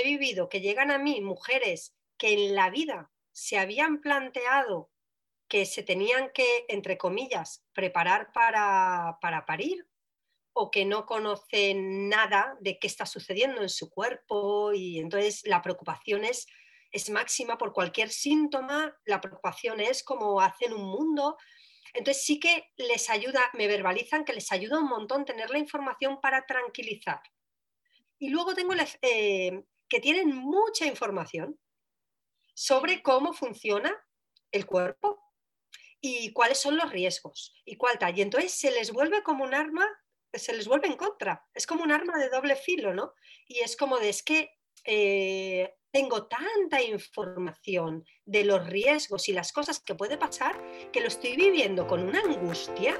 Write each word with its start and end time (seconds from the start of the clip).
he 0.00 0.04
vivido 0.04 0.48
que 0.48 0.60
llegan 0.60 0.90
a 0.90 0.98
mí 0.98 1.20
mujeres 1.20 1.94
que 2.18 2.32
en 2.32 2.54
la 2.54 2.70
vida 2.70 3.10
se 3.32 3.58
habían 3.58 4.00
planteado 4.00 4.90
que 5.52 5.66
se 5.66 5.82
tenían 5.82 6.30
que, 6.32 6.64
entre 6.68 6.96
comillas, 6.96 7.62
preparar 7.74 8.32
para, 8.32 9.18
para 9.20 9.44
parir 9.44 9.86
o 10.54 10.70
que 10.70 10.86
no 10.86 11.04
conocen 11.04 12.08
nada 12.08 12.56
de 12.60 12.78
qué 12.78 12.86
está 12.86 13.04
sucediendo 13.04 13.60
en 13.60 13.68
su 13.68 13.90
cuerpo 13.90 14.72
y 14.72 14.98
entonces 14.98 15.42
la 15.44 15.60
preocupación 15.60 16.24
es, 16.24 16.46
es 16.90 17.10
máxima 17.10 17.58
por 17.58 17.74
cualquier 17.74 18.10
síntoma, 18.10 18.96
la 19.04 19.20
preocupación 19.20 19.80
es 19.80 20.02
como 20.02 20.40
hacen 20.40 20.72
un 20.72 20.84
mundo. 20.84 21.36
Entonces 21.92 22.24
sí 22.24 22.40
que 22.40 22.70
les 22.76 23.10
ayuda, 23.10 23.50
me 23.52 23.66
verbalizan 23.66 24.24
que 24.24 24.32
les 24.32 24.50
ayuda 24.52 24.78
un 24.78 24.88
montón 24.88 25.26
tener 25.26 25.50
la 25.50 25.58
información 25.58 26.18
para 26.22 26.46
tranquilizar. 26.46 27.20
Y 28.18 28.30
luego 28.30 28.54
tengo 28.54 28.72
eh, 29.02 29.64
que 29.92 30.00
tienen 30.00 30.34
mucha 30.34 30.86
información 30.86 31.60
sobre 32.54 33.02
cómo 33.02 33.34
funciona 33.34 33.94
el 34.50 34.64
cuerpo 34.64 35.22
y 36.00 36.32
cuáles 36.32 36.56
son 36.56 36.78
los 36.78 36.90
riesgos 36.90 37.54
y 37.66 37.76
cuál 37.76 37.98
tal. 37.98 38.18
Y 38.18 38.22
entonces 38.22 38.52
se 38.52 38.70
les 38.70 38.90
vuelve 38.90 39.22
como 39.22 39.44
un 39.44 39.52
arma 39.52 39.86
se 40.32 40.54
les 40.54 40.66
vuelve 40.66 40.86
en 40.86 40.96
contra. 40.96 41.46
Es 41.52 41.66
como 41.66 41.84
un 41.84 41.92
arma 41.92 42.16
de 42.16 42.30
doble 42.30 42.56
filo, 42.56 42.94
¿no? 42.94 43.12
Y 43.46 43.60
es 43.60 43.76
como 43.76 43.98
de, 43.98 44.08
es 44.08 44.22
que 44.22 44.56
eh, 44.86 45.74
tengo 45.90 46.26
tanta 46.26 46.80
información 46.80 48.02
de 48.24 48.44
los 48.44 48.66
riesgos 48.66 49.28
y 49.28 49.34
las 49.34 49.52
cosas 49.52 49.80
que 49.80 49.94
puede 49.94 50.16
pasar 50.16 50.58
que 50.90 51.02
lo 51.02 51.08
estoy 51.08 51.36
viviendo 51.36 51.86
con 51.86 52.02
una 52.02 52.20
angustia 52.20 52.96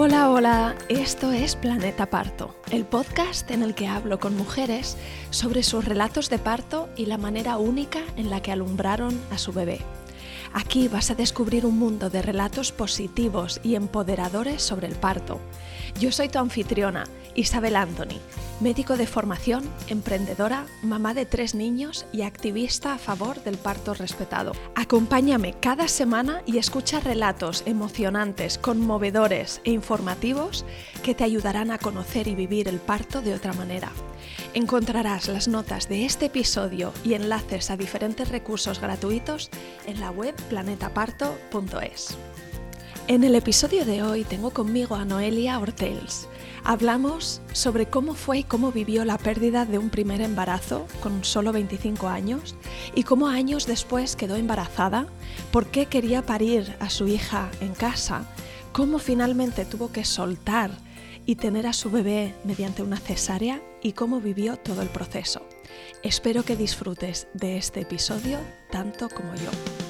Hola, 0.00 0.30
hola, 0.30 0.76
esto 0.88 1.32
es 1.32 1.56
Planeta 1.56 2.06
Parto, 2.06 2.54
el 2.70 2.84
podcast 2.84 3.50
en 3.50 3.64
el 3.64 3.74
que 3.74 3.88
hablo 3.88 4.20
con 4.20 4.36
mujeres 4.36 4.96
sobre 5.30 5.64
sus 5.64 5.84
relatos 5.84 6.30
de 6.30 6.38
parto 6.38 6.88
y 6.94 7.06
la 7.06 7.18
manera 7.18 7.56
única 7.56 7.98
en 8.16 8.30
la 8.30 8.40
que 8.40 8.52
alumbraron 8.52 9.20
a 9.32 9.38
su 9.38 9.52
bebé. 9.52 9.80
Aquí 10.52 10.86
vas 10.86 11.10
a 11.10 11.16
descubrir 11.16 11.66
un 11.66 11.80
mundo 11.80 12.10
de 12.10 12.22
relatos 12.22 12.70
positivos 12.70 13.60
y 13.64 13.74
empoderadores 13.74 14.62
sobre 14.62 14.86
el 14.86 14.94
parto. 14.94 15.40
Yo 15.98 16.12
soy 16.12 16.28
tu 16.28 16.38
anfitriona, 16.38 17.04
Isabel 17.34 17.74
Anthony, 17.74 18.20
médico 18.60 18.96
de 18.96 19.08
formación, 19.08 19.68
emprendedora, 19.88 20.64
mamá 20.80 21.12
de 21.12 21.26
tres 21.26 21.56
niños 21.56 22.06
y 22.12 22.22
activista 22.22 22.94
a 22.94 22.98
favor 22.98 23.42
del 23.42 23.58
parto 23.58 23.94
respetado. 23.94 24.52
Acompáñame 24.76 25.54
cada 25.54 25.88
semana 25.88 26.42
y 26.46 26.58
escucha 26.58 27.00
relatos 27.00 27.64
emocionantes, 27.66 28.58
conmovedores 28.58 29.60
e 29.64 29.72
informativos 29.72 30.64
que 31.02 31.16
te 31.16 31.24
ayudarán 31.24 31.72
a 31.72 31.78
conocer 31.78 32.28
y 32.28 32.36
vivir 32.36 32.68
el 32.68 32.78
parto 32.78 33.20
de 33.20 33.34
otra 33.34 33.52
manera. 33.52 33.90
Encontrarás 34.54 35.26
las 35.26 35.48
notas 35.48 35.88
de 35.88 36.04
este 36.04 36.26
episodio 36.26 36.92
y 37.04 37.14
enlaces 37.14 37.70
a 37.70 37.76
diferentes 37.76 38.28
recursos 38.28 38.80
gratuitos 38.80 39.50
en 39.84 39.98
la 39.98 40.12
web 40.12 40.36
planetaparto.es. 40.48 42.16
En 43.08 43.24
el 43.24 43.34
episodio 43.34 43.86
de 43.86 44.02
hoy 44.02 44.22
tengo 44.24 44.50
conmigo 44.50 44.94
a 44.94 45.06
Noelia 45.06 45.58
Ortels 45.58 46.28
Hablamos 46.62 47.40
sobre 47.54 47.86
cómo 47.86 48.12
fue 48.12 48.40
y 48.40 48.44
cómo 48.44 48.70
vivió 48.70 49.06
la 49.06 49.16
pérdida 49.16 49.64
de 49.64 49.78
un 49.78 49.88
primer 49.88 50.20
embarazo 50.20 50.86
con 51.00 51.24
solo 51.24 51.50
25 51.50 52.06
años 52.06 52.54
y 52.94 53.04
cómo 53.04 53.28
años 53.28 53.66
después 53.66 54.14
quedó 54.14 54.36
embarazada, 54.36 55.06
por 55.50 55.68
qué 55.68 55.86
quería 55.86 56.20
parir 56.20 56.76
a 56.80 56.90
su 56.90 57.08
hija 57.08 57.50
en 57.62 57.72
casa, 57.72 58.26
cómo 58.72 58.98
finalmente 58.98 59.64
tuvo 59.64 59.90
que 59.90 60.04
soltar 60.04 60.70
y 61.24 61.36
tener 61.36 61.66
a 61.66 61.72
su 61.72 61.90
bebé 61.90 62.34
mediante 62.44 62.82
una 62.82 62.98
cesárea 62.98 63.62
y 63.82 63.92
cómo 63.92 64.20
vivió 64.20 64.58
todo 64.58 64.82
el 64.82 64.88
proceso. 64.88 65.40
Espero 66.02 66.42
que 66.42 66.56
disfrutes 66.56 67.28
de 67.32 67.56
este 67.56 67.80
episodio 67.80 68.38
tanto 68.70 69.08
como 69.08 69.34
yo. 69.36 69.87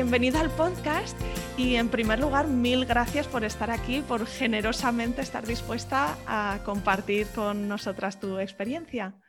Bienvenida 0.00 0.40
al 0.40 0.48
podcast 0.48 1.14
y 1.58 1.74
en 1.74 1.90
primer 1.90 2.20
lugar 2.20 2.48
mil 2.48 2.86
gracias 2.86 3.28
por 3.28 3.44
estar 3.44 3.70
aquí, 3.70 4.00
por 4.00 4.26
generosamente 4.26 5.20
estar 5.20 5.46
dispuesta 5.46 6.16
a 6.26 6.62
compartir 6.64 7.26
con 7.34 7.68
nosotras 7.68 8.18
tu 8.18 8.38
experiencia. 8.38 9.20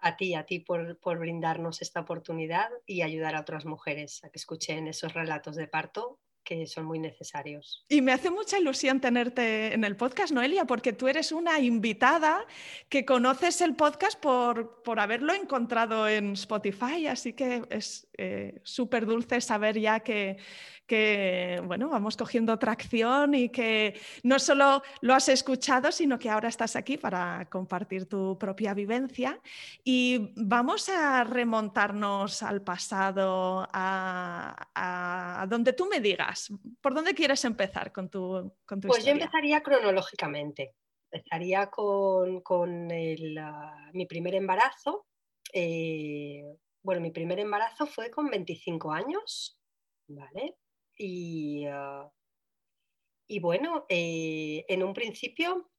A 0.00 0.16
ti, 0.16 0.34
a 0.34 0.44
ti 0.44 0.58
por, 0.58 0.98
por 0.98 1.20
brindarnos 1.20 1.82
esta 1.82 2.00
oportunidad 2.00 2.68
y 2.84 3.02
ayudar 3.02 3.36
a 3.36 3.42
otras 3.42 3.64
mujeres 3.64 4.24
a 4.24 4.30
que 4.30 4.40
escuchen 4.40 4.88
esos 4.88 5.14
relatos 5.14 5.54
de 5.54 5.68
parto 5.68 6.18
que 6.42 6.66
son 6.66 6.86
muy 6.86 6.98
necesarios. 6.98 7.84
Y 7.88 8.00
me 8.00 8.10
hace 8.10 8.30
mucha 8.30 8.58
ilusión 8.58 9.00
tenerte 9.00 9.72
en 9.72 9.84
el 9.84 9.94
podcast, 9.94 10.32
Noelia, 10.32 10.64
porque 10.64 10.92
tú 10.92 11.06
eres 11.06 11.30
una 11.30 11.60
invitada 11.60 12.44
que 12.88 13.04
conoces 13.04 13.60
el 13.60 13.76
podcast 13.76 14.18
por, 14.18 14.82
por 14.82 14.98
haberlo 14.98 15.32
encontrado 15.32 16.08
en 16.08 16.32
Spotify, 16.32 17.06
así 17.06 17.34
que 17.34 17.62
es 17.70 18.07
eh, 18.18 18.60
súper 18.64 19.06
dulce 19.06 19.40
saber 19.40 19.78
ya 19.78 20.00
que, 20.00 20.38
que 20.88 21.62
bueno, 21.64 21.88
vamos 21.88 22.16
cogiendo 22.16 22.58
tracción 22.58 23.32
y 23.34 23.48
que 23.48 23.94
no 24.24 24.40
solo 24.40 24.82
lo 25.02 25.14
has 25.14 25.28
escuchado, 25.28 25.92
sino 25.92 26.18
que 26.18 26.28
ahora 26.28 26.48
estás 26.48 26.74
aquí 26.74 26.96
para 26.96 27.46
compartir 27.48 28.06
tu 28.06 28.36
propia 28.36 28.74
vivencia. 28.74 29.40
Y 29.84 30.32
vamos 30.34 30.88
a 30.88 31.22
remontarnos 31.22 32.42
al 32.42 32.62
pasado, 32.62 33.68
a, 33.72 35.46
donde 35.48 35.72
tú 35.72 35.86
me 35.86 36.00
digas. 36.00 36.52
¿Por 36.80 36.94
dónde 36.94 37.14
quieres 37.14 37.44
empezar 37.44 37.92
con 37.92 38.08
tu, 38.08 38.52
con 38.66 38.80
Pues 38.80 39.04
yo 39.04 39.12
empezaría 39.12 39.62
cronológicamente. 39.62 40.74
Empezaría 41.10 41.68
con, 41.70 42.40
con 42.40 42.88
ah, 43.38 43.90
mi 43.92 44.06
primer 44.06 44.34
embarazo. 44.34 45.06
Eh, 45.52 46.42
bueno, 46.88 47.02
mi 47.02 47.10
primer 47.10 47.38
embarazo 47.38 47.84
fue 47.86 48.10
con 48.10 48.30
25 48.30 48.90
años, 48.92 49.60
¿vale? 50.06 50.56
Y, 50.96 51.66
ah, 51.66 52.10
y 53.26 53.40
bueno, 53.40 53.84
eh, 53.90 54.64
en 54.68 54.82
un 54.82 54.94
principio 54.94 55.70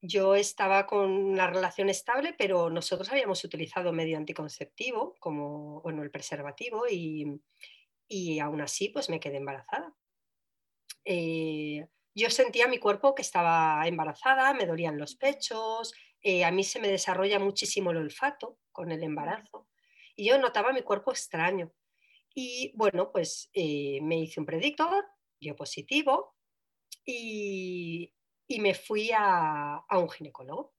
yo 0.00 0.34
estaba 0.34 0.84
con 0.84 1.12
una 1.12 1.46
relación 1.46 1.90
estable, 1.90 2.34
pero 2.36 2.70
nosotros 2.70 3.08
habíamos 3.12 3.44
utilizado 3.44 3.92
medio 3.92 4.16
anticonceptivo, 4.16 5.14
como 5.20 5.80
bueno, 5.82 6.02
el 6.02 6.10
preservativo, 6.10 6.88
y, 6.90 7.40
y 8.08 8.40
aún 8.40 8.60
así 8.60 8.88
pues 8.88 9.08
me 9.10 9.20
quedé 9.20 9.36
embarazada. 9.36 9.94
Eh, 11.04 11.86
yo 12.16 12.30
sentía 12.30 12.66
mi 12.66 12.78
cuerpo 12.78 13.14
que 13.14 13.22
estaba 13.22 13.86
embarazada, 13.86 14.54
me 14.54 14.66
dolían 14.66 14.98
los 14.98 15.14
pechos, 15.14 15.94
eh, 16.20 16.44
a 16.44 16.50
mí 16.50 16.64
se 16.64 16.80
me 16.80 16.88
desarrolla 16.88 17.38
muchísimo 17.38 17.92
el 17.92 17.98
olfato 17.98 18.58
con 18.72 18.90
el 18.90 19.04
embarazo 19.04 19.68
y 20.18 20.24
yo 20.24 20.38
notaba 20.38 20.72
mi 20.72 20.82
cuerpo 20.82 21.12
extraño. 21.12 21.72
Y 22.34 22.72
bueno, 22.74 23.12
pues 23.12 23.48
eh, 23.52 24.00
me 24.02 24.18
hice 24.18 24.40
un 24.40 24.46
predictor, 24.46 25.06
dio 25.40 25.54
positivo 25.54 26.34
y, 27.04 28.12
me 28.58 28.74
fui 28.74 29.12
a, 29.16 29.84
un 29.92 30.10
ginecólogo. 30.10 30.74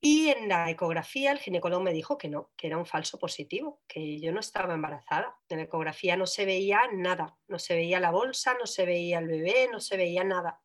Y 0.00 0.28
en 0.28 0.48
la 0.48 0.70
ecografía 0.70 1.32
el 1.32 1.40
ginecólogo 1.40 1.82
me 1.82 1.92
dijo 1.92 2.16
que 2.16 2.28
no, 2.28 2.52
que 2.56 2.68
era 2.68 2.78
un 2.78 2.86
falso 2.86 3.18
positivo, 3.18 3.82
que 3.88 4.20
yo 4.20 4.30
no 4.30 4.38
estaba 4.38 4.74
embarazada. 4.74 5.36
En 5.48 5.58
la 5.58 5.64
ecografía 5.64 6.16
no 6.16 6.28
se 6.28 6.44
veía 6.44 6.82
nada, 6.92 7.36
no 7.48 7.58
se 7.58 7.74
veía 7.74 7.98
la 7.98 8.12
bolsa, 8.12 8.54
no 8.54 8.66
se 8.66 8.86
veía 8.86 9.18
el 9.18 9.26
bebé, 9.26 9.68
no 9.72 9.80
se 9.80 9.96
veía 9.96 10.22
nada. 10.22 10.62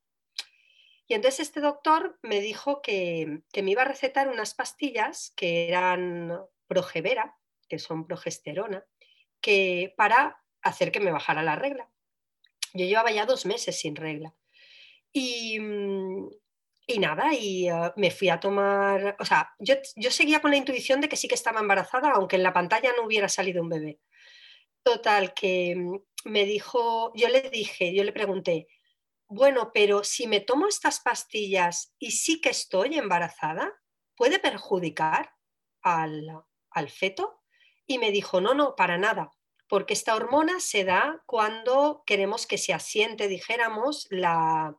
Y 1.08 1.16
entonces 1.16 1.48
este 1.48 1.60
doctor 1.60 2.20
me 2.22 2.40
dijo 2.40 2.84
que, 2.84 3.42
que 3.52 3.64
me 3.64 3.72
iba 3.72 3.82
a 3.82 3.86
recetar 3.86 4.30
unas 4.30 4.54
pastillas 4.54 5.34
que 5.36 5.68
eran 5.68 6.32
progevera, 6.72 7.38
que 7.72 7.80
son 7.80 8.06
progesterona, 8.06 8.86
que 9.40 9.94
para 9.96 10.44
hacer 10.62 10.92
que 10.92 11.00
me 11.00 11.14
bajara 11.14 11.42
la 11.42 11.56
regla. 11.56 11.90
Yo 12.74 12.86
llevaba 12.86 13.12
ya 13.12 13.26
dos 13.26 13.46
meses 13.46 13.80
sin 13.80 13.96
regla. 13.96 14.36
Y, 15.14 15.58
mm, 15.58 16.30
nada, 17.00 17.34
y 17.34 17.70
eh, 17.70 17.94
me 17.96 18.12
fui 18.12 18.28
a 18.28 18.42
tomar, 18.42 19.16
o 19.20 19.24
sea, 19.24 19.50
yo, 19.58 19.76
yo, 19.96 20.12
seguía 20.12 20.42
con 20.42 20.52
la 20.52 20.58
intuición 20.58 21.00
de 21.00 21.08
que 21.08 21.16
sí 21.16 21.30
que 21.30 21.36
estaba 21.36 21.62
embarazada, 21.62 22.12
aunque 22.12 22.36
en 22.36 22.44
la 22.44 22.52
pantalla 22.52 22.92
no 22.98 23.06
hubiera 23.06 23.30
salido 23.30 23.62
un 23.64 23.70
bebé. 23.70 24.00
Total, 24.84 25.34
que 25.34 25.74
mm, 25.78 25.96
me 26.26 26.44
dijo, 26.44 27.14
yo 27.16 27.30
le 27.30 27.50
dije, 27.50 27.96
yo 27.96 28.04
le 28.04 28.12
pregunté, 28.12 28.68
bueno, 29.30 29.72
pero 29.74 30.04
si 30.04 30.28
me 30.28 30.42
tomo 30.42 30.68
estas 30.68 31.00
pastillas 31.00 31.96
y 32.00 32.12
sí 32.12 32.42
que 32.42 32.50
estoy 32.50 32.98
embarazada, 32.98 33.72
¿puede 34.18 34.40
perjudicar 34.40 35.34
al, 35.82 36.28
al 36.72 36.90
feto? 36.90 37.41
Y 37.92 37.98
me 37.98 38.12
dijo, 38.12 38.40
no, 38.40 38.54
no, 38.54 38.74
para 38.78 38.98
nada. 38.98 39.32
porque 39.68 39.94
esta 39.94 40.16
hormona 40.16 40.62
se 40.62 40.86
da 40.86 41.22
cuando 41.26 42.04
queremos 42.06 42.48
que 42.48 42.58
se 42.58 42.74
asiente, 42.74 43.28
dijéramos, 43.28 44.08
la, 44.10 44.78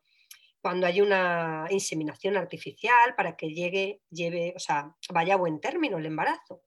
cuando 0.62 0.86
hay 0.86 1.02
una 1.02 1.66
inseminación 1.70 2.38
artificial 2.38 3.14
para 3.14 3.36
que 3.36 3.52
llegue, 3.52 4.00
lleve, 4.08 4.54
o 4.56 4.58
sea, 4.58 4.94
vaya 5.10 5.34
a 5.34 5.38
buen 5.38 5.60
término 5.60 5.98
el 5.98 6.06
embarazo. 6.06 6.62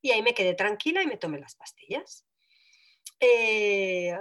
Y 0.00 0.12
ahí 0.12 0.22
me 0.22 0.34
quedé 0.34 0.54
tranquila 0.54 1.02
y 1.02 1.08
me 1.08 1.16
tomé 1.16 1.40
las 1.40 1.56
pastillas. 1.56 2.24
Eh, 3.18 4.16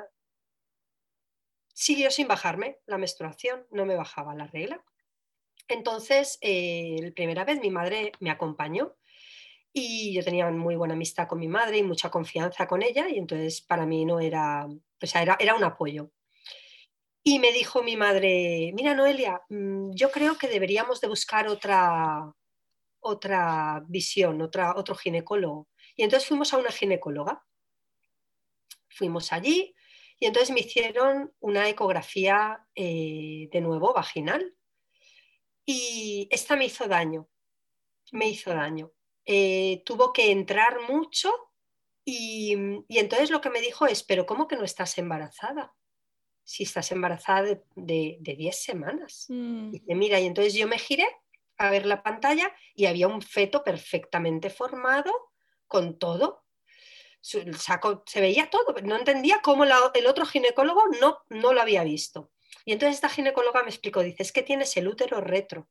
siguió 1.72 2.10
sin 2.10 2.28
bajarme 2.28 2.80
la 2.88 2.98
menstruación, 2.98 3.68
no 3.70 3.86
me 3.86 3.96
bajaba 3.96 4.34
la 4.34 4.48
regla. 4.48 4.84
Entonces, 5.68 6.40
eh, 6.42 6.98
la 7.00 7.12
primera 7.12 7.46
vez 7.46 7.60
mi 7.60 7.70
madre 7.70 8.12
me 8.20 8.32
acompañó 8.32 8.96
y 9.74 10.14
yo 10.14 10.24
tenía 10.24 10.50
muy 10.52 10.76
buena 10.76 10.94
amistad 10.94 11.28
con 11.28 11.40
mi 11.40 11.48
madre 11.48 11.80
y 11.80 11.84
mucha 11.84 12.12
confianza 12.12 12.68
con 12.68 12.84
ella 12.84 13.10
y 13.10 13.18
entonces 13.18 13.62
para 13.62 13.86
mí 13.88 14.06
no 14.06 14.20
era, 14.20 14.68
o 14.68 15.08
sea, 15.08 15.24
era, 15.24 15.36
era 15.40 15.56
un 15.56 15.64
apoyo. 15.64 16.12
Y 17.24 17.40
me 17.40 17.52
dijo 17.52 17.82
mi 17.82 17.98
madre, 17.98 18.72
mira 18.76 18.94
Noelia, 18.94 19.42
mm, 19.50 19.92
yo 19.96 20.12
creo 20.12 20.38
que 20.38 20.48
deberíamos 20.48 21.02
de 21.02 21.08
buscar 21.08 21.48
otra, 21.48 22.32
otra 23.00 23.84
visión, 23.88 24.42
otra, 24.42 24.76
otro 24.76 24.94
ginecólogo. 24.96 25.70
Y 25.96 26.04
entonces 26.04 26.28
fuimos 26.28 26.54
a 26.54 26.58
una 26.58 26.72
ginecóloga. 26.72 27.44
Fuimos 28.90 29.32
allí 29.34 29.74
y 30.20 30.26
entonces 30.28 30.52
me 30.52 30.62
hicieron 30.62 31.34
una 31.40 31.68
ecografía 31.68 32.66
eh, 32.76 33.50
de 33.52 33.62
nuevo 33.62 33.94
vaginal. 33.94 34.56
Y 35.66 36.28
esta 36.30 36.56
me 36.56 36.66
hizo 36.66 36.88
daño, 36.88 37.30
me 38.12 38.30
hizo 38.30 38.54
daño. 38.54 38.92
Eh, 39.26 39.84
tuvo 39.86 40.12
que 40.14 40.32
entrar 40.32 40.82
mucho 40.90 41.34
y, 42.06 42.56
y 42.88 42.98
entonces 43.00 43.30
lo 43.30 43.42
que 43.42 43.50
me 43.50 43.62
dijo 43.62 43.86
es, 43.86 44.04
pero 44.04 44.26
¿cómo 44.26 44.48
que 44.48 44.58
no 44.58 44.64
estás 44.64 44.98
embarazada? 44.98 45.74
si 46.44 46.64
estás 46.64 46.92
embarazada 46.92 47.60
de, 47.76 48.18
10 48.20 48.56
semanas. 48.56 49.26
Mm. 49.30 49.72
Dice, 49.72 49.96
mira, 49.96 50.20
y 50.20 50.26
entonces 50.26 50.54
yo 50.54 50.68
me 50.68 50.78
giré 50.78 51.08
a 51.58 51.70
ver 51.70 51.86
la 51.86 52.04
pantalla 52.04 52.54
y 52.76 52.86
había 52.86 53.08
un 53.08 53.22
feto 53.22 53.64
perfectamente 53.64 54.50
formado 54.50 55.14
con 55.68 55.98
todo. 55.98 56.46
se 57.22 58.22
veía 58.22 58.50
todo, 58.50 58.76
no 58.84 58.98
entendía 58.98 59.42
cómo 59.42 59.64
el 59.64 60.08
otro 60.08 60.26
ginecólogo 60.26 60.82
no, 61.00 61.20
no 61.30 61.54
lo 61.54 61.62
había 61.62 61.84
visto. 61.84 62.32
Y 62.66 62.74
entonces 62.74 62.96
esta 62.96 63.10
ginecóloga 63.10 63.64
me 63.64 63.70
explicó, 63.70 64.02
dice, 64.02 64.24
es 64.24 64.32
que 64.32 64.44
tienes 64.44 64.76
el 64.78 64.88
útero 64.88 65.22
retro. 65.22 65.70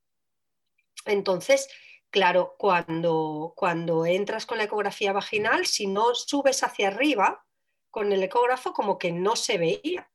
Entonces, 1.05 1.69
claro, 2.13 2.55
cuando, 2.59 3.55
cuando 3.57 4.07
entras 4.07 4.47
con 4.47 4.59
la 4.59 4.65
ecografía 4.65 5.13
vaginal, 5.13 5.67
si 5.67 5.89
no 5.89 6.15
subes 6.15 6.63
hacia 6.63 6.89
arriba 6.89 7.45
con 7.91 8.13
el 8.13 8.23
ecógrafo, 8.23 8.73
como 8.73 8.99
que 8.99 9.11
no 9.11 9.35
se 9.35 9.59
veía. 9.59 10.09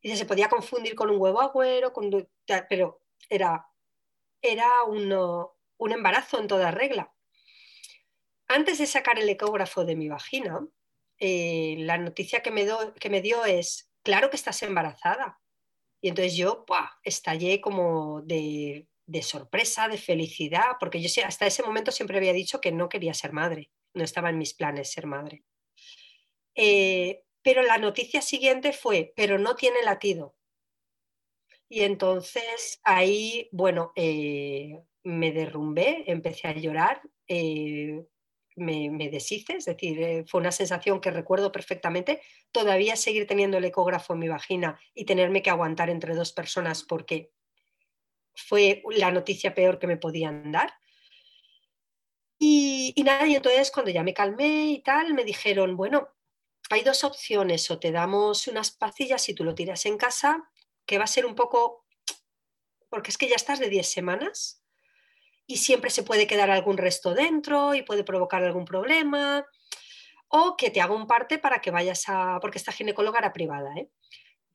Y 0.00 0.16
se 0.16 0.24
podía 0.24 0.48
confundir 0.48 0.94
con 0.94 1.10
un 1.10 1.20
huevo 1.20 1.40
agüero, 1.40 1.92
pero 2.68 3.02
era, 3.28 3.66
era 4.40 4.68
un 4.84 5.92
embarazo 5.92 6.38
en 6.38 6.48
toda 6.48 6.70
regla. 6.70 7.12
Antes 8.46 8.78
de 8.78 8.86
sacar 8.86 9.18
el 9.18 9.28
ecógrafo 9.28 9.84
de 9.84 9.96
mi 9.96 10.08
vagina, 10.08 10.66
eh, 11.18 11.76
la 11.80 11.98
noticia 11.98 12.42
que 12.42 12.52
me, 12.52 12.64
que 12.98 13.10
me 13.10 13.20
dio 13.20 13.44
es, 13.44 13.90
claro 14.02 14.30
que 14.30 14.36
estás 14.36 14.62
embarazada. 14.62 15.40
Y 16.00 16.10
entonces 16.10 16.36
yo 16.36 16.64
estallé 17.02 17.60
como 17.60 18.22
de, 18.22 18.87
sorpresa, 19.22 19.88
de 19.88 19.98
felicidad, 19.98 20.76
porque 20.78 21.00
yo 21.00 21.08
hasta 21.24 21.46
ese 21.46 21.62
momento 21.62 21.90
siempre 21.90 22.18
había 22.18 22.32
dicho 22.32 22.60
que 22.60 22.72
no 22.72 22.88
quería 22.88 23.14
ser 23.14 23.32
madre, 23.32 23.70
no 23.94 24.04
estaba 24.04 24.30
en 24.30 24.38
mis 24.38 24.54
planes 24.54 24.92
ser 24.92 25.06
madre. 25.06 25.44
Eh, 26.54 27.22
pero 27.42 27.62
la 27.62 27.78
noticia 27.78 28.20
siguiente 28.20 28.72
fue, 28.72 29.12
pero 29.16 29.38
no 29.38 29.56
tiene 29.56 29.82
latido. 29.82 30.36
Y 31.68 31.82
entonces 31.82 32.80
ahí, 32.84 33.48
bueno, 33.52 33.92
eh, 33.96 34.80
me 35.04 35.32
derrumbé, 35.32 36.04
empecé 36.06 36.48
a 36.48 36.52
llorar, 36.52 37.00
eh, 37.26 38.04
me, 38.56 39.08
deshice, 39.10 39.54
es 39.56 39.64
decir, 39.66 40.24
fue 40.26 40.40
una 40.40 40.52
sensación 40.52 41.00
que 41.00 41.10
recuerdo 41.10 41.52
perfectamente. 41.52 42.20
Todavía 42.52 42.96
seguir 42.96 43.26
teniendo 43.26 43.58
el 43.58 43.64
ecógrafo 43.64 44.14
en 44.14 44.18
mi 44.18 44.28
vagina 44.28 44.78
y 44.94 45.04
tenerme 45.04 45.42
que 45.42 45.50
aguantar 45.50 45.90
entre 45.90 46.14
dos 46.14 46.32
personas 46.32 46.82
porque 46.82 47.30
fue 48.46 48.82
la 48.90 49.10
noticia 49.10 49.54
peor 49.54 49.78
que 49.78 49.86
me 49.86 49.96
podían 49.96 50.52
dar. 50.52 50.72
Y, 52.38 52.92
y 52.94 53.02
nada, 53.02 53.26
y 53.26 53.34
entonces 53.34 53.70
cuando 53.70 53.90
ya 53.90 54.02
me 54.02 54.14
calmé 54.14 54.66
y 54.66 54.82
tal, 54.82 55.12
me 55.12 55.24
dijeron, 55.24 55.76
bueno, 55.76 56.08
hay 56.70 56.82
dos 56.82 57.02
opciones, 57.04 57.70
o 57.70 57.78
te 57.78 57.90
damos 57.90 58.46
unas 58.46 58.70
pastillas 58.70 59.28
y 59.28 59.34
tú 59.34 59.42
lo 59.42 59.54
tiras 59.54 59.86
en 59.86 59.96
casa, 59.96 60.48
que 60.86 60.98
va 60.98 61.04
a 61.04 61.08
ser 61.08 61.26
un 61.26 61.34
poco, 61.34 61.84
porque 62.88 63.10
es 63.10 63.18
que 63.18 63.28
ya 63.28 63.36
estás 63.36 63.58
de 63.58 63.68
10 63.68 63.90
semanas 63.90 64.62
y 65.46 65.56
siempre 65.56 65.90
se 65.90 66.02
puede 66.02 66.26
quedar 66.26 66.50
algún 66.50 66.76
resto 66.76 67.14
dentro 67.14 67.74
y 67.74 67.82
puede 67.82 68.04
provocar 68.04 68.44
algún 68.44 68.66
problema, 68.66 69.46
o 70.28 70.56
que 70.56 70.70
te 70.70 70.80
haga 70.80 70.94
un 70.94 71.06
parte 71.06 71.38
para 71.38 71.60
que 71.60 71.70
vayas 71.70 72.04
a, 72.06 72.38
porque 72.40 72.58
esta 72.58 72.72
ginecóloga 72.72 73.18
era 73.18 73.32
privada, 73.32 73.74
¿eh? 73.76 73.90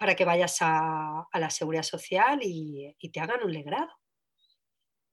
Para 0.03 0.17
que 0.17 0.25
vayas 0.25 0.57
a, 0.59 1.29
la 1.31 1.49
seguridad 1.49 1.83
social 1.83 2.41
y, 2.43 2.93
te 3.13 3.21
hagan 3.21 3.41
un 3.41 3.53
legrado. 3.53 3.89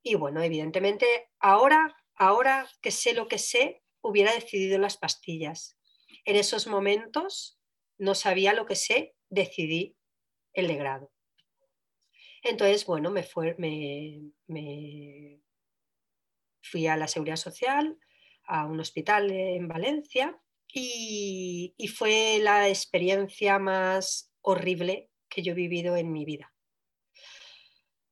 Y 0.02 0.16
bueno, 0.16 0.42
evidentemente, 0.42 1.30
ahora, 1.38 1.96
ahora 2.16 2.68
que 2.82 2.90
sé 2.90 3.14
lo 3.14 3.28
que 3.28 3.38
sé, 3.38 3.84
hubiera 4.00 4.34
decidido 4.34 4.80
las 4.80 4.96
pastillas 4.96 5.78
en 6.24 6.34
esos 6.34 6.66
momentos 6.66 7.60
no 7.98 8.16
sabía 8.16 8.52
lo 8.52 8.66
que 8.66 8.74
sé, 8.74 9.14
decidí 9.28 9.96
el 10.54 10.66
legrado. 10.66 11.12
Entonces, 12.42 12.84
bueno, 12.84 13.12
me, 13.12 13.22
fui 16.62 16.86
a 16.88 16.96
la 16.96 17.06
Seguridad 17.06 17.36
Social, 17.36 17.96
a 18.42 18.66
un 18.66 18.80
hospital 18.80 19.30
en 19.30 19.68
Valencia 19.68 20.36
y, 20.66 21.76
fue 21.96 22.40
la 22.42 22.68
experiencia 22.68 23.60
más 23.60 24.29
horrible 24.42 25.10
que 25.28 25.42
yo 25.42 25.52
he 25.52 25.56
vivido 25.56 25.96
en 25.96 26.12
mi 26.12 26.24
vida. 26.24 26.52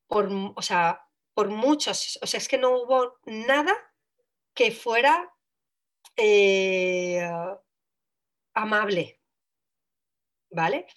Por, 0.07 0.29
o 0.55 0.61
sea, 0.61 1.05
por 1.33 1.49
muchos, 1.49 2.19
o 2.21 2.27
sea, 2.27 2.37
es 2.37 2.47
que 2.47 2.57
no 2.57 2.71
hubo 2.71 3.19
nada 3.25 3.75
que 4.53 4.71
fuera 4.71 5.33
eh, 6.15 7.29
amable. 8.53 9.21
¿Vale? 10.51 10.87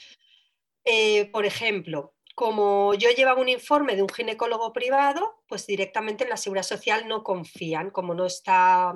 Eh, 0.85 1.31
por 1.31 1.45
ejemplo, 1.45 2.15
como 2.35 2.95
yo 2.95 3.11
llevaba 3.11 3.41
un 3.41 3.49
informe 3.49 3.95
de 3.95 4.03
un 4.03 4.09
ginecólogo 4.09 4.73
privado, 4.73 5.43
pues 5.47 5.67
directamente 5.67 6.25
en 6.25 6.31
la 6.31 6.37
seguridad 6.37 6.65
social 6.65 7.07
no 7.07 7.23
confían, 7.23 7.91
como 7.91 8.15
no 8.15 8.27
está, 8.27 8.95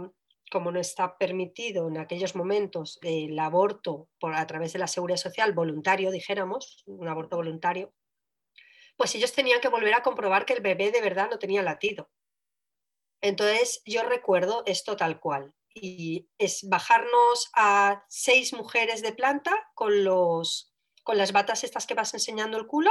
como 0.51 0.71
no 0.71 0.81
está 0.81 1.19
permitido 1.19 1.89
en 1.89 1.99
aquellos 1.99 2.37
momentos 2.37 2.99
el 3.03 3.39
aborto 3.39 4.09
por, 4.19 4.35
a 4.35 4.47
través 4.47 4.73
de 4.73 4.79
la 4.79 4.87
seguridad 4.87 5.19
social 5.19 5.53
voluntario, 5.53 6.11
dijéramos, 6.11 6.83
un 6.87 7.09
aborto 7.09 7.37
voluntario, 7.37 7.93
pues 8.97 9.15
ellos 9.15 9.33
tenían 9.33 9.61
que 9.61 9.69
volver 9.69 9.95
a 9.95 10.03
comprobar 10.03 10.47
que 10.47 10.55
el 10.55 10.63
bebé 10.63 10.91
de 10.91 11.01
verdad 11.01 11.29
no 11.31 11.39
tenía 11.39 11.63
latido. 11.63 12.11
Entonces 13.21 13.83
yo 13.85 14.03
recuerdo 14.03 14.63
esto 14.67 14.97
tal 14.97 15.21
cual 15.21 15.55
y 15.77 16.29
es 16.39 16.67
bajarnos 16.69 17.51
a 17.55 18.05
seis 18.09 18.55
mujeres 18.55 19.03
de 19.03 19.13
planta 19.13 19.53
con, 19.75 20.05
los, 20.05 20.73
con 21.03 21.19
las 21.19 21.33
batas 21.33 21.65
estas 21.65 21.87
que 21.87 21.95
vas 21.95 22.15
enseñando 22.15 22.57
el 22.57 22.67
culo, 22.67 22.91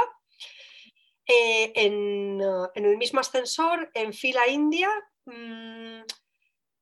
eh, 1.26 1.72
en, 1.74 2.40
el 2.74 2.96
mismo 2.96 3.18
ascensor, 3.18 3.90
en 3.94 4.12
fila 4.12 4.46
india, 4.46 4.88
mm, 5.24 6.02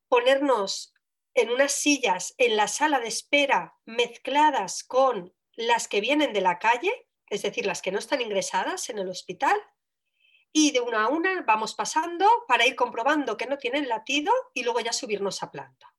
ponernos 0.07 0.93
en 1.33 1.49
unas 1.49 1.73
sillas 1.73 2.33
en 2.37 2.55
la 2.55 2.67
sala 2.67 2.99
de 2.99 3.07
espera 3.07 3.75
mezcladas 3.85 4.83
con 4.83 5.33
las 5.55 5.87
que 5.87 6.01
vienen 6.01 6.33
de 6.33 6.41
la 6.41 6.59
calle, 6.59 7.07
es 7.29 7.41
decir, 7.41 7.65
las 7.65 7.81
que 7.81 7.91
no 7.91 7.99
están 7.99 8.21
ingresadas 8.21 8.89
en 8.89 8.99
el 8.99 9.09
hospital, 9.09 9.57
y 10.51 10.71
de 10.71 10.79
una 10.79 11.03
a 11.03 11.07
una 11.09 11.41
vamos 11.41 11.75
pasando 11.75 12.25
para 12.47 12.65
ir 12.65 12.75
comprobando 12.75 13.35
que 13.35 13.45
no 13.45 13.57
tienen 13.57 13.89
latido 13.89 14.31
y 14.53 14.63
luego 14.63 14.79
ya 14.79 14.93
subirnos 14.93 15.43
a 15.43 15.51
planta. 15.51 15.93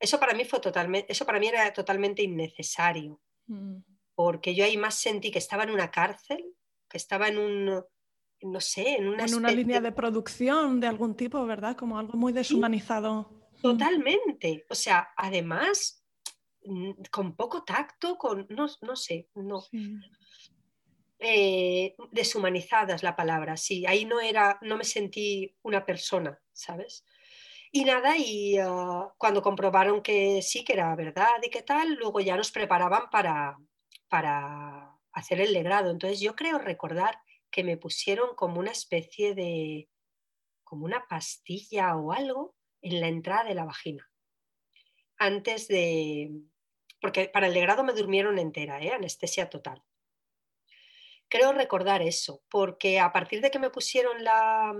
Eso 0.00 0.18
para 0.18 0.32
mí 0.32 0.46
fue 0.46 0.60
totalmente, 0.60 1.12
eso 1.12 1.26
para 1.26 1.38
mí 1.38 1.48
era 1.48 1.70
totalmente 1.74 2.22
innecesario, 2.22 3.20
mm. 3.46 3.76
porque 4.14 4.54
yo 4.54 4.64
ahí 4.64 4.78
más 4.78 4.94
sentí 4.94 5.30
que 5.30 5.38
estaba 5.38 5.64
en 5.64 5.70
una 5.70 5.90
cárcel, 5.90 6.42
que 6.88 6.96
estaba 6.96 7.28
en 7.28 7.38
un, 7.38 7.84
no 8.42 8.60
sé, 8.60 8.96
en 8.96 9.08
una, 9.08 9.24
en 9.24 9.34
una 9.34 9.50
línea 9.50 9.80
de 9.80 9.92
producción 9.92 10.80
de 10.80 10.86
algún 10.86 11.16
tipo, 11.16 11.44
¿verdad? 11.46 11.76
Como 11.76 11.98
algo 11.98 12.14
muy 12.14 12.32
deshumanizado. 12.32 13.30
Totalmente. 13.60 14.66
O 14.68 14.74
sea, 14.74 15.08
además, 15.16 16.04
con 17.10 17.36
poco 17.36 17.64
tacto, 17.64 18.16
con, 18.16 18.46
no, 18.50 18.66
no 18.80 18.96
sé, 18.96 19.28
no. 19.34 19.62
Eh, 21.18 21.94
deshumanizada 22.10 22.96
es 22.96 23.02
la 23.02 23.14
palabra, 23.14 23.56
sí. 23.56 23.86
Ahí 23.86 24.04
no 24.04 24.20
era, 24.20 24.58
no 24.62 24.76
me 24.76 24.84
sentí 24.84 25.54
una 25.62 25.86
persona, 25.86 26.38
¿sabes? 26.52 27.04
Y 27.70 27.84
nada, 27.84 28.16
y 28.18 28.58
ah, 28.58 29.12
cuando 29.16 29.40
comprobaron 29.40 30.02
que 30.02 30.42
sí, 30.42 30.64
que 30.64 30.74
era 30.74 30.94
verdad 30.96 31.36
y 31.42 31.48
qué 31.48 31.62
tal, 31.62 31.94
luego 31.94 32.20
ya 32.20 32.36
nos 32.36 32.50
preparaban 32.50 33.08
para, 33.10 33.56
para 34.08 34.98
hacer 35.12 35.40
el 35.40 35.52
legrado. 35.52 35.90
Entonces 35.90 36.20
yo 36.20 36.34
creo 36.34 36.58
recordar 36.58 37.18
que 37.52 37.62
me 37.62 37.76
pusieron 37.76 38.34
como 38.34 38.58
una 38.58 38.72
especie 38.72 39.34
de, 39.34 39.88
como 40.64 40.86
una 40.86 41.06
pastilla 41.06 41.94
o 41.96 42.12
algo 42.12 42.56
en 42.80 43.00
la 43.00 43.08
entrada 43.08 43.44
de 43.44 43.54
la 43.54 43.64
vagina. 43.64 44.10
Antes 45.18 45.68
de, 45.68 46.32
porque 47.00 47.28
para 47.28 47.46
el 47.46 47.54
legrado 47.54 47.84
me 47.84 47.92
durmieron 47.92 48.38
entera, 48.38 48.82
¿eh? 48.82 48.90
anestesia 48.90 49.50
total. 49.50 49.84
Creo 51.28 51.52
recordar 51.52 52.02
eso, 52.02 52.42
porque 52.48 52.98
a 52.98 53.12
partir 53.12 53.40
de 53.40 53.50
que 53.50 53.58
me 53.58 53.70
pusieron 53.70 54.24
la, 54.24 54.74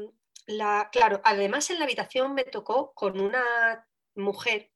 la, 0.47 0.88
claro, 0.91 1.21
además 1.25 1.71
en 1.71 1.79
la 1.79 1.85
habitación 1.85 2.35
me 2.35 2.45
tocó 2.45 2.93
con 2.95 3.21
una 3.21 3.87
mujer 4.14 4.73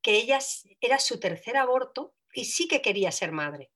que 0.00 0.12
ella 0.16 0.38
era 0.80 0.98
su 0.98 1.18
tercer 1.18 1.56
aborto 1.56 2.14
y 2.32 2.44
sí 2.44 2.68
que 2.68 2.82
quería 2.82 3.10
ser 3.10 3.32
madre. 3.32 3.72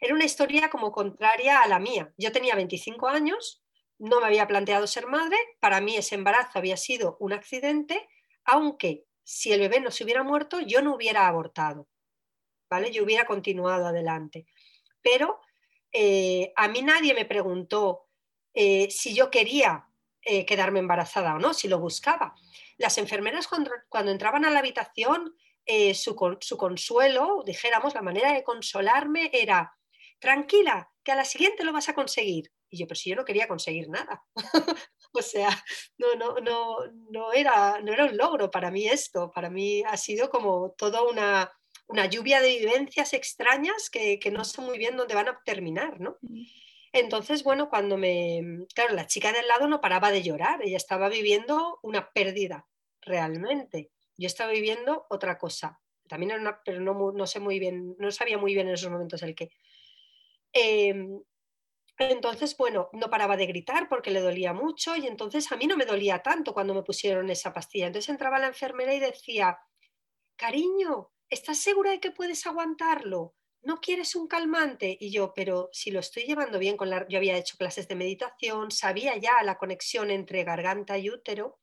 Era 0.00 0.14
una 0.14 0.24
historia 0.24 0.70
como 0.70 0.92
contraria 0.92 1.60
a 1.60 1.68
la 1.68 1.78
mía. 1.78 2.12
Yo 2.16 2.32
tenía 2.32 2.54
25 2.54 3.06
años, 3.08 3.62
no 3.98 4.20
me 4.20 4.26
había 4.26 4.46
planteado 4.46 4.86
ser 4.86 5.06
madre, 5.06 5.36
para 5.60 5.80
mí 5.80 5.96
ese 5.96 6.14
embarazo 6.14 6.58
había 6.58 6.78
sido 6.78 7.18
un 7.20 7.34
accidente, 7.34 8.08
aunque 8.44 9.04
si 9.22 9.52
el 9.52 9.60
bebé 9.60 9.80
no 9.80 9.90
se 9.90 10.04
hubiera 10.04 10.22
muerto, 10.22 10.60
yo 10.60 10.82
no 10.82 10.94
hubiera 10.94 11.28
abortado, 11.28 11.86
¿vale? 12.68 12.90
Yo 12.90 13.04
hubiera 13.04 13.26
continuado 13.26 13.86
adelante. 13.86 14.46
Pero 15.02 15.40
eh, 15.92 16.52
a 16.56 16.66
mí 16.68 16.82
nadie 16.82 17.14
me 17.14 17.26
preguntó 17.26 18.08
eh, 18.54 18.90
si 18.90 19.14
yo 19.14 19.30
quería 19.30 19.86
eh, 20.22 20.44
quedarme 20.44 20.80
embarazada 20.80 21.34
o 21.34 21.38
no, 21.38 21.54
si 21.54 21.68
lo 21.68 21.78
buscaba. 21.78 22.34
Las 22.78 22.98
enfermeras 22.98 23.46
cuando, 23.48 24.10
entraban 24.10 24.44
a 24.44 24.50
la 24.50 24.60
habitación, 24.60 25.36
su 25.92 26.56
consuelo, 26.56 27.44
dijéramos, 27.46 27.94
la 27.94 28.02
manera 28.02 28.32
de 28.32 28.42
consolarme 28.42 29.30
era, 29.32 29.72
tranquila, 30.20 30.90
que 31.02 31.12
a 31.12 31.16
la 31.16 31.24
siguiente 31.24 31.64
lo 31.64 31.72
vas 31.72 31.88
a 31.88 31.94
conseguir. 31.94 32.52
Y 32.68 32.78
yo, 32.78 32.86
pero 32.86 32.96
si 32.96 33.10
yo 33.10 33.16
no 33.16 33.24
quería 33.24 33.48
conseguir 33.48 33.88
nada. 33.88 34.22
o 35.12 35.22
sea, 35.22 35.48
no, 35.98 36.14
no, 36.14 36.36
no, 36.36 36.78
no, 37.10 37.32
era, 37.32 37.80
no 37.80 37.92
era 37.92 38.04
un 38.04 38.16
logro 38.16 38.50
para 38.50 38.70
mí 38.70 38.86
esto. 38.86 39.30
Para 39.32 39.50
mí 39.50 39.82
ha 39.84 39.96
sido 39.96 40.30
como 40.30 40.70
toda 40.78 41.02
una, 41.02 41.52
una 41.88 42.06
lluvia 42.06 42.40
de 42.40 42.58
vivencias 42.58 43.12
extrañas 43.12 43.90
que, 43.90 44.20
que, 44.20 44.30
no 44.30 44.44
sé 44.44 44.60
muy 44.60 44.78
bien 44.78 44.96
dónde 44.96 45.16
van 45.16 45.28
a 45.28 45.40
terminar, 45.44 46.00
¿no? 46.00 46.18
Entonces, 46.92 47.42
bueno, 47.42 47.68
cuando 47.68 47.96
me... 47.96 48.66
Claro, 48.74 48.94
la 48.94 49.06
chica 49.06 49.32
del 49.32 49.48
lado 49.48 49.68
no 49.68 49.80
paraba 49.80 50.10
de 50.10 50.22
llorar, 50.22 50.60
ella 50.62 50.76
estaba 50.76 51.08
viviendo 51.08 51.78
una 51.82 52.10
pérdida, 52.12 52.66
realmente. 53.00 53.90
Yo 54.16 54.26
estaba 54.26 54.52
viviendo 54.52 55.06
otra 55.08 55.38
cosa. 55.38 55.80
También 56.08 56.32
era 56.32 56.40
una, 56.40 56.60
pero 56.64 56.80
no, 56.80 57.12
no 57.12 57.26
sé 57.26 57.38
muy 57.38 57.58
bien, 57.58 57.94
no 57.98 58.10
sabía 58.10 58.38
muy 58.38 58.54
bien 58.54 58.68
en 58.68 58.74
esos 58.74 58.90
momentos 58.90 59.22
el 59.22 59.34
qué. 59.34 59.50
Em, 60.52 61.22
entonces, 61.98 62.56
bueno, 62.56 62.88
no 62.92 63.10
paraba 63.10 63.36
de 63.36 63.46
gritar 63.46 63.88
porque 63.88 64.10
le 64.10 64.20
dolía 64.20 64.52
mucho 64.54 64.96
y 64.96 65.06
entonces 65.06 65.50
a 65.52 65.56
mí 65.56 65.66
no 65.66 65.76
me 65.76 65.84
dolía 65.84 66.22
tanto 66.22 66.54
cuando 66.54 66.74
me 66.74 66.82
pusieron 66.82 67.28
esa 67.30 67.52
pastilla. 67.52 67.86
Entonces 67.86 68.08
entraba 68.08 68.38
la 68.38 68.48
enfermera 68.48 68.94
y 68.94 69.00
decía, 69.00 69.58
cariño, 70.36 71.10
¿estás 71.28 71.58
segura 71.58 71.90
de 71.90 72.00
que 72.00 72.10
puedes 72.10 72.46
aguantarlo? 72.46 73.34
¿No 73.62 73.80
quieres 73.80 74.14
un 74.16 74.26
calmante? 74.26 74.96
Y 74.98 75.12
yo, 75.12 75.34
pero 75.34 75.68
si 75.72 75.90
lo 75.90 76.00
estoy 76.00 76.22
llevando 76.22 76.58
bien, 76.58 76.78
con 76.78 76.88
la... 76.88 77.06
yo 77.08 77.18
había 77.18 77.36
hecho 77.36 77.58
clases 77.58 77.86
de 77.88 77.96
meditación, 77.96 78.70
sabía 78.70 79.16
ya 79.18 79.42
la 79.42 79.58
conexión 79.58 80.10
entre 80.10 80.44
garganta 80.44 80.96
y 80.96 81.10
útero 81.10 81.60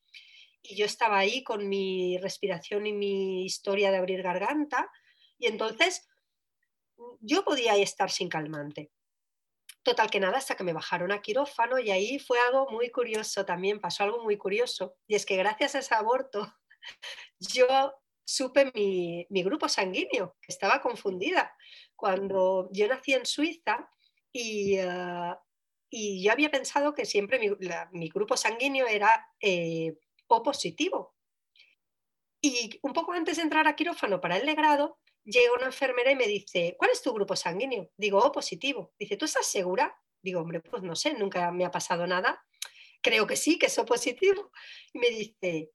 y 0.61 0.75
yo 0.75 0.85
estaba 0.85 1.17
ahí 1.17 1.43
con 1.43 1.67
mi 1.69 2.17
respiración 2.17 2.85
y 2.85 2.93
mi 2.93 3.45
historia 3.45 3.89
de 3.91 3.97
abrir 3.97 4.21
garganta 4.21 4.91
y 5.39 5.47
entonces 5.47 6.07
yo 7.19 7.43
podía 7.43 7.75
estar 7.75 8.11
sin 8.11 8.29
calmante. 8.29 8.91
Total 9.83 10.09
que 10.09 10.19
nada, 10.19 10.37
hasta 10.37 10.55
que 10.55 10.63
me 10.63 10.73
bajaron 10.73 11.11
a 11.11 11.21
quirófano 11.21 11.79
y 11.79 11.91
ahí 11.91 12.19
fue 12.19 12.39
algo 12.39 12.69
muy 12.69 12.89
curioso 12.91 13.45
también, 13.45 13.79
pasó 13.79 14.03
algo 14.03 14.23
muy 14.23 14.37
curioso. 14.37 14.97
Y 15.07 15.15
es 15.15 15.25
que 15.25 15.37
gracias 15.37 15.75
a 15.75 15.79
ese 15.79 15.95
aborto 15.95 16.53
yo 17.39 17.93
supe 18.25 18.71
mi, 18.73 19.25
grupo 19.43 19.69
sanguíneo, 19.69 20.35
que 20.41 20.51
estaba 20.51 20.81
confundida. 20.81 21.55
Cuando 21.95 22.69
yo 22.73 22.87
nací 22.87 23.13
en 23.13 23.25
Suiza 23.25 23.89
y, 24.33 24.77
uh, 24.79 25.35
y 25.89 26.23
yo 26.23 26.31
había 26.31 26.51
pensado 26.51 26.93
que 26.93 27.05
siempre 27.05 27.39
mi, 27.39 28.09
grupo 28.09 28.35
sanguíneo 28.35 28.87
era 28.87 29.27
eh, 29.41 29.97
O 30.27 30.43
positivo. 30.43 31.15
Y 32.41 32.79
un 32.83 32.93
poco 32.93 33.13
antes 33.13 33.37
de 33.37 33.43
entrar 33.43 33.67
a 33.67 33.75
quirófano 33.75 34.21
para 34.21 34.37
el 34.37 34.45
legrado, 34.45 34.99
llega 35.27 35.53
una 35.53 35.65
enfermera 35.65 36.11
y 36.11 36.15
me 36.15 36.25
dice, 36.25 36.75
¿cuál 36.77 36.91
es 36.91 37.01
tu 37.01 37.13
grupo 37.13 37.35
sanguíneo? 37.35 37.91
Digo, 37.97 38.19
O 38.19 38.31
positivo. 38.31 38.93
Dice, 38.97 39.17
¿tú 39.17 39.25
estás 39.25 39.45
segura? 39.45 39.95
Digo, 40.21 40.41
hombre, 40.41 40.61
pues 40.61 40.83
no 40.83 40.95
sé, 40.95 41.13
nunca 41.13 41.51
me 41.51 41.65
ha 41.65 41.71
pasado 41.71 42.07
nada. 42.07 42.43
Creo 43.01 43.27
que 43.27 43.35
sí, 43.35 43.59
que 43.59 43.67
O 43.77 43.85
positivo. 43.85 44.51
Y 44.93 44.99
me 44.99 45.09
dice, 45.09 45.71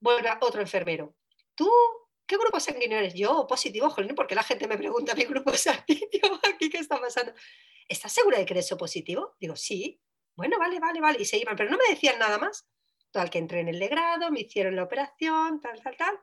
bueno, 0.00 0.30
otro 0.40 0.60
enfermero, 0.60 1.16
¿tú 1.54 1.70
qué 2.26 2.36
grupo 2.36 2.60
sanguíneo 2.60 2.98
eres? 2.98 3.14
Yo, 3.14 3.46
positivo, 3.46 3.88
jolín, 3.88 4.14
porque 4.14 4.34
la 4.34 4.42
gente 4.42 4.66
me 4.66 4.76
pregunta 4.76 5.14
mi 5.14 5.24
grupo 5.24 5.52
sanguíneo 5.54 6.40
aquí, 6.42 6.68
¿qué 6.68 6.78
está 6.78 7.00
pasando? 7.00 7.32
¿Estás 7.88 8.12
segura 8.12 8.38
de 8.38 8.44
que 8.44 8.54
eres 8.54 8.70
O 8.72 8.76
positivo? 8.76 9.36
Digo, 9.40 9.56
sí. 9.56 10.00
Bueno, 10.34 10.58
vale, 10.58 10.78
vale, 10.80 11.00
vale. 11.00 11.22
Y 11.22 11.24
se 11.24 11.38
iban, 11.38 11.56
pero 11.56 11.70
no 11.70 11.78
me 11.78 11.88
decían 11.88 12.18
nada 12.18 12.38
más. 12.38 12.68
Tal 13.10 13.30
que 13.30 13.38
entré 13.38 13.60
en 13.60 13.68
el 13.68 13.78
legrado, 13.78 14.30
me 14.30 14.40
hicieron 14.40 14.76
la 14.76 14.82
operación, 14.82 15.60
tal, 15.60 15.82
tal, 15.82 15.96
tal. 15.96 16.20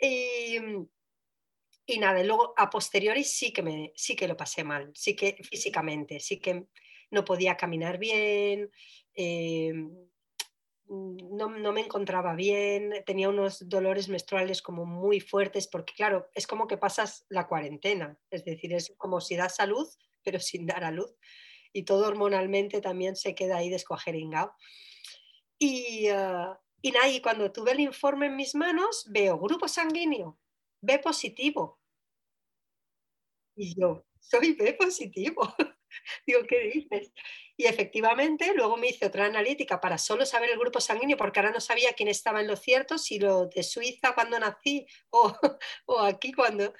Y, 0.00 0.58
y 1.86 1.98
nada, 1.98 2.22
luego 2.22 2.54
a 2.56 2.70
posteriori 2.70 3.24
sí 3.24 3.52
que, 3.52 3.62
me, 3.62 3.92
sí 3.96 4.14
que 4.14 4.28
lo 4.28 4.36
pasé 4.36 4.64
mal, 4.64 4.92
sí 4.94 5.16
que 5.16 5.36
físicamente, 5.42 6.20
sí 6.20 6.38
que 6.38 6.66
no 7.10 7.24
podía 7.24 7.56
caminar 7.56 7.98
bien, 7.98 8.70
eh, 9.14 9.72
no, 10.88 11.48
no, 11.48 11.72
me 11.72 11.80
encontraba 11.80 12.34
bien, 12.34 12.92
tenía 13.06 13.28
unos 13.28 13.68
dolores 13.68 14.08
menstruales 14.08 14.60
como 14.60 14.84
muy 14.84 15.20
fuertes, 15.20 15.66
porque 15.66 15.94
claro, 15.94 16.28
es 16.34 16.46
como 16.46 16.66
que 16.66 16.76
pasas 16.76 17.24
la 17.28 17.46
cuarentena, 17.46 18.18
es 18.30 18.44
decir, 18.44 18.74
es 18.74 18.92
como 18.98 19.20
si 19.20 19.36
das 19.36 19.56
salud, 19.56 19.88
pero 20.22 20.38
sin 20.38 20.66
dar 20.66 20.84
a 20.84 20.90
luz, 20.90 21.14
y 21.72 21.84
todo 21.84 22.06
hormonalmente 22.06 22.80
también 22.80 23.16
se 23.16 23.34
queda 23.34 23.56
ahí 23.56 23.70
descuajeringado. 23.70 24.54
Y, 25.58 26.10
uh, 26.10 26.54
y 26.82 26.90
nada, 26.90 27.08
y 27.08 27.20
cuando 27.20 27.50
tuve 27.52 27.72
el 27.72 27.80
informe 27.80 28.26
en 28.26 28.36
mis 28.36 28.54
manos, 28.54 29.06
veo 29.08 29.38
grupo 29.38 29.68
sanguíneo, 29.68 30.38
B 30.82 30.98
positivo. 30.98 31.80
Y 33.54 33.78
yo, 33.78 34.04
soy 34.18 34.54
B 34.54 34.74
positivo. 34.74 35.54
Digo, 36.26 36.40
¿qué 36.48 36.70
dices? 36.74 37.12
Y 37.56 37.66
efectivamente, 37.66 38.52
luego 38.54 38.76
me 38.76 38.88
hice 38.88 39.06
otra 39.06 39.26
analítica 39.26 39.80
para 39.80 39.98
solo 39.98 40.26
saber 40.26 40.50
el 40.50 40.58
grupo 40.58 40.80
sanguíneo, 40.80 41.16
porque 41.16 41.40
ahora 41.40 41.52
no 41.52 41.60
sabía 41.60 41.92
quién 41.92 42.08
estaba 42.08 42.40
en 42.40 42.48
lo 42.48 42.56
cierto, 42.56 42.98
si 42.98 43.18
lo 43.18 43.46
de 43.46 43.62
Suiza 43.62 44.14
cuando 44.14 44.38
nací 44.38 44.86
o, 45.10 45.32
o 45.86 46.00
aquí 46.00 46.32
cuando... 46.32 46.74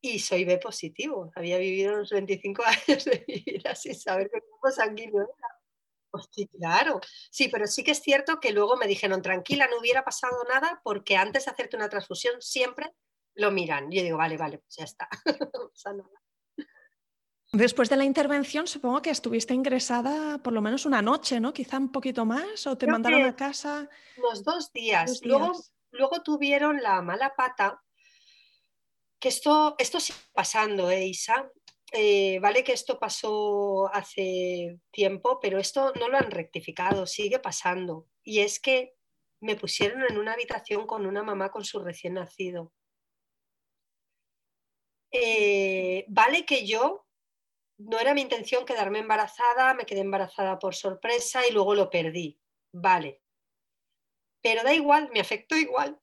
Y 0.00 0.18
soy 0.18 0.44
B 0.44 0.58
positivo. 0.58 1.30
Había 1.34 1.56
vivido 1.56 1.94
unos 1.94 2.10
25 2.10 2.62
años 2.88 3.04
de 3.06 3.24
vida 3.26 3.74
sin 3.74 3.94
saber 3.94 4.28
qué 4.30 4.40
grupo 4.40 4.70
sanguíneo 4.70 5.22
era. 5.22 5.48
Pues 6.10 6.26
sí, 6.30 6.46
claro. 6.48 7.00
Sí, 7.30 7.48
pero 7.48 7.66
sí 7.66 7.82
que 7.82 7.92
es 7.92 8.00
cierto 8.02 8.38
que 8.38 8.52
luego 8.52 8.76
me 8.76 8.86
dijeron, 8.86 9.22
tranquila, 9.22 9.66
no 9.68 9.78
hubiera 9.78 10.04
pasado 10.04 10.44
nada, 10.44 10.80
porque 10.84 11.16
antes 11.16 11.46
de 11.46 11.52
hacerte 11.52 11.76
una 11.76 11.88
transfusión 11.88 12.40
siempre 12.42 12.92
lo 13.34 13.50
miran. 13.50 13.90
Yo 13.90 14.02
digo, 14.02 14.18
vale, 14.18 14.36
vale, 14.36 14.58
pues 14.58 14.76
ya 14.76 14.84
está. 14.84 15.08
Después 17.52 17.88
de 17.88 17.96
la 17.96 18.04
intervención, 18.04 18.66
supongo 18.66 19.00
que 19.00 19.10
estuviste 19.10 19.54
ingresada 19.54 20.38
por 20.38 20.52
lo 20.52 20.60
menos 20.60 20.86
una 20.86 21.02
noche, 21.02 21.38
¿no? 21.38 21.52
Quizá 21.52 21.78
un 21.78 21.92
poquito 21.92 22.24
más, 22.24 22.66
o 22.66 22.76
te 22.76 22.88
mandaron 22.88 23.22
a 23.22 23.36
casa. 23.36 23.88
Unos 24.16 24.42
dos 24.42 24.72
días. 24.72 25.20
Luego, 25.22 25.52
luego 25.92 26.22
tuvieron 26.22 26.82
la 26.82 27.00
mala 27.00 27.34
pata, 27.36 27.80
que 29.20 29.28
esto, 29.28 29.76
esto 29.78 30.00
sigue 30.00 30.18
pasando, 30.32 30.90
¿eh, 30.90 31.06
Isa? 31.06 31.48
Eh, 31.92 32.40
vale 32.40 32.64
que 32.64 32.72
esto 32.72 32.98
pasó 32.98 33.88
hace 33.94 34.80
tiempo, 34.90 35.38
pero 35.40 35.60
esto 35.60 35.92
no 36.00 36.08
lo 36.08 36.18
han 36.18 36.32
rectificado, 36.32 37.06
sigue 37.06 37.38
pasando. 37.38 38.08
Y 38.24 38.40
es 38.40 38.58
que 38.58 38.94
me 39.40 39.54
pusieron 39.54 40.02
en 40.02 40.18
una 40.18 40.32
habitación 40.32 40.88
con 40.88 41.06
una 41.06 41.22
mamá 41.22 41.52
con 41.52 41.64
su 41.64 41.78
recién 41.78 42.14
nacido. 42.14 42.72
Eh, 45.16 46.04
vale 46.08 46.44
que 46.44 46.66
yo 46.66 47.06
no 47.78 48.00
era 48.00 48.14
mi 48.14 48.20
intención 48.20 48.66
quedarme 48.66 48.98
embarazada, 48.98 49.72
me 49.74 49.86
quedé 49.86 50.00
embarazada 50.00 50.58
por 50.58 50.74
sorpresa 50.74 51.46
y 51.46 51.52
luego 51.52 51.76
lo 51.76 51.88
perdí. 51.88 52.40
Vale. 52.72 53.22
Pero 54.42 54.64
da 54.64 54.74
igual, 54.74 55.10
me 55.12 55.20
afectó 55.20 55.56
igual. 55.56 56.00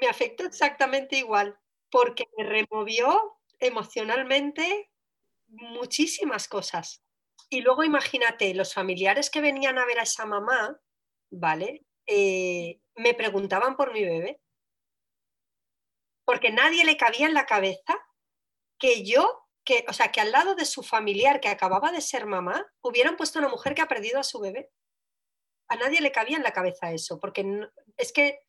Me 0.00 0.06
afectó 0.06 0.44
exactamente 0.44 1.16
igual, 1.16 1.58
porque 1.90 2.24
me 2.36 2.44
removió 2.44 3.38
emocionalmente 3.58 4.90
muchísimas 5.48 6.46
cosas. 6.46 7.02
Y 7.50 7.62
luego 7.62 7.82
imagínate, 7.82 8.54
los 8.54 8.74
familiares 8.74 9.28
que 9.28 9.40
venían 9.40 9.78
a 9.78 9.86
ver 9.86 9.98
a 9.98 10.04
esa 10.04 10.24
mamá, 10.24 10.80
¿vale? 11.30 11.84
Eh, 12.06 12.80
me 12.94 13.14
preguntaban 13.14 13.76
por 13.76 13.92
mi 13.92 14.04
bebé. 14.04 14.40
Porque 16.24 16.50
nadie 16.50 16.84
le 16.84 16.96
cabía 16.96 17.26
en 17.26 17.34
la 17.34 17.46
cabeza 17.46 18.03
que 18.84 19.02
yo, 19.02 19.46
que, 19.64 19.86
o 19.88 19.94
sea, 19.94 20.12
que 20.12 20.20
al 20.20 20.30
lado 20.30 20.54
de 20.54 20.66
su 20.66 20.82
familiar 20.82 21.40
que 21.40 21.48
acababa 21.48 21.90
de 21.90 22.02
ser 22.02 22.26
mamá, 22.26 22.66
hubieran 22.82 23.16
puesto 23.16 23.38
una 23.38 23.48
mujer 23.48 23.74
que 23.74 23.80
ha 23.80 23.88
perdido 23.88 24.20
a 24.20 24.24
su 24.24 24.40
bebé. 24.40 24.70
A 25.68 25.76
nadie 25.76 26.02
le 26.02 26.12
cabía 26.12 26.36
en 26.36 26.42
la 26.42 26.52
cabeza 26.52 26.92
eso, 26.92 27.18
porque 27.18 27.66
es 27.96 28.12
que 28.12 28.40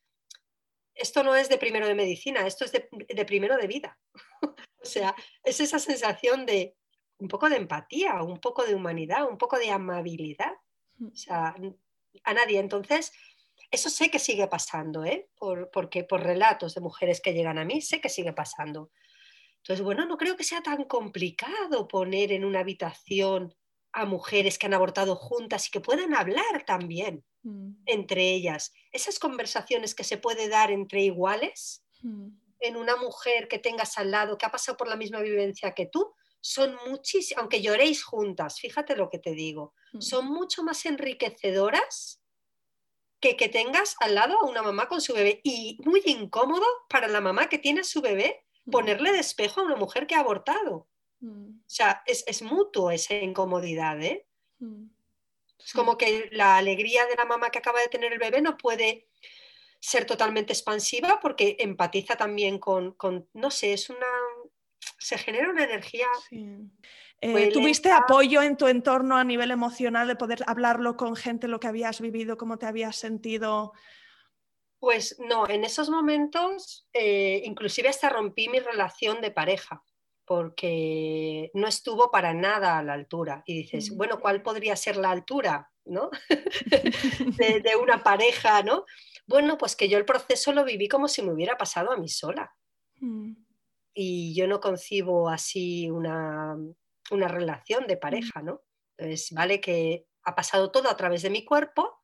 esto 0.94 1.24
no 1.24 1.36
es 1.36 1.48
de 1.48 1.58
primero 1.58 1.88
de 1.88 1.96
medicina, 1.96 2.46
esto 2.46 2.65
es 2.65 2.74
de, 2.74 2.89
de 2.92 3.25
primero 3.25 3.56
de 3.56 3.68
vida. 3.68 3.98
o 4.82 4.86
sea, 4.86 5.15
es 5.44 5.62
esa 5.62 5.80
sensación 5.80 6.46
de 6.46 6.75
un 7.18 7.30
poco 7.30 7.50
de 7.50 7.56
empatía, 7.56 8.22
un 8.22 8.42
poco 8.42 8.65
de 8.65 8.75
humanidad, 8.75 9.30
un 9.30 9.38
poco 9.38 9.58
de 9.58 9.72
amabilidad. 9.72 10.51
Mm. 10.98 11.08
O 11.08 11.15
sea, 11.15 11.56
a 12.24 12.34
nadie. 12.34 12.60
Entonces, 12.60 13.13
eso 13.72 13.89
sé 13.89 14.12
que 14.12 14.20
sigue 14.20 14.48
pasando, 14.48 15.06
¿eh? 15.06 15.30
Por, 15.38 15.72
porque 15.72 16.04
por 16.04 16.24
relatos 16.24 16.75
de 16.75 16.82
mujeres 16.82 17.22
que 17.22 17.34
llegan 17.34 17.58
a 17.58 17.65
mí, 17.65 17.82
sé 17.82 18.01
que 18.01 18.10
sigue 18.10 18.34
pasando. 18.34 18.92
Entonces, 19.65 19.84
bueno, 19.84 20.05
no 20.05 20.17
creo 20.17 20.38
que 20.38 20.43
sea 20.43 20.62
tan 20.62 20.84
complicado 20.84 21.88
poner 21.88 22.31
en 22.31 22.45
una 22.45 22.60
habitación 22.60 23.55
a 23.93 24.05
mujeres 24.05 24.60
que 24.60 24.67
han 24.67 24.75
abortado 24.75 25.15
juntas 25.15 25.67
y 25.67 25.72
que 25.72 25.79
puedan 25.79 26.13
hablar 26.13 26.63
también 26.67 27.25
mm. 27.41 27.77
entre 27.88 28.29
ellas. 28.29 28.72
Esas 28.91 29.17
conversaciones 29.17 29.95
que 29.95 30.03
se 30.03 30.19
puede 30.19 30.50
dar 30.50 30.69
entre 30.69 31.01
iguales 31.01 31.84
mm. 32.03 32.27
en 32.60 32.75
una 32.75 32.95
mujer 32.98 33.48
que 33.48 33.57
tengas 33.57 33.98
al 33.98 34.12
lado, 34.12 34.38
que 34.38 34.45
ha 34.45 34.51
pasado 34.51 34.77
por 34.77 34.88
la 34.88 34.98
misma 34.98 35.22
vivencia 35.22 35.74
que 35.74 35.88
tú, 35.88 36.13
son 36.41 36.77
muchísimas, 36.88 37.41
aunque 37.41 37.63
lloréis 37.63 38.03
juntas, 38.03 38.60
fíjate 38.60 38.95
lo 38.95 39.10
que 39.10 39.17
te 39.17 39.31
digo, 39.31 39.74
mm. 39.93 40.01
son 40.01 40.27
mucho 40.27 40.62
más 40.62 40.86
enriquecedoras 40.86 42.22
que 43.19 43.36
que 43.36 43.50
tengas 43.50 43.95
al 44.00 44.13
lado 44.13 44.38
a 44.39 44.45
una 44.45 44.62
mamá 44.62 44.88
con 44.88 45.01
su 45.01 45.13
bebé 45.13 45.41
y 45.43 45.79
muy 45.84 46.03
incómodo 46.05 46.67
para 46.88 47.07
la 47.07 47.19
mamá 47.19 47.50
que 47.50 47.57
tiene 47.57 47.79
a 47.79 47.84
su 47.84 48.01
bebé. 48.01 48.44
Ponerle 48.72 49.12
de 49.12 49.19
espejo 49.19 49.62
a 49.62 49.65
una 49.65 49.75
mujer 49.75 50.07
que 50.07 50.15
ha 50.15 50.19
abortado. 50.19 50.88
Mm. 51.19 51.60
O 51.60 51.69
sea, 51.69 52.03
es, 52.05 52.41
mutuo 52.41 52.91
esa 52.91 53.15
incomodidad, 53.15 54.01
¿eh? 54.01 54.27
Es 55.60 55.74
como 55.74 55.98
que 55.98 56.29
la 56.31 56.57
alegría 56.57 57.05
de 57.05 57.15
la 57.15 57.25
mamá 57.25 57.50
que 57.50 57.60
acaba 57.60 57.79
de 57.79 57.88
tener 57.88 58.13
el 58.13 58.19
bebé 58.19 58.41
no 58.41 58.57
puede 58.57 59.07
ser 59.79 60.05
totalmente 60.05 60.53
expansiva 60.53 61.19
porque 61.22 61.57
empatiza 61.60 62.15
también 62.15 62.60
con, 62.60 62.93
con 62.93 63.27
no 63.34 63.51
sé, 63.51 63.74
es 63.74 63.89
una, 63.89 64.07
se 64.98 65.17
genera 65.17 65.50
una 65.50 65.63
energía. 65.63 66.07
Eh, 67.22 67.51
¿Tuviste 67.51 67.91
apoyo 67.91 68.41
en 68.41 68.57
tu 68.57 68.67
entorno 68.67 69.17
a 69.17 69.24
nivel 69.24 69.51
emocional 69.51 70.07
de 70.07 70.15
poder 70.15 70.43
hablarlo 70.48 70.98
con 70.98 71.15
gente, 71.15 71.48
lo 71.48 71.60
que 71.60 71.67
habías 71.67 72.01
vivido, 72.01 72.38
cómo 72.38 72.57
te 72.57 72.65
habías 72.65 72.95
sentido? 72.95 73.74
Pues 74.79 75.17
no, 75.20 75.48
en 75.48 75.63
esos 75.63 75.89
momentos 75.89 76.88
eh, 76.94 77.41
inclusive 77.46 77.89
hasta 77.89 78.10
rompí 78.10 78.50
mi 78.50 78.60
relación 78.60 79.22
de 79.22 79.32
pareja 79.32 79.84
porque 80.25 81.51
no 81.53 81.67
estuvo 81.67 82.10
para 82.10 82.34
nada 82.34 82.79
a 82.79 82.84
la 82.84 82.94
altura. 82.94 83.44
Y 83.46 83.62
dices, 83.62 83.91
mm. 83.91 83.98
bueno, 83.98 84.20
¿cuál 84.20 84.41
podría 84.41 84.75
ser 84.75 84.98
la 84.98 85.12
altura 85.12 85.72
¿no? 85.86 86.10
de, 87.38 87.75
una 87.82 88.03
pareja? 88.03 88.63
¿no? 88.63 88.86
Bueno, 89.27 89.58
pues 89.58 89.75
que 89.75 89.88
yo 89.88 89.98
el 89.98 90.05
proceso 90.05 90.51
lo 90.51 90.65
viví 90.65 90.88
como 90.88 91.08
si 91.08 91.22
me 91.22 91.32
hubiera 91.32 91.58
pasado 91.58 91.91
a 91.91 91.98
mí 91.98 92.10
sola. 92.10 92.51
Mm 93.00 93.46
y 93.96 94.36
yo 94.36 94.48
no 94.48 94.60
concibo 94.60 95.29
así 95.29 95.89
una, 95.89 96.58
relación 97.10 97.88
de 97.88 97.98
pareja, 97.98 98.41
¿no? 98.41 98.62
Entonces, 98.98 99.32
vale 99.32 99.62
que 99.62 100.05
ha 100.24 100.36
pasado 100.36 100.70
todo 100.70 100.89
a 100.89 100.98
través 100.98 101.22
de 101.22 101.29
mi 101.29 101.46
cuerpo, 101.46 102.03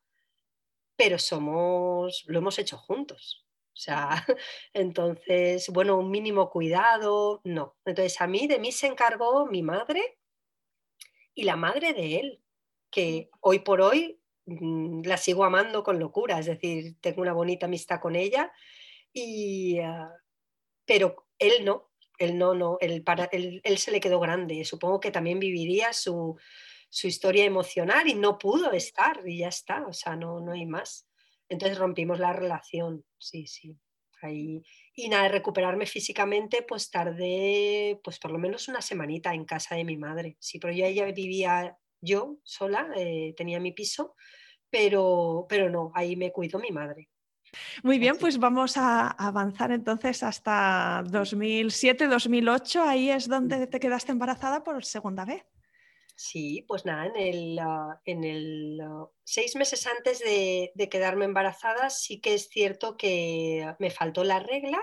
pero 0.96 1.18
somos, 1.18 2.24
lo 2.26 2.38
hemos 2.38 2.58
hecho 2.58 2.76
juntos. 2.76 3.46
O 3.72 3.76
sea, 3.76 4.10
entonces, 4.74 5.68
bueno, 5.70 5.98
un 5.98 6.10
mínimo 6.10 6.50
cuidado, 6.50 7.40
no. 7.44 7.76
Entonces, 7.84 8.20
a 8.20 8.26
mí, 8.26 8.46
de 8.46 8.58
mí 8.58 8.72
se 8.72 8.86
encargó 8.86 9.46
mi 9.46 9.62
madre 9.62 10.18
y 11.34 11.44
la 11.44 11.56
madre 11.56 11.92
de 11.94 12.20
él, 12.20 12.42
que 12.90 13.30
hoy 13.40 13.60
por 13.60 13.80
hoy 13.80 14.20
mm, 14.46 15.02
la 15.04 15.16
sigo 15.16 15.44
amando 15.44 15.82
con 15.82 15.98
locura, 15.98 16.38
es 16.38 16.46
decir, 16.46 16.96
tengo 17.00 17.22
una 17.22 17.32
bonita 17.32 17.66
amistad 17.66 18.00
con 18.00 18.16
ella, 18.16 18.52
y, 19.12 19.78
ah, 19.80 20.10
pero 20.84 21.26
él 21.38 21.64
no, 21.64 21.90
él 22.18 22.38
no, 22.38 22.54
no, 22.54 22.78
él, 22.80 23.02
para, 23.02 23.24
él, 23.32 23.78
se 23.78 23.90
le 23.90 24.00
quedó 24.00 24.20
grande. 24.20 24.64
Supongo 24.64 25.00
que 25.00 25.10
también 25.10 25.38
viviría 25.40 25.92
su, 25.92 26.36
historia 27.06 27.44
emocional 27.44 28.06
y 28.06 28.14
no 28.14 28.38
pudo 28.38 28.70
estar 28.72 29.22
y 29.26 29.38
ya 29.38 29.48
está, 29.48 29.86
o 29.86 29.92
sea, 29.92 30.14
no, 30.14 30.40
no 30.40 30.52
hay 30.52 30.66
más. 30.66 31.08
Entonces 31.48 31.78
rompimos 31.78 32.18
la 32.18 32.32
relación, 32.32 33.04
sí, 33.18 33.46
sí. 33.46 33.76
Ahí. 34.20 34.62
Y 34.94 35.08
nada, 35.08 35.28
recuperarme 35.28 35.84
físicamente, 35.84 36.62
pues 36.62 36.90
tardé, 36.90 37.98
pues 38.04 38.20
por 38.20 38.30
lo 38.30 38.38
menos 38.38 38.68
una 38.68 38.80
semanita 38.80 39.34
en 39.34 39.44
casa 39.44 39.74
de 39.74 39.84
mi 39.84 39.96
madre. 39.96 40.36
Sí, 40.38 40.58
pero 40.60 40.72
yo 40.72 40.88
ya 40.88 41.06
vivía 41.06 41.76
yo 42.00 42.36
sola, 42.44 42.88
eh, 42.94 43.34
tenía 43.36 43.58
mi 43.58 43.72
piso, 43.72 44.14
pero, 44.70 45.46
pero 45.48 45.70
no, 45.70 45.92
ahí 45.94 46.14
me 46.14 46.30
cuidó 46.30 46.58
mi 46.58 46.70
madre. 46.70 47.08
Muy 47.82 47.98
bien, 47.98 48.16
pues 48.18 48.38
vamos 48.38 48.76
a 48.76 49.08
avanzar 49.08 49.72
entonces 49.72 50.22
hasta 50.22 51.02
2007-2008. 51.04 52.80
Ahí 52.80 53.10
es 53.10 53.28
donde 53.28 53.66
te 53.66 53.80
quedaste 53.80 54.12
embarazada 54.12 54.62
por 54.62 54.84
segunda 54.84 55.24
vez. 55.24 55.44
Sí, 56.24 56.64
pues 56.68 56.84
nada, 56.84 57.06
en 57.06 57.16
el, 57.16 57.58
ah, 57.58 58.00
en 58.04 58.22
el 58.22 58.80
ah, 58.80 59.08
seis 59.24 59.56
meses 59.56 59.88
antes 59.88 60.20
de, 60.20 60.70
quedarme 60.88 61.24
embarazada 61.24 61.90
sí 61.90 62.20
que 62.20 62.34
es 62.34 62.48
cierto 62.48 62.96
que 62.96 63.74
me 63.80 63.90
faltó 63.90 64.22
la 64.22 64.38
regla 64.38 64.80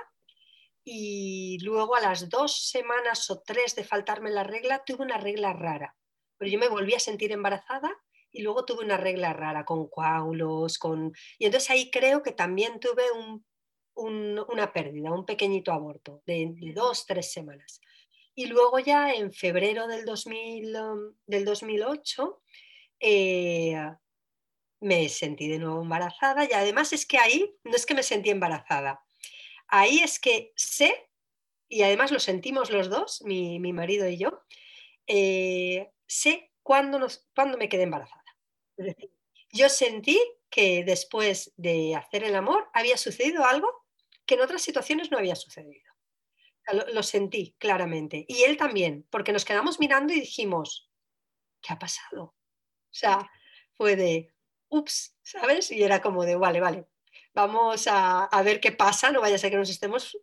y 0.83 1.57
luego 1.63 1.95
a 1.95 2.01
las 2.01 2.27
dos 2.29 2.67
semanas 2.69 3.29
o 3.29 3.41
tres 3.41 3.73
de 3.77 3.85
faltarme 3.85 4.31
la 4.31 4.43
regla 4.43 4.83
tuve 4.85 5.05
una 5.05 5.17
regla 5.17 5.53
rara, 5.53 5.95
pero 6.37 6.51
yo 6.51 6.59
me 6.59 6.67
volví 6.67 6.93
a 6.93 6.99
sentir 6.99 7.31
embarazada 7.31 7.89
y 8.31 8.41
luego 8.41 8.65
tuve 8.65 8.83
una 8.83 8.97
regla 8.97 9.31
rara 9.31 9.63
con 9.63 9.87
coágulos, 9.87 10.77
con... 10.77 11.13
Y 11.37 11.45
entonces 11.45 11.69
ahí 11.69 11.89
creo 11.89 12.21
que 12.21 12.33
también 12.33 12.81
tuve 12.81 13.03
una 13.95 14.73
pérdida, 14.73 15.13
un 15.13 15.25
pequeñito 15.25 15.71
aborto 15.71 16.21
de, 16.25 16.53
dos, 16.75 17.05
tres 17.05 17.31
semanas. 17.31 17.79
Y 18.39 18.45
luego 18.45 18.79
ya 18.79 19.13
en 19.13 19.33
febrero 19.33 19.85
del, 19.85 20.05
2000, 20.05 20.73
um, 20.77 21.13
del 21.27 21.43
2008 21.43 22.41
eh, 23.01 23.75
me 24.79 25.09
sentí 25.09 25.49
de 25.49 25.59
nuevo 25.59 25.81
embarazada 25.81 26.45
y 26.45 26.53
además 26.53 26.93
es 26.93 27.05
que 27.05 27.17
ahí 27.17 27.53
no 27.65 27.75
es 27.75 27.85
que 27.85 27.95
me 27.95 28.01
sentí 28.01 28.29
embarazada, 28.29 29.03
ahí 29.67 29.99
es 29.99 30.21
que 30.21 30.53
sé, 30.55 31.09
y 31.67 31.81
además 31.81 32.13
lo 32.13 32.19
sentimos 32.21 32.71
los 32.71 32.89
dos, 32.89 33.21
mi, 33.25 33.59
marido 33.73 34.07
y 34.07 34.17
yo, 34.17 34.41
eh, 35.05 35.91
sé 36.07 36.53
cuándo, 36.63 36.97
nos, 36.97 37.27
cuándo 37.35 37.57
me 37.57 37.67
quedé 37.67 37.83
embarazada 37.83 38.23
yo 39.51 39.67
sentí 39.67 40.17
que 40.49 40.85
después 40.85 41.51
de 41.57 41.93
hacer 41.93 42.23
el 42.23 42.35
amor 42.35 42.69
había 42.73 42.95
sucedido 42.95 43.45
algo 43.45 43.67
que 44.25 44.35
en 44.35 44.41
otras 44.41 44.61
situaciones 44.61 45.11
no 45.11 45.17
había 45.17 45.35
sucedido. 45.35 45.88
Lo, 46.93 47.03
sentí 47.03 47.55
claramente. 47.57 48.25
Y 48.27 48.43
él 48.43 48.57
también, 48.57 49.05
porque 49.09 49.31
nos 49.31 49.45
quedamos 49.45 49.79
mirando 49.79 50.13
y 50.13 50.19
dijimos, 50.21 50.89
¿qué 51.61 51.73
ha 51.73 51.79
pasado? 51.79 52.23
O 52.23 52.35
sea, 52.91 53.29
fue 53.75 53.95
de, 53.95 54.33
ups, 54.69 55.15
¿sabes? 55.23 55.71
Y 55.71 55.83
era 55.83 56.01
como 56.01 56.25
de, 56.25 56.35
vale, 56.35 56.59
vale, 56.59 56.87
vamos 57.33 57.87
a, 57.87 58.29
ver 58.43 58.59
qué 58.59 58.71
pasa, 58.71 59.11
no 59.11 59.21
vaya 59.21 59.35
a 59.35 59.39
ser 59.39 59.51
que 59.51 59.57
nos 59.57 59.69
estemos 59.69 60.17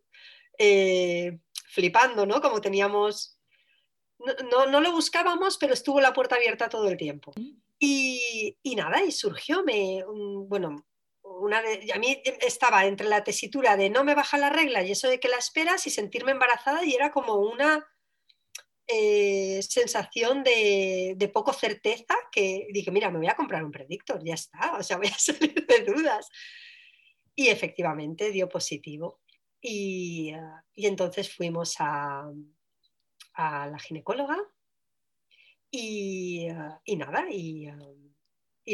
eh, 0.58 1.38
flipando, 1.68 2.26
¿no? 2.26 2.40
Como 2.40 2.60
teníamos, 2.60 3.38
no, 4.50 4.66
no, 4.66 4.80
lo 4.80 4.92
buscábamos, 4.92 5.58
pero 5.58 5.74
estuvo 5.74 6.00
la 6.00 6.12
puerta 6.12 6.36
abierta 6.36 6.68
todo 6.68 6.88
el 6.88 6.96
tiempo. 6.96 7.32
Y, 7.78 8.56
nada, 8.76 9.02
y 9.04 9.12
surgió, 9.12 9.62
me, 9.62 10.02
bueno, 10.06 10.86
una 11.40 11.58
a 11.58 11.98
mí 11.98 12.22
estaba 12.40 12.86
entre 12.86 13.08
la 13.08 13.24
tesitura 13.24 13.76
de 13.76 13.90
no 13.90 14.04
me 14.04 14.14
baja 14.14 14.38
la 14.38 14.50
regla 14.50 14.82
y 14.82 14.92
eso 14.92 15.08
de 15.08 15.20
que 15.20 15.28
la 15.28 15.36
esperas 15.36 15.86
y 15.86 15.90
sentirme 15.90 16.32
embarazada 16.32 16.84
y 16.84 16.94
era 16.94 17.10
como 17.10 17.34
una 17.34 17.86
eh, 18.86 19.60
sensación 19.62 20.44
de, 20.44 21.14
de, 21.16 21.28
poco 21.28 21.52
certeza 21.52 22.14
que 22.30 22.68
dije, 22.72 22.90
mira, 22.92 23.10
me 23.10 23.18
voy 23.18 23.26
a 23.26 23.34
comprar 23.34 23.64
un 23.64 23.72
predictor, 23.72 24.22
ya 24.24 24.34
está, 24.34 24.76
o 24.78 24.82
sea, 24.82 24.96
voy 24.96 25.08
a 25.08 25.14
salir 25.18 25.66
de 25.66 25.80
dudas. 25.80 26.28
Y 27.34 27.48
efectivamente 27.48 28.30
dio 28.30 28.48
positivo. 28.48 29.20
Y, 29.60 30.32
y 30.74 30.86
entonces 30.86 31.34
fuimos 31.34 31.74
a, 31.80 32.30
a 33.34 33.66
la 33.66 33.78
ginecóloga 33.78 34.38
y, 35.70 36.48
nada, 36.96 37.26
y, 37.30 37.66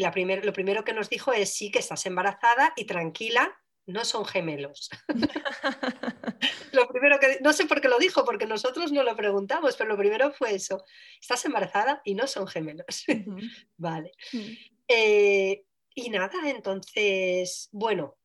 la 0.00 0.12
lo 0.42 0.52
primero 0.52 0.84
que 0.84 0.92
nos 0.92 1.10
dijo 1.10 1.32
es 1.32 1.54
sí 1.54 1.70
que 1.70 1.80
estás 1.80 2.06
embarazada 2.06 2.72
y 2.76 2.84
tranquila, 2.84 3.58
no 3.86 4.04
son 4.04 4.24
gemelos. 4.24 4.90
lo 6.72 6.88
primero 6.88 7.18
que, 7.18 7.38
no 7.40 7.52
sé 7.52 7.66
por 7.66 7.80
qué 7.80 7.88
lo 7.88 7.98
dijo, 7.98 8.24
porque 8.24 8.46
nosotros 8.46 8.92
no 8.92 9.02
lo 9.02 9.16
preguntamos, 9.16 9.76
pero 9.76 9.90
lo 9.90 9.96
primero 9.96 10.32
fue 10.32 10.54
eso, 10.54 10.84
estás 11.20 11.44
embarazada 11.44 12.00
y 12.04 12.14
no 12.14 12.26
son 12.26 12.46
gemelos. 12.46 13.04
vale. 13.76 14.12
Mm. 14.32 14.50
Eh, 14.88 15.64
y 15.94 16.10
nada, 16.10 16.48
entonces, 16.48 17.68
bueno, 17.72 18.16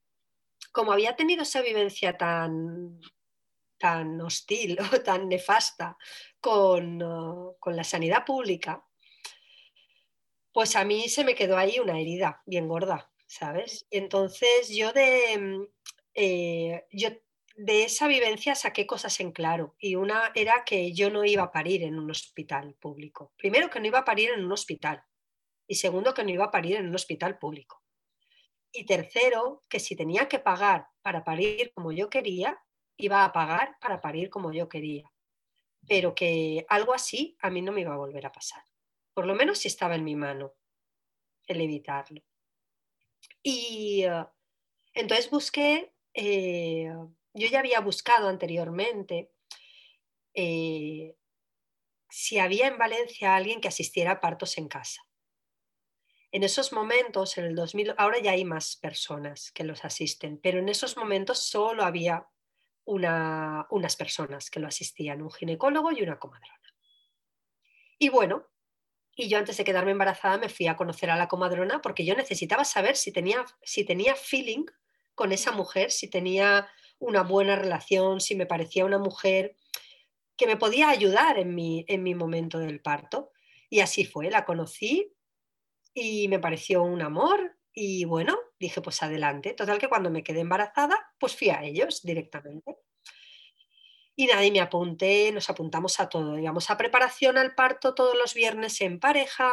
como 0.72 0.92
había 0.92 1.16
tenido 1.16 1.44
esa 1.44 1.62
vivencia 1.62 2.18
tan, 2.18 3.02
tan 3.78 4.22
hostil 4.22 4.78
o 4.94 5.02
tan 5.02 5.28
nefasta 5.28 5.98
con, 6.40 7.02
uh, 7.02 7.56
con 7.60 7.76
la 7.76 7.84
sanidad 7.84 8.26
pública, 8.26 8.87
pues 10.58 10.76
a 10.76 10.84
mí 10.84 11.08
se 11.08 11.24
me 11.24 11.36
quedó 11.36 11.56
ahí 11.56 11.78
una 11.78 12.00
herida 12.00 12.42
bien 12.48 12.68
gorda, 12.68 13.12
¿sabes? 13.28 13.86
Entonces 13.92 14.70
yo 14.70 14.92
de, 14.92 15.38
mm, 15.38 15.68
eh, 16.16 16.84
yo 16.92 17.10
de 17.58 17.84
esa 17.84 18.08
vivencia 18.08 18.56
saqué 18.56 18.88
cosas 18.88 19.20
en 19.20 19.34
claro 19.34 19.76
y 19.78 19.94
una 19.94 20.32
era 20.34 20.64
que 20.66 20.94
yo 20.94 21.12
no 21.12 21.24
iba 21.26 21.44
a 21.44 21.52
parir 21.52 21.84
en 21.84 22.00
un 22.00 22.10
hospital 22.10 22.74
público. 22.80 23.34
Primero 23.38 23.70
que 23.70 23.80
no 23.80 23.86
iba 23.86 24.00
a 24.00 24.04
parir 24.04 24.32
en 24.32 24.44
un 24.44 24.52
hospital 24.52 25.04
y 25.68 25.76
segundo 25.76 26.16
que 26.16 26.24
no 26.24 26.32
iba 26.32 26.46
a 26.46 26.52
parir 26.52 26.78
en 26.78 26.88
un 26.88 26.96
hospital 26.96 27.38
público. 27.38 27.84
Y 28.72 28.84
tercero, 28.88 29.62
que 29.70 29.80
si 29.80 29.96
tenía 29.96 30.28
que 30.28 30.40
pagar 30.40 30.88
para 31.04 31.24
parir 31.24 31.72
como 31.76 31.92
yo 31.92 32.10
quería, 32.10 32.60
iba 32.98 33.24
a 33.24 33.32
pagar 33.32 33.78
para 33.80 34.02
parir 34.02 34.32
como 34.32 34.52
yo 34.52 34.68
quería. 34.68 35.14
Pero 35.88 36.16
que 36.16 36.66
algo 36.68 36.96
así 36.96 37.38
a 37.44 37.52
mí 37.52 37.62
no 37.62 37.72
me 37.72 37.82
iba 37.82 37.94
a 37.94 37.98
volver 37.98 38.26
a 38.26 38.32
pasar. 38.32 38.64
Por 39.18 39.26
lo 39.26 39.34
menos 39.34 39.58
si 39.58 39.68
estaba 39.68 39.96
en 39.96 40.04
mi 40.04 40.16
mano 40.16 40.54
el 41.48 41.60
evitarlo. 41.60 42.22
Y 43.42 44.04
eh, 44.06 44.28
entonces 44.94 45.32
busqué, 45.32 45.92
eh, 46.14 46.94
yo 47.34 47.48
ya 47.48 47.58
había 47.58 47.80
buscado 47.80 48.30
anteriormente 48.30 49.32
eh, 50.36 51.16
si 52.08 52.38
había 52.38 52.68
en 52.68 52.78
Valencia 52.78 53.36
alguien 53.36 53.60
que 53.60 53.70
asistiera 53.70 54.12
a 54.12 54.20
partos 54.20 54.56
en 54.60 54.68
casa. 54.68 55.02
En 56.32 56.44
esos 56.44 56.72
momentos, 56.72 57.40
en 57.40 57.46
el 57.46 57.56
2000, 57.56 57.96
ahora 57.98 58.20
ya 58.20 58.34
hay 58.34 58.46
más 58.46 58.76
personas 58.76 59.52
que 59.52 59.64
los 59.64 59.84
asisten, 59.84 60.38
pero 60.38 60.60
en 60.60 60.70
esos 60.70 60.96
momentos 60.96 61.40
solo 61.40 61.84
había 61.84 62.28
unas 62.86 63.96
personas 63.96 64.52
que 64.52 64.60
lo 64.60 64.68
asistían, 64.68 65.24
un 65.24 65.32
ginecólogo 65.32 65.92
y 65.92 66.04
una 66.04 66.20
comadrona. 66.20 66.76
Y 67.98 68.10
bueno, 68.10 68.46
y 69.20 69.28
yo 69.30 69.40
antes 69.40 69.58
de 69.58 69.64
quedarme 69.64 69.92
embarazada 69.92 70.38
me 70.38 70.48
fui 70.48 70.68
a 70.68 70.78
conocer 70.78 71.10
a 71.10 71.18
la 71.18 71.28
comadrona 71.28 71.82
porque 71.82 72.06
yo 72.06 72.16
necesitaba 72.16 72.64
saber 72.64 72.96
si 72.96 73.12
tenía, 73.12 73.44
si 73.64 73.84
tenía 73.84 74.16
feeling 74.16 74.66
con 75.16 75.32
esa 75.32 75.52
mujer, 75.52 75.90
si 75.90 76.08
tenía 76.08 76.70
una 77.00 77.24
buena 77.24 77.56
relación, 77.56 78.22
si 78.22 78.36
me 78.36 78.46
parecía 78.46 78.86
una 78.86 79.00
mujer 79.00 79.56
que 80.38 80.46
me 80.46 80.56
podía 80.56 80.90
ayudar 80.90 81.40
en 81.40 81.56
mi, 81.56 81.84
en 81.88 82.04
mi 82.04 82.14
momento 82.14 82.60
del 82.60 82.80
parto. 82.80 83.32
Y 83.72 83.80
así 83.80 84.06
fue, 84.06 84.30
la 84.30 84.46
conocí 84.46 85.12
y 85.96 86.28
me 86.28 86.38
pareció 86.38 86.84
un 86.84 87.02
amor 87.02 87.58
y 87.74 88.06
bueno, 88.06 88.38
dije, 88.60 88.82
pues 88.82 89.02
adelante. 89.02 89.54
Total 89.54 89.80
que 89.80 89.90
cuando 89.90 90.12
me 90.12 90.24
quedé 90.24 90.42
embarazada, 90.42 90.96
pues 91.20 91.36
fui 91.36 91.50
a 91.50 91.64
ellos 91.64 92.04
directamente. 92.04 92.78
Y 94.20 94.26
nadie 94.26 94.52
me 94.52 94.62
apunté, 94.62 95.32
nos 95.32 95.48
apuntamos 95.50 96.00
a 96.00 96.10
todo. 96.10 96.40
Íbamos 96.40 96.72
a 96.72 96.76
preparación 96.76 97.38
al 97.38 97.54
parto 97.54 97.94
todos 97.94 98.18
los 98.18 98.34
viernes 98.34 98.82
en 98.82 99.00
pareja, 99.00 99.52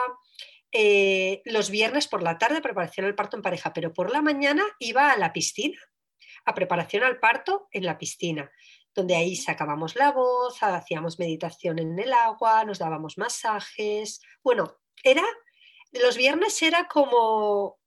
eh, 0.73 1.43
los 1.45 1.69
viernes 1.69 2.09
por 2.09 2.23
la 2.23 2.39
tarde 2.39 2.63
preparación 2.63 3.05
al 3.05 3.15
parto 3.15 3.37
en 3.37 3.43
pareja, 3.43 3.75
pero 3.75 3.93
por 3.93 4.11
la 4.11 4.23
mañana 4.23 4.65
iba 4.79 5.13
a 5.13 5.19
la 5.19 5.35
piscina, 5.35 5.79
a 6.47 6.55
preparación 6.55 7.05
al 7.05 7.21
parto 7.21 7.69
en 7.73 7.85
la 7.85 7.99
piscina, 7.99 8.51
donde 8.95 9.17
ahí 9.17 9.37
sacábamos 9.37 9.97
la 9.97 10.13
voz, 10.13 10.63
hacíamos 10.63 11.19
meditación 11.19 11.79
en 11.79 11.99
el 11.99 12.15
agua, 12.15 12.65
nos 12.65 12.79
dábamos 12.79 13.19
masajes. 13.19 14.23
Bueno, 14.43 14.79
era, 15.03 15.25
los 15.93 16.17
viernes 16.17 16.61
era 16.63 16.89
como 16.89 17.79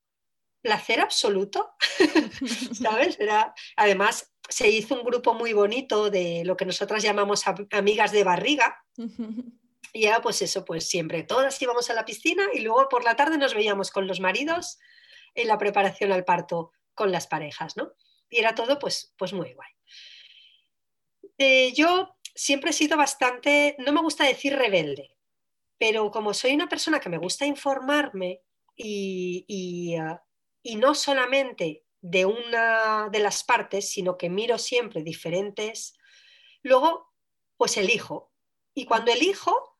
placer 0.60 1.00
absoluto, 1.00 1.70
¿sabes? 2.72 3.18
Era, 3.20 3.54
además, 3.76 4.32
se 4.48 4.68
hizo 4.68 4.94
un 4.94 5.04
grupo 5.04 5.34
muy 5.34 5.52
bonito 5.52 6.10
de 6.10 6.42
lo 6.44 6.56
que 6.56 6.64
nosotras 6.64 7.02
llamamos 7.02 7.44
amigas 7.70 8.12
de 8.12 8.24
barriga. 8.24 8.84
Y 9.92 10.02
ya, 10.02 10.20
pues 10.20 10.42
eso, 10.42 10.64
pues 10.64 10.88
siempre 10.88 11.22
todas 11.22 11.60
íbamos 11.60 11.88
a 11.90 11.94
la 11.94 12.04
piscina 12.04 12.44
y 12.52 12.60
luego 12.60 12.88
por 12.88 13.04
la 13.04 13.16
tarde 13.16 13.38
nos 13.38 13.54
veíamos 13.54 13.90
con 13.90 14.06
los 14.06 14.20
maridos 14.20 14.78
en 15.34 15.48
la 15.48 15.58
preparación 15.58 16.12
al 16.12 16.24
parto 16.24 16.72
con 16.94 17.12
las 17.12 17.26
parejas, 17.26 17.76
¿no? 17.76 17.92
Y 18.28 18.38
era 18.38 18.54
todo, 18.54 18.78
pues, 18.78 19.14
pues 19.16 19.32
muy 19.32 19.54
guay. 19.54 19.70
Eh, 21.38 21.72
yo 21.72 22.16
siempre 22.34 22.70
he 22.70 22.74
sido 22.74 22.96
bastante, 22.96 23.76
no 23.78 23.92
me 23.92 24.02
gusta 24.02 24.24
decir 24.24 24.56
rebelde, 24.56 25.16
pero 25.78 26.10
como 26.10 26.34
soy 26.34 26.54
una 26.54 26.68
persona 26.68 27.00
que 27.00 27.08
me 27.08 27.18
gusta 27.18 27.46
informarme 27.46 28.42
y, 28.76 29.96
ah, 29.96 30.22
y 30.68 30.76
no 30.76 30.94
solamente 30.94 31.86
de 32.02 32.26
una 32.26 33.08
de 33.10 33.20
las 33.20 33.42
partes, 33.42 33.88
sino 33.90 34.18
que 34.18 34.28
miro 34.28 34.58
siempre 34.58 35.02
diferentes, 35.02 35.98
luego 36.62 37.10
pues 37.56 37.78
elijo. 37.78 38.34
Y 38.74 38.84
cuando 38.84 39.10
elijo, 39.10 39.78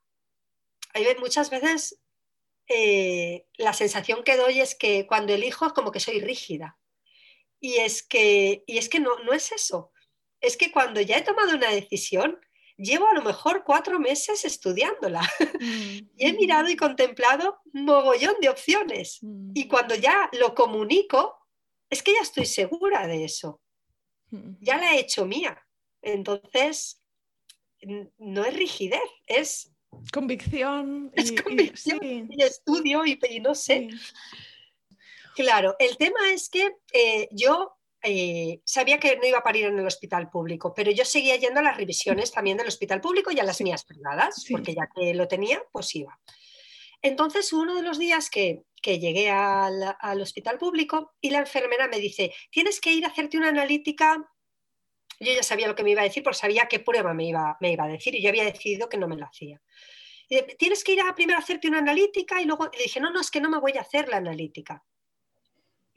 hay 0.95 1.05
muchas 1.21 1.51
veces 1.51 2.01
eh, 2.69 3.47
la 3.59 3.75
sensación 3.75 4.25
que 4.25 4.39
doy 4.39 4.63
es 4.63 4.75
que 4.75 5.07
cuando 5.07 5.35
elijo 5.35 5.67
es 5.67 5.75
como 5.75 5.93
que 5.93 6.01
soy 6.01 6.21
rígida. 6.21 6.79
Y 7.61 7.75
es 7.75 8.03
que, 8.03 8.65
y 8.67 8.79
es 8.79 8.89
que 8.89 8.99
no, 8.99 9.19
no 9.25 9.35
es 9.35 9.53
eso. 9.53 9.93
Es 10.41 10.57
que 10.57 10.73
cuando 10.73 11.03
ya 11.03 11.19
he 11.19 11.23
tomado 11.23 11.55
una 11.55 11.71
decisión, 11.71 12.41
llevo 12.79 13.09
a 13.09 13.15
lo 13.15 13.23
mejor 13.23 13.65
cuatro 13.65 13.99
meses 13.99 14.45
estudiándola 14.45 15.21
mm. 15.21 15.99
y 16.17 16.27
he 16.27 16.33
mirado 16.33 16.69
y 16.69 16.77
contemplado 16.77 17.61
mogollón 17.73 18.37
de 18.41 18.49
opciones. 18.49 19.19
Mm. 19.21 19.51
Y 19.55 19.69
cuando 19.69 19.95
ya 19.95 20.31
lo 20.39 20.55
comunico, 20.55 21.37
es 21.91 22.03
que 22.03 22.15
ya 22.15 22.21
estoy 22.23 22.47
segura 22.47 23.07
de 23.07 23.25
eso. 23.25 23.61
Mm. 24.31 24.55
Ya 24.61 24.79
la 24.79 24.95
he 24.95 25.01
hecho 25.01 25.27
mía. 25.27 25.61
Entonces, 26.01 27.03
no 28.19 28.45
es 28.45 28.55
rigidez, 28.55 29.01
es 29.27 29.73
convicción. 30.13 31.11
Es 31.15 31.33
convicción 31.33 31.99
y, 32.03 32.43
estudio 32.43 33.05
y, 33.05 33.19
no 33.41 33.55
sé. 33.55 33.89
Claro, 35.35 35.75
el 35.79 35.97
tema 35.97 36.33
es 36.33 36.49
que 36.49 36.77
eh, 36.93 37.29
yo 37.33 37.78
eh, 38.09 38.63
sabía 38.65 38.99
que 38.99 39.17
no 39.17 39.27
iba 39.27 39.39
a 39.39 39.43
parir 39.43 39.67
en 39.67 39.79
el 39.79 39.87
hospital 39.87 40.31
público, 40.31 40.73
pero 40.75 40.91
yo 40.91 41.05
seguía 41.05 41.37
yendo 41.37 41.61
a 41.61 41.63
las 41.63 41.77
revisiones 41.77 42.33
también 42.33 42.57
del 42.57 42.69
hospital 42.69 43.01
público 43.01 43.31
y 43.31 43.39
a 43.39 43.45
las 43.45 43.61
mías 43.61 43.85
privadas, 43.85 44.45
porque 44.51 44.75
ya 44.75 44.89
que 44.95 45.15
lo 45.15 45.29
tenía, 45.29 45.63
pues 45.71 45.95
iba. 45.95 46.19
Entonces, 47.03 47.53
uno 47.53 47.75
de 47.75 47.83
los 47.83 47.99
días 47.99 48.31
que, 48.31 48.65
llegué 48.83 49.31
al, 49.31 50.21
hospital 50.21 50.59
público 50.59 51.15
y 51.21 51.31
la 51.31 51.41
enfermera 51.41 51.89
me 51.89 51.99
dice, 51.99 52.33
tienes 52.51 52.81
que 52.81 52.93
ir 52.93 53.05
a 53.05 53.09
hacerte 53.09 53.37
una 53.37 53.49
analítica. 53.49 54.17
Yo 55.21 55.33
ya 55.33 55.43
sabía 55.43 55.69
lo 55.69 55.75
que 55.75 55.85
me 55.85 55.91
iba 55.91 56.01
a 56.01 56.05
decir, 56.05 56.23
porque 56.23 56.39
sabía 56.39 56.67
qué 56.67 56.79
prueba 56.79 57.13
me 57.13 57.29
iba, 57.29 57.57
me 57.61 57.73
iba 57.73 57.85
a 57.85 57.89
decir 57.89 58.15
y 58.15 58.23
yo 58.23 58.31
había 58.31 58.45
decidido 58.45 58.89
que 58.89 58.97
no 58.97 59.09
me 59.09 59.17
la 59.17 59.27
hacía. 59.27 59.61
tienes 60.59 60.83
que 60.85 60.93
ir 60.93 61.01
a 61.01 61.15
primero 61.15 61.39
a 61.39 61.43
hacerte 61.43 61.69
una 61.69 61.79
analítica 61.79 62.41
y 62.41 62.47
luego 62.47 62.71
le 62.73 62.83
dije, 62.83 63.01
no, 63.01 63.11
no, 63.11 63.21
es 63.21 63.31
que 63.31 63.41
no 63.41 63.51
me 63.51 63.59
voy 63.59 63.73
a 63.77 63.83
hacer 63.83 64.09
la 64.09 64.17
analítica. 64.17 64.85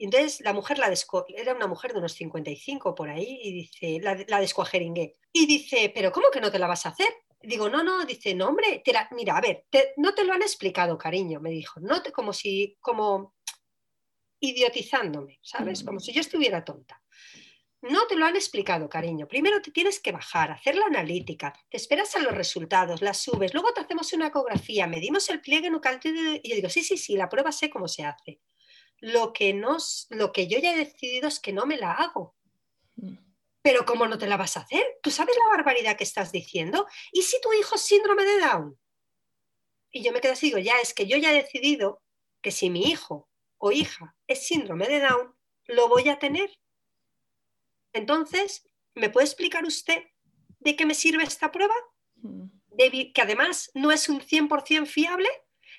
Entonces 0.04 0.40
la 0.40 0.52
mujer 0.52 0.78
la 0.78 0.92
era 1.36 1.54
una 1.54 1.66
mujer 1.66 1.92
de 1.92 1.98
unos 1.98 2.12
55 2.12 2.94
por 2.94 3.08
ahí 3.08 3.40
y 3.42 3.52
dice, 3.52 3.98
la, 4.02 4.16
la 4.26 4.40
descuajeringué. 4.40 5.16
Y 5.32 5.46
dice, 5.46 5.92
pero 5.94 6.10
¿cómo 6.12 6.30
que 6.30 6.40
no 6.40 6.50
te 6.50 6.58
la 6.58 6.66
vas 6.66 6.86
a 6.86 6.90
hacer? 6.90 7.08
Digo, 7.40 7.68
no, 7.68 7.82
no, 7.82 8.04
dice, 8.04 8.34
no, 8.34 8.48
hombre, 8.48 8.82
mira, 9.12 9.36
a 9.36 9.40
ver, 9.40 9.66
no 9.96 10.14
te 10.14 10.24
lo 10.24 10.32
han 10.32 10.42
explicado, 10.42 10.96
cariño, 10.96 11.40
me 11.40 11.50
dijo, 11.50 11.80
no 11.80 12.02
te, 12.02 12.12
como 12.12 12.32
si, 12.32 12.76
como 12.80 13.34
idiotizándome, 14.40 15.38
¿sabes? 15.42 15.82
Como 15.82 16.00
si 16.00 16.12
yo 16.12 16.20
estuviera 16.20 16.64
tonta. 16.64 17.00
No 17.82 18.06
te 18.06 18.14
lo 18.14 18.26
han 18.26 18.36
explicado, 18.36 18.88
cariño. 18.88 19.26
Primero 19.26 19.60
te 19.60 19.72
tienes 19.72 19.98
que 20.00 20.12
bajar, 20.12 20.52
hacer 20.52 20.76
la 20.76 20.86
analítica, 20.86 21.52
te 21.68 21.76
esperas 21.76 22.14
a 22.14 22.20
los 22.20 22.32
resultados, 22.32 23.02
las 23.02 23.18
subes, 23.18 23.54
luego 23.54 23.72
te 23.72 23.80
hacemos 23.80 24.12
una 24.12 24.28
ecografía, 24.28 24.86
medimos 24.86 25.28
el 25.30 25.40
pliegue 25.40 25.68
nucal 25.68 25.98
y 26.04 26.48
yo 26.48 26.54
digo, 26.54 26.68
sí, 26.68 26.82
sí, 26.82 26.96
sí, 26.96 27.16
la 27.16 27.28
prueba 27.28 27.50
sé 27.50 27.70
cómo 27.70 27.88
se 27.88 28.04
hace. 28.04 28.40
Lo 29.02 29.32
que, 29.32 29.52
lo 30.10 30.32
que 30.32 30.46
yo 30.46 30.60
ya 30.60 30.74
he 30.74 30.76
decidido 30.76 31.26
es 31.26 31.40
que 31.40 31.52
no 31.52 31.66
me 31.66 31.76
la 31.76 31.90
hago. 31.90 32.36
Mm. 32.94 33.16
Pero 33.60 33.84
¿cómo 33.84 34.06
no 34.06 34.16
te 34.16 34.28
la 34.28 34.36
vas 34.36 34.56
a 34.56 34.60
hacer? 34.60 34.84
¿Tú 35.02 35.10
sabes 35.10 35.36
la 35.36 35.56
barbaridad 35.56 35.96
que 35.96 36.04
estás 36.04 36.30
diciendo? 36.30 36.86
¿Y 37.10 37.22
si 37.22 37.40
tu 37.40 37.52
hijo 37.52 37.74
es 37.74 37.80
síndrome 37.80 38.24
de 38.24 38.38
Down? 38.38 38.78
Y 39.90 40.04
yo 40.04 40.12
me 40.12 40.20
quedo 40.20 40.34
así, 40.34 40.46
digo, 40.46 40.58
ya 40.58 40.78
es 40.80 40.94
que 40.94 41.08
yo 41.08 41.16
ya 41.16 41.32
he 41.32 41.42
decidido 41.42 42.00
que 42.40 42.52
si 42.52 42.70
mi 42.70 42.84
hijo 42.84 43.28
o 43.58 43.72
hija 43.72 44.16
es 44.28 44.46
síndrome 44.46 44.86
de 44.86 45.00
Down, 45.00 45.34
lo 45.66 45.88
voy 45.88 46.08
a 46.08 46.20
tener. 46.20 46.48
Entonces, 47.92 48.68
¿me 48.94 49.10
puede 49.10 49.26
explicar 49.26 49.64
usted 49.64 50.04
de 50.60 50.76
qué 50.76 50.86
me 50.86 50.94
sirve 50.94 51.24
esta 51.24 51.50
prueba? 51.50 51.74
Mm. 52.22 52.44
De, 52.68 53.12
que 53.12 53.20
además 53.20 53.68
no 53.74 53.90
es 53.90 54.08
un 54.08 54.20
100% 54.20 54.86
fiable, 54.86 55.28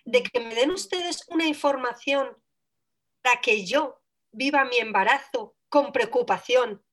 de 0.03 0.23
que 0.23 0.41
me 0.41 0.55
den 0.55 0.71
ustedes 0.71 1.23
una 1.29 1.45
información 1.45 2.42
para 3.23 3.41
que 3.41 3.65
yo 3.65 4.03
viva 4.31 4.65
mi 4.65 4.77
embarazo 4.77 5.55
con 5.69 5.91
preocupación 5.91 6.83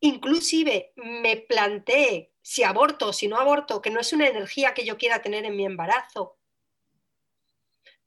inclusive 0.00 0.92
me 0.96 1.36
planteé 1.36 2.32
si 2.42 2.62
aborto 2.64 3.08
o 3.08 3.12
si 3.12 3.28
no 3.28 3.38
aborto, 3.38 3.82
que 3.82 3.90
no 3.90 4.00
es 4.00 4.12
una 4.12 4.26
energía 4.26 4.74
que 4.74 4.84
yo 4.84 4.96
quiera 4.96 5.22
tener 5.22 5.44
en 5.44 5.56
mi 5.56 5.66
embarazo. 5.66 6.38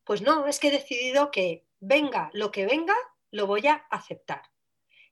Pues 0.03 0.21
no, 0.21 0.47
es 0.47 0.59
que 0.59 0.67
he 0.67 0.71
decidido 0.71 1.31
que 1.31 1.65
venga 1.79 2.29
lo 2.33 2.51
que 2.51 2.65
venga, 2.65 2.95
lo 3.31 3.47
voy 3.47 3.67
a 3.67 3.85
aceptar. 3.89 4.41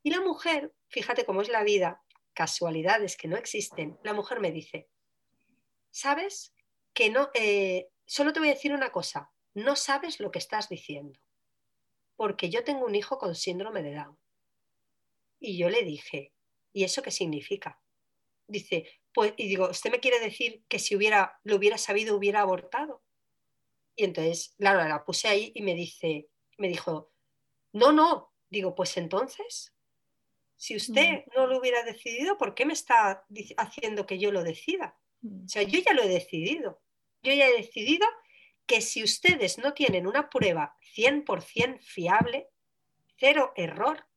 Y 0.03 0.09
la 0.09 0.21
mujer, 0.21 0.73
fíjate 0.89 1.25
cómo 1.25 1.41
es 1.41 1.49
la 1.49 1.63
vida, 1.63 2.03
casualidades 2.33 3.15
que 3.15 3.27
no 3.27 3.37
existen, 3.37 3.99
la 4.03 4.13
mujer 4.13 4.39
me 4.39 4.51
dice, 4.51 4.89
¿sabes? 5.91 6.53
Que 6.93 7.09
no, 7.09 7.29
eh, 7.35 7.89
solo 8.05 8.33
te 8.33 8.39
voy 8.39 8.49
a 8.49 8.53
decir 8.53 8.73
una 8.73 8.91
cosa, 8.91 9.31
no 9.53 9.75
sabes 9.75 10.19
lo 10.19 10.31
que 10.31 10.39
estás 10.39 10.67
diciendo, 10.67 11.19
porque 12.21 12.51
yo 12.51 12.63
tengo 12.63 12.85
un 12.85 12.93
hijo 12.93 13.17
con 13.17 13.33
síndrome 13.33 13.81
de 13.81 13.95
Down. 13.95 14.15
Y 15.39 15.57
yo 15.57 15.71
le 15.71 15.81
dije, 15.81 16.31
¿y 16.71 16.83
eso 16.83 17.01
qué 17.01 17.09
significa? 17.09 17.81
Dice, 18.45 18.87
pues, 19.11 19.33
y 19.37 19.47
digo, 19.47 19.67
¿usted 19.67 19.89
me 19.89 19.99
quiere 19.99 20.19
decir 20.19 20.63
que 20.67 20.77
si 20.77 20.95
hubiera, 20.95 21.39
lo 21.43 21.55
hubiera 21.55 21.79
sabido, 21.79 22.15
hubiera 22.15 22.41
abortado? 22.41 23.01
Y 23.95 24.03
entonces, 24.03 24.53
claro, 24.59 24.87
la 24.87 25.03
puse 25.03 25.29
ahí 25.29 25.51
y 25.55 25.63
me 25.63 25.73
dice, 25.73 26.29
me 26.59 26.67
dijo, 26.67 27.11
no, 27.73 27.91
no, 27.91 28.31
digo, 28.51 28.75
pues 28.75 28.97
entonces, 28.97 29.75
si 30.55 30.75
usted 30.75 31.23
no 31.35 31.47
lo 31.47 31.57
hubiera 31.57 31.81
decidido, 31.81 32.37
¿por 32.37 32.53
qué 32.53 32.67
me 32.67 32.73
está 32.73 33.25
haciendo 33.57 34.05
que 34.05 34.19
yo 34.19 34.31
lo 34.31 34.43
decida? 34.43 34.95
O 35.25 35.49
sea, 35.49 35.63
yo 35.63 35.79
ya 35.79 35.93
lo 35.93 36.03
he 36.03 36.07
decidido. 36.07 36.83
Yo 37.23 37.33
ya 37.33 37.47
he 37.47 37.57
decidido 37.57 38.05
que 38.71 38.79
si 38.79 39.03
ustedes 39.03 39.57
no 39.57 39.73
tienen 39.73 40.07
una 40.07 40.29
prueba 40.29 40.77
100% 40.95 41.81
fiable, 41.81 42.47
cero 43.17 43.51
error, 43.57 44.07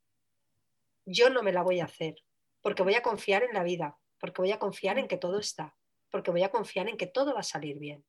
yo 1.05 1.29
no 1.29 1.43
me 1.43 1.53
la 1.53 1.63
voy 1.63 1.81
a 1.81 1.87
hacer, 1.87 2.23
porque 2.61 2.85
voy 2.85 2.95
a 2.95 3.03
confiar 3.03 3.43
en 3.43 3.53
la 3.53 3.65
vida, 3.65 3.99
porque 4.21 4.43
voy 4.43 4.53
a 4.53 4.61
confiar 4.61 4.97
en 5.01 5.09
que 5.09 5.17
todo 5.17 5.41
está, 5.41 5.77
porque 6.09 6.31
voy 6.31 6.45
a 6.45 6.53
confiar 6.53 6.89
en 6.89 6.97
que 6.97 7.09
todo 7.09 7.35
va 7.35 7.41
a 7.41 7.43
salir 7.43 7.81
bien. 7.81 8.07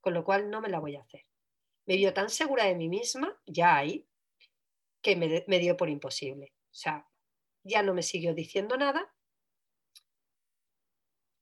Con 0.00 0.14
lo 0.14 0.22
cual 0.22 0.48
no 0.48 0.60
me 0.60 0.68
la 0.68 0.78
voy 0.78 0.94
a 0.94 1.00
hacer. 1.00 1.26
Me 1.86 1.96
vio 1.96 2.14
tan 2.14 2.30
segura 2.30 2.66
de 2.66 2.76
mí 2.76 2.88
misma, 2.88 3.36
ya 3.44 3.74
ahí, 3.76 4.06
que 5.02 5.16
me, 5.16 5.58
dio 5.58 5.76
por 5.76 5.90
imposible. 5.90 6.54
O 6.70 6.74
sea, 6.74 7.04
ya 7.64 7.82
no 7.82 7.94
me 7.94 8.04
siguió 8.04 8.32
diciendo 8.32 8.76
nada. 8.76 9.12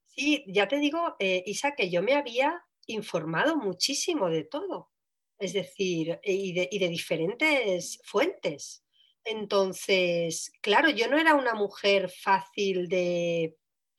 Sí, 0.07 0.43
ya 0.47 0.67
te 0.67 0.79
digo, 0.79 1.17
eh, 1.19 1.43
Isa, 1.45 1.75
que 1.75 1.91
yo 1.91 2.01
me 2.01 2.15
había 2.15 2.65
informado 2.87 3.55
muchísimo 3.57 4.29
de 4.29 4.43
todo, 4.43 4.91
es 5.39 5.53
decir, 5.53 6.19
y 6.23 6.53
de, 6.53 6.89
diferentes 6.89 7.99
fuentes. 8.03 8.85
Entonces, 9.23 10.51
claro, 10.61 10.89
yo 10.89 11.07
no 11.07 11.17
era 11.17 11.35
una 11.35 11.53
mujer 11.53 12.09
fácil 12.09 12.87
de 12.87 13.55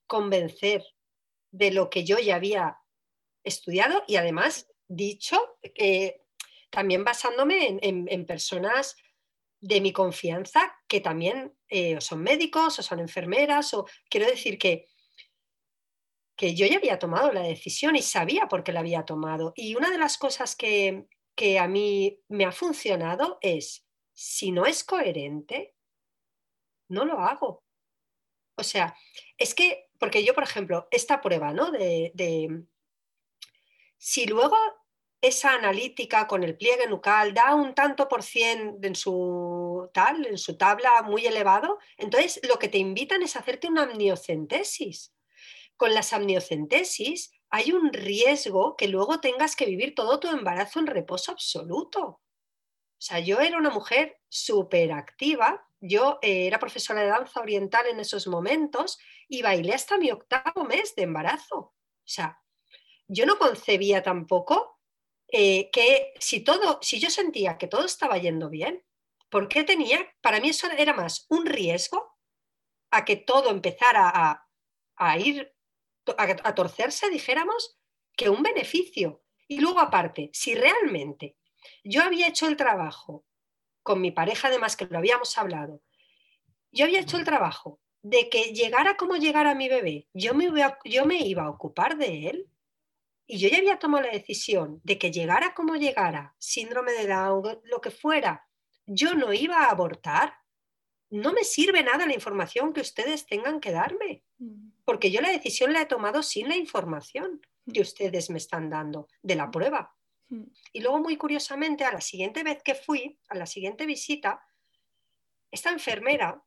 convencer 0.06 0.84
de 1.50 1.70
lo 1.70 1.88
que 1.88 2.04
yo 2.04 2.18
ya 2.18 2.36
había 2.36 2.78
estudiado 3.42 4.02
y 4.06 4.16
además 4.16 4.68
dicho, 4.88 5.38
eh, 5.62 6.20
también 6.70 7.04
basándome 7.04 7.78
en, 7.80 8.26
personas 8.26 8.96
de 9.60 9.80
mi 9.80 9.92
confianza 9.92 10.76
que 10.88 11.00
también 11.00 11.56
eh, 11.68 12.00
son 12.00 12.22
médicos 12.22 12.78
o 12.78 12.82
son 12.82 12.98
enfermeras 12.98 13.72
o 13.74 13.86
quiero 14.10 14.26
decir 14.26 14.58
que 14.58 14.88
que 16.36 16.54
yo 16.54 16.66
ya 16.66 16.76
había 16.78 16.98
tomado 16.98 17.32
la 17.32 17.42
decisión 17.42 17.96
y 17.96 18.02
sabía 18.02 18.48
por 18.48 18.64
qué 18.64 18.72
la 18.72 18.80
había 18.80 19.04
tomado. 19.04 19.52
Y 19.56 19.76
una 19.76 19.90
de 19.90 19.98
las 19.98 20.18
cosas 20.18 20.56
que, 20.56 21.06
que 21.36 21.58
a 21.58 21.68
mí 21.68 22.20
me 22.28 22.44
ha 22.44 22.52
funcionado 22.52 23.38
es, 23.40 23.86
si 24.12 24.50
no 24.50 24.66
es 24.66 24.84
coherente, 24.84 25.74
no 26.88 27.04
lo 27.04 27.20
hago. 27.20 27.64
O 28.56 28.62
sea, 28.62 28.96
es 29.38 29.54
que, 29.54 29.88
porque 29.98 30.24
yo, 30.24 30.34
por 30.34 30.44
ejemplo, 30.44 30.88
esta 30.90 31.20
prueba, 31.20 31.52
¿no? 31.52 31.70
De, 31.70 32.12
de 32.14 32.64
si 33.96 34.26
luego 34.26 34.56
esa 35.20 35.54
analítica 35.54 36.26
con 36.26 36.42
el 36.42 36.56
pliegue 36.56 36.86
nucal 36.86 37.32
da 37.32 37.54
un 37.54 37.74
tanto 37.74 38.08
por 38.08 38.22
cien 38.22 38.78
en 38.82 38.94
su 38.94 39.88
tal, 39.94 40.26
en 40.26 40.36
su 40.36 40.58
tabla 40.58 41.02
muy 41.02 41.26
elevado, 41.26 41.78
entonces 41.96 42.40
lo 42.46 42.58
que 42.58 42.68
te 42.68 42.78
invitan 42.78 43.22
es 43.22 43.34
hacerte 43.34 43.68
una 43.68 43.84
amniocentesis 43.84 45.13
con 45.76 45.94
las 45.94 46.12
amniocentesis 46.12 47.32
hay 47.50 47.72
un 47.72 47.92
riesgo 47.92 48.76
que 48.76 48.88
luego 48.88 49.20
tengas 49.20 49.54
que 49.54 49.66
vivir 49.66 49.94
todo 49.94 50.18
tu 50.18 50.28
embarazo 50.28 50.80
en 50.80 50.88
reposo 50.88 51.32
absoluto. 51.32 52.02
O 52.02 52.20
sea, 52.98 53.20
yo 53.20 53.40
era 53.40 53.58
una 53.58 53.70
mujer 53.70 54.18
súper 54.28 54.92
activa, 54.92 55.64
yo 55.80 56.18
eh, 56.22 56.46
era 56.46 56.58
profesora 56.58 57.02
de 57.02 57.08
danza 57.08 57.40
oriental 57.40 57.86
en 57.86 58.00
esos 58.00 58.26
momentos 58.26 58.98
y 59.28 59.42
bailé 59.42 59.74
hasta 59.74 59.98
mi 59.98 60.10
octavo 60.10 60.64
mes 60.64 60.94
de 60.96 61.02
embarazo. 61.02 61.56
O 61.58 61.74
sea, 62.02 62.42
yo 63.06 63.26
no 63.26 63.38
concebía 63.38 64.02
tampoco 64.02 64.80
eh, 65.28 65.70
que 65.70 66.14
si 66.18 66.40
todo, 66.40 66.78
si 66.82 66.98
yo 66.98 67.10
sentía 67.10 67.58
que 67.58 67.68
todo 67.68 67.84
estaba 67.84 68.18
yendo 68.18 68.50
bien, 68.50 68.84
¿por 69.28 69.48
qué 69.48 69.62
tenía? 69.64 70.12
Para 70.20 70.40
mí 70.40 70.48
eso 70.48 70.68
era 70.70 70.92
más 70.92 71.26
un 71.28 71.46
riesgo 71.46 72.18
a 72.90 73.04
que 73.04 73.16
todo 73.16 73.50
empezara 73.50 74.08
a, 74.08 74.48
a 74.96 75.18
ir 75.18 75.53
a, 76.16 76.54
torcerse, 76.54 77.10
dijéramos, 77.10 77.78
que 78.16 78.28
un 78.28 78.42
beneficio. 78.42 79.22
Y 79.48 79.60
luego 79.60 79.80
aparte, 79.80 80.30
si 80.32 80.54
realmente 80.54 81.36
yo 81.82 82.02
había 82.02 82.28
hecho 82.28 82.46
el 82.46 82.56
trabajo 82.56 83.24
con 83.82 84.00
mi 84.00 84.10
pareja, 84.10 84.48
además 84.48 84.76
que 84.76 84.86
lo 84.86 84.98
habíamos 84.98 85.36
hablado, 85.36 85.82
yo 86.72 86.84
había 86.84 87.00
hecho 87.00 87.16
el 87.16 87.24
trabajo 87.24 87.80
de 88.02 88.28
que 88.28 88.52
llegara 88.52 88.96
como 88.96 89.16
llegara 89.16 89.54
mi 89.54 89.68
bebé, 89.68 90.08
yo 90.12 90.34
me, 90.34 90.50
yo 90.84 91.06
me 91.06 91.18
iba 91.18 91.44
a 91.44 91.50
ocupar 91.50 91.96
de 91.96 92.28
él 92.28 92.50
y 93.26 93.38
yo 93.38 93.48
ya 93.48 93.58
había 93.58 93.78
tomado 93.78 94.04
la 94.04 94.12
decisión 94.12 94.80
de 94.84 94.98
que 94.98 95.10
llegara 95.10 95.54
como 95.54 95.76
llegara, 95.76 96.34
síndrome 96.38 96.92
de 96.92 97.06
Down, 97.06 97.60
lo 97.64 97.80
que 97.80 97.90
fuera, 97.90 98.46
yo 98.86 99.14
no 99.14 99.32
iba 99.32 99.64
a 99.64 99.70
abortar, 99.70 100.34
no 101.14 101.32
me 101.32 101.44
sirve 101.44 101.84
nada 101.84 102.06
la 102.06 102.14
información 102.14 102.72
que 102.72 102.80
ustedes 102.80 103.24
tengan 103.24 103.60
que 103.60 103.70
darme, 103.70 104.24
mm. 104.38 104.70
porque 104.84 105.12
yo 105.12 105.20
la 105.20 105.30
decisión 105.30 105.72
la 105.72 105.82
he 105.82 105.86
tomado 105.86 106.24
sin 106.24 106.48
la 106.48 106.56
información 106.56 107.40
que 107.72 107.80
mm. 107.80 107.82
ustedes 107.82 108.30
me 108.30 108.38
están 108.38 108.68
dando 108.68 109.06
de 109.22 109.36
la 109.36 109.48
prueba. 109.48 109.94
Mm. 110.28 110.42
Y 110.72 110.80
luego, 110.80 110.98
muy 110.98 111.16
curiosamente, 111.16 111.84
a 111.84 111.92
la 111.92 112.00
siguiente 112.00 112.42
vez 112.42 112.64
que 112.64 112.74
fui, 112.74 113.16
a 113.28 113.36
la 113.36 113.46
siguiente 113.46 113.86
visita, 113.86 114.44
esta 115.52 115.70
enfermera 115.70 116.42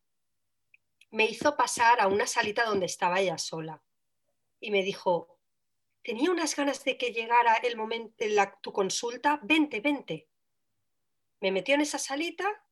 me 1.11 1.25
hizo 1.25 1.55
pasar 1.55 2.01
a 2.01 2.07
una 2.07 2.27
salita 2.27 2.65
donde 2.65 2.87
estaba 2.87 3.21
ella 3.21 3.37
sola 3.37 3.81
y 4.59 4.71
me 4.71 4.83
dijo, 4.83 5.39
tenía 6.03 6.29
unas 6.29 6.57
ganas 6.57 6.83
de 6.83 6.97
que 6.97 7.13
llegara 7.13 7.53
el 7.53 7.77
momento, 7.77 8.15
la, 8.19 8.59
tu 8.59 8.73
consulta, 8.73 9.39
vente, 9.43 9.79
vente. 9.79 10.27
Me 11.39 11.53
metió 11.53 11.75
en 11.75 11.81
esa 11.81 11.99
salita, 11.99 12.65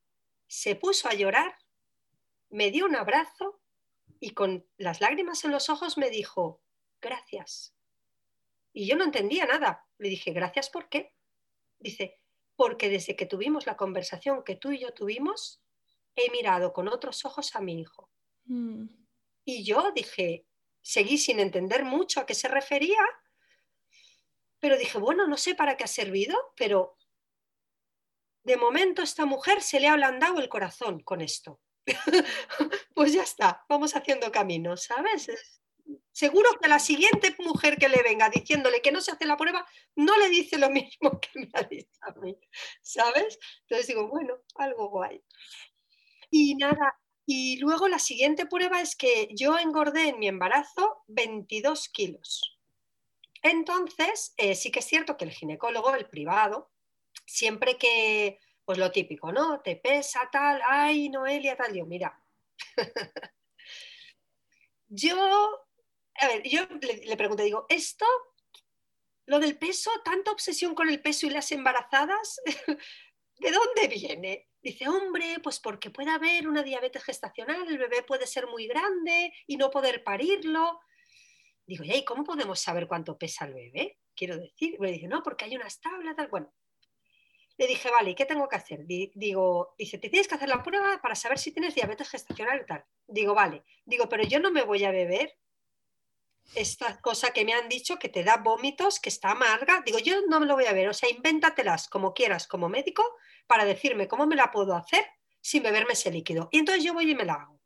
se 0.45 0.75
puso 0.75 1.08
a 1.08 1.13
llorar 1.13 1.55
me 2.56 2.72
dio 2.72 2.86
un 2.86 2.96
abrazo 2.96 3.60
y 4.22 4.32
con 4.32 4.65
las 4.78 5.02
lágrimas 5.02 5.44
en 5.44 5.52
los 5.52 5.70
ojos 5.70 5.98
me 5.98 6.10
dijo, 6.10 6.63
gracias. 7.02 7.76
Y 8.72 8.88
yo 8.88 8.96
no 8.96 9.04
entendía 9.04 9.46
nada. 9.46 9.86
Le 9.98 10.08
dije, 10.08 10.32
gracias, 10.32 10.70
¿por 10.70 10.88
qué? 10.88 11.13
Dice, 11.80 12.18
porque 12.56 12.88
desde 12.88 13.18
que 13.18 13.26
tuvimos 13.26 13.65
la 13.65 13.76
conversación 13.76 14.41
que 14.46 14.56
tú 14.56 14.72
y 14.72 14.80
yo 14.80 14.94
tuvimos, 14.94 15.62
he 16.15 16.32
mirado 16.32 16.72
con 16.72 16.88
otros 16.88 17.26
ojos 17.26 17.58
a 17.58 17.60
mi 17.60 17.82
hijo. 17.82 18.10
Mm. 18.46 18.86
Y 19.44 19.65
yo 19.65 19.91
dije, 19.91 20.48
seguí 20.82 21.18
sin 21.18 21.41
entender 21.41 21.84
mucho 21.84 22.22
a 22.22 22.26
qué 22.26 22.36
se 22.36 22.48
refería, 22.48 23.02
pero 24.60 24.78
dije, 24.78 24.98
bueno, 24.98 25.28
no 25.28 25.36
sé 25.36 25.56
para 25.56 25.76
qué 25.76 25.84
ha 25.84 25.88
servido, 25.88 26.38
pero 26.56 26.96
de 28.44 28.56
momento 28.56 29.02
esta 29.02 29.26
mujer 29.26 29.62
se 29.62 29.82
le 29.82 29.89
ha 29.89 29.94
ablandado 29.94 30.39
el 30.39 30.48
corazón 30.48 31.02
con 31.02 31.20
esto. 31.20 31.60
pues 32.93 33.13
ya 33.13 33.24
está, 33.24 33.65
vamos 33.69 33.95
haciendo 33.95 34.32
camino, 34.32 34.76
¿sabes? 34.78 35.30
Seguro 36.12 36.50
que 36.62 36.67
la 36.67 36.80
siguiente 36.80 37.36
mujer 37.39 37.78
que 37.78 37.89
le 37.89 38.02
venga 38.02 38.30
diciéndole 38.30 38.82
que 38.82 38.91
no 38.91 39.02
se 39.02 39.12
hace 39.12 39.26
la 39.26 39.38
prueba, 39.38 39.67
no 39.95 40.17
le 40.17 40.30
dice 40.30 40.58
lo 40.58 40.69
mismo 40.69 41.19
que 41.21 41.39
me 41.39 41.50
ha 41.54 41.63
dicho 41.63 42.00
a 42.02 42.13
mí, 42.19 42.38
¿sabes? 42.82 43.38
Entonces 43.62 43.88
digo, 43.88 44.08
bueno, 44.08 44.36
algo 44.56 44.89
guay. 44.89 45.21
Y 46.32 46.56
nada, 46.56 46.98
y 47.26 47.58
luego 47.58 47.88
la 47.88 48.00
siguiente 48.00 48.45
prueba 48.45 48.82
es 48.82 48.95
que 48.95 49.30
yo 49.32 49.58
engordé 49.58 50.10
en 50.10 50.19
mi 50.19 50.28
embarazo 50.28 51.04
22 51.08 51.89
kilos. 51.89 52.60
Entonces, 53.41 54.34
eh, 54.38 54.56
sí 54.56 54.71
que 54.71 54.80
es 54.80 54.86
cierto 54.86 55.17
que 55.17 55.26
el 55.26 55.32
ginecólogo, 55.32 55.93
el 55.95 56.10
privado, 56.10 56.71
siempre 57.26 57.78
que 57.78 58.39
pues 58.65 58.80
lo 58.80 58.91
típico, 58.91 59.32
¿no? 59.32 59.62
Te 59.62 59.75
pesa 59.75 60.28
tal, 60.32 60.60
ay, 60.65 61.10
Noelia, 61.10 61.56
tal. 61.56 61.73
Yo, 61.73 61.86
mira, 61.86 62.19
yo, 64.88 65.65
a 66.15 66.28
ver, 66.28 66.43
yo 66.43 66.65
le, 66.82 67.15
pregunto, 67.15 67.43
digo, 67.43 67.67
¿esto, 67.69 68.06
lo 69.28 69.39
del 69.39 69.58
peso, 69.58 69.91
tanta 70.04 70.32
obsesión 70.32 70.73
con 70.73 70.89
el 70.89 71.01
peso 71.01 71.28
y 71.28 71.30
las 71.30 71.51
embarazadas, 71.51 72.41
¿de 73.38 73.51
dónde 73.51 73.88
viene? 73.88 74.49
Dice, 74.62 74.89
hombre, 74.89 75.38
pues 75.43 75.60
porque 75.60 75.91
puede 75.91 76.10
haber 76.10 76.47
una 76.47 76.63
diabetes 76.63 77.04
gestacional, 77.04 77.67
el 77.67 77.78
bebé 77.78 78.01
puede 78.01 78.25
ser 78.25 78.47
muy 78.47 78.65
grande 78.65 79.32
y 79.45 79.58
no 79.58 79.69
poder 79.69 80.04
parirlo. 80.04 80.80
Digo, 81.67 81.84
¿y 81.84 82.04
cómo 82.04 82.23
podemos 82.23 82.60
saber 82.60 82.88
cuánto 82.88 83.15
pesa 83.17 83.45
el 83.45 83.54
bebé? 83.54 83.99
Quiero 84.15 84.38
decir, 84.38 84.80
me 84.80 84.91
dice, 84.91 85.08
no, 85.08 85.21
porque 85.21 85.45
hay 85.45 85.56
unas 85.56 85.80
tablas, 85.82 86.15
tal. 86.15 86.30
Bueno, 86.30 86.51
Le 87.58 87.68
dije, 87.68 87.89
vale, 87.89 88.12
¿y 88.12 88.15
qué 88.15 88.26
tengo 88.26 88.50
que 88.50 88.58
hacer? 88.58 88.86
digo, 88.86 89.76
dice, 89.78 89.98
te 89.98 90.10
tienes 90.10 90.28
que 90.28 90.36
hacer 90.36 90.50
la 90.50 90.62
prueba 90.62 91.00
para 91.02 91.15
saber 91.15 91.39
si 91.39 91.52
tienes 91.52 91.74
diabetes 91.74 92.10
gestacional 92.10 92.62
y 92.62 92.65
tal. 92.65 92.84
Digo, 93.08 93.34
vale. 93.34 93.63
Digo, 93.86 94.10
pero 94.10 94.24
yo 94.24 94.39
no 94.39 94.52
me 94.52 94.63
voy 94.63 94.84
a 94.84 94.91
beber 94.91 95.38
esta 96.54 97.00
cosa 97.00 97.32
que 97.32 97.46
me 97.46 97.54
han 97.54 97.70
dicho 97.70 97.98
que 97.98 98.10
te 98.10 98.24
da 98.24 98.38
vómitos, 98.38 99.00
que 99.00 99.10
está 99.10 99.32
amarga. 99.32 99.82
Digo, 99.86 100.00
yo 100.00 100.22
no 100.28 100.41
me 100.41 100.46
lo 100.46 100.56
voy 100.56 100.65
a 100.65 100.74
ver. 100.74 100.89
O 100.89 100.94
sea, 100.94 101.10
invéntatelas 101.10 101.88
como 101.88 102.13
quieras 102.13 102.46
como 102.46 102.68
médico 102.68 103.04
para 103.48 103.63
decirme 103.63 104.10
cómo 104.10 104.28
me 104.28 104.36
la 104.36 104.52
puedo 104.52 104.76
hacer 104.76 105.06
sin 105.39 105.63
beberme 105.63 105.94
ese 105.94 106.12
líquido. 106.12 106.50
Y 106.52 106.60
entonces 106.60 106.84
yo 106.84 106.94
voy 106.94 107.10
y 107.10 107.15
me 107.15 107.24
la 107.24 107.36
hago. 107.36 107.62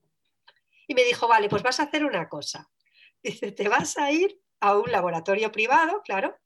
Y 0.88 0.94
me 0.94 1.04
dijo, 1.04 1.28
vale, 1.28 1.50
pues 1.50 1.64
vas 1.64 1.80
a 1.80 1.84
hacer 1.84 2.06
una 2.06 2.30
cosa. 2.30 2.70
Dice, 3.24 3.52
te 3.52 3.68
vas 3.68 3.98
a 3.98 4.12
ir 4.12 4.40
a 4.60 4.78
un 4.78 4.92
laboratorio 4.92 5.52
privado, 5.52 6.02
claro, 6.04 6.38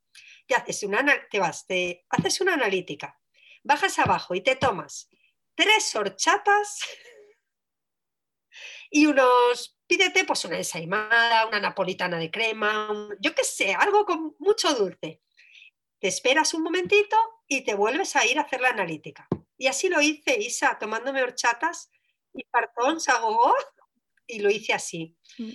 y 0.46 0.54
haces 0.54 0.82
una, 0.82 1.04
te 1.30 1.38
vas, 1.38 1.66
te 1.66 2.04
haces 2.08 2.40
una 2.40 2.54
analítica 2.54 3.18
bajas 3.64 3.98
abajo 3.98 4.34
y 4.36 4.40
te 4.40 4.54
tomas 4.54 5.08
tres 5.56 5.94
horchatas 5.96 6.80
y 8.90 9.06
unos, 9.06 9.76
pídete 9.88 10.24
pues 10.24 10.44
una 10.44 10.58
ensaimada, 10.58 11.46
una 11.46 11.58
napolitana 11.58 12.16
de 12.18 12.30
crema, 12.30 13.08
yo 13.18 13.34
qué 13.34 13.42
sé, 13.42 13.74
algo 13.74 14.04
con 14.04 14.36
mucho 14.38 14.72
dulce. 14.74 15.20
Te 15.98 16.08
esperas 16.08 16.54
un 16.54 16.62
momentito 16.62 17.16
y 17.48 17.62
te 17.62 17.74
vuelves 17.74 18.14
a 18.14 18.24
ir 18.24 18.38
a 18.38 18.42
hacer 18.42 18.60
la 18.60 18.68
analítica. 18.68 19.26
Y 19.58 19.66
así 19.66 19.88
lo 19.88 20.00
hice, 20.00 20.38
Isa, 20.38 20.78
tomándome 20.78 21.22
horchatas 21.22 21.90
y 22.32 22.44
partón, 22.44 23.00
sagogó, 23.00 23.54
y 24.26 24.38
lo 24.38 24.50
hice 24.50 24.72
así. 24.72 25.16
Mm. 25.38 25.50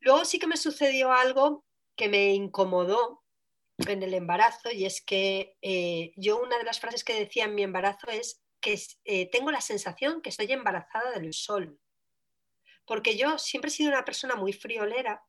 Luego 0.00 0.24
sí 0.24 0.38
que 0.38 0.46
me 0.46 0.56
sucedió 0.56 1.12
algo 1.12 1.64
que 1.96 2.08
me 2.08 2.32
incomodó 2.34 3.23
en 3.78 4.02
el 4.02 4.14
embarazo 4.14 4.70
y 4.70 4.84
es 4.84 5.02
que 5.02 5.56
eh, 5.62 6.12
yo 6.16 6.40
una 6.40 6.58
de 6.58 6.64
las 6.64 6.80
frases 6.80 7.04
que 7.04 7.14
decía 7.14 7.44
en 7.44 7.54
mi 7.54 7.62
embarazo 7.62 8.08
es 8.08 8.42
que 8.60 8.80
eh, 9.04 9.28
tengo 9.30 9.50
la 9.50 9.60
sensación 9.60 10.22
que 10.22 10.30
estoy 10.30 10.50
embarazada 10.52 11.18
del 11.18 11.34
sol. 11.34 11.78
Porque 12.86 13.16
yo 13.16 13.38
siempre 13.38 13.68
he 13.68 13.72
sido 13.72 13.90
una 13.90 14.04
persona 14.04 14.36
muy 14.36 14.52
friolera 14.52 15.22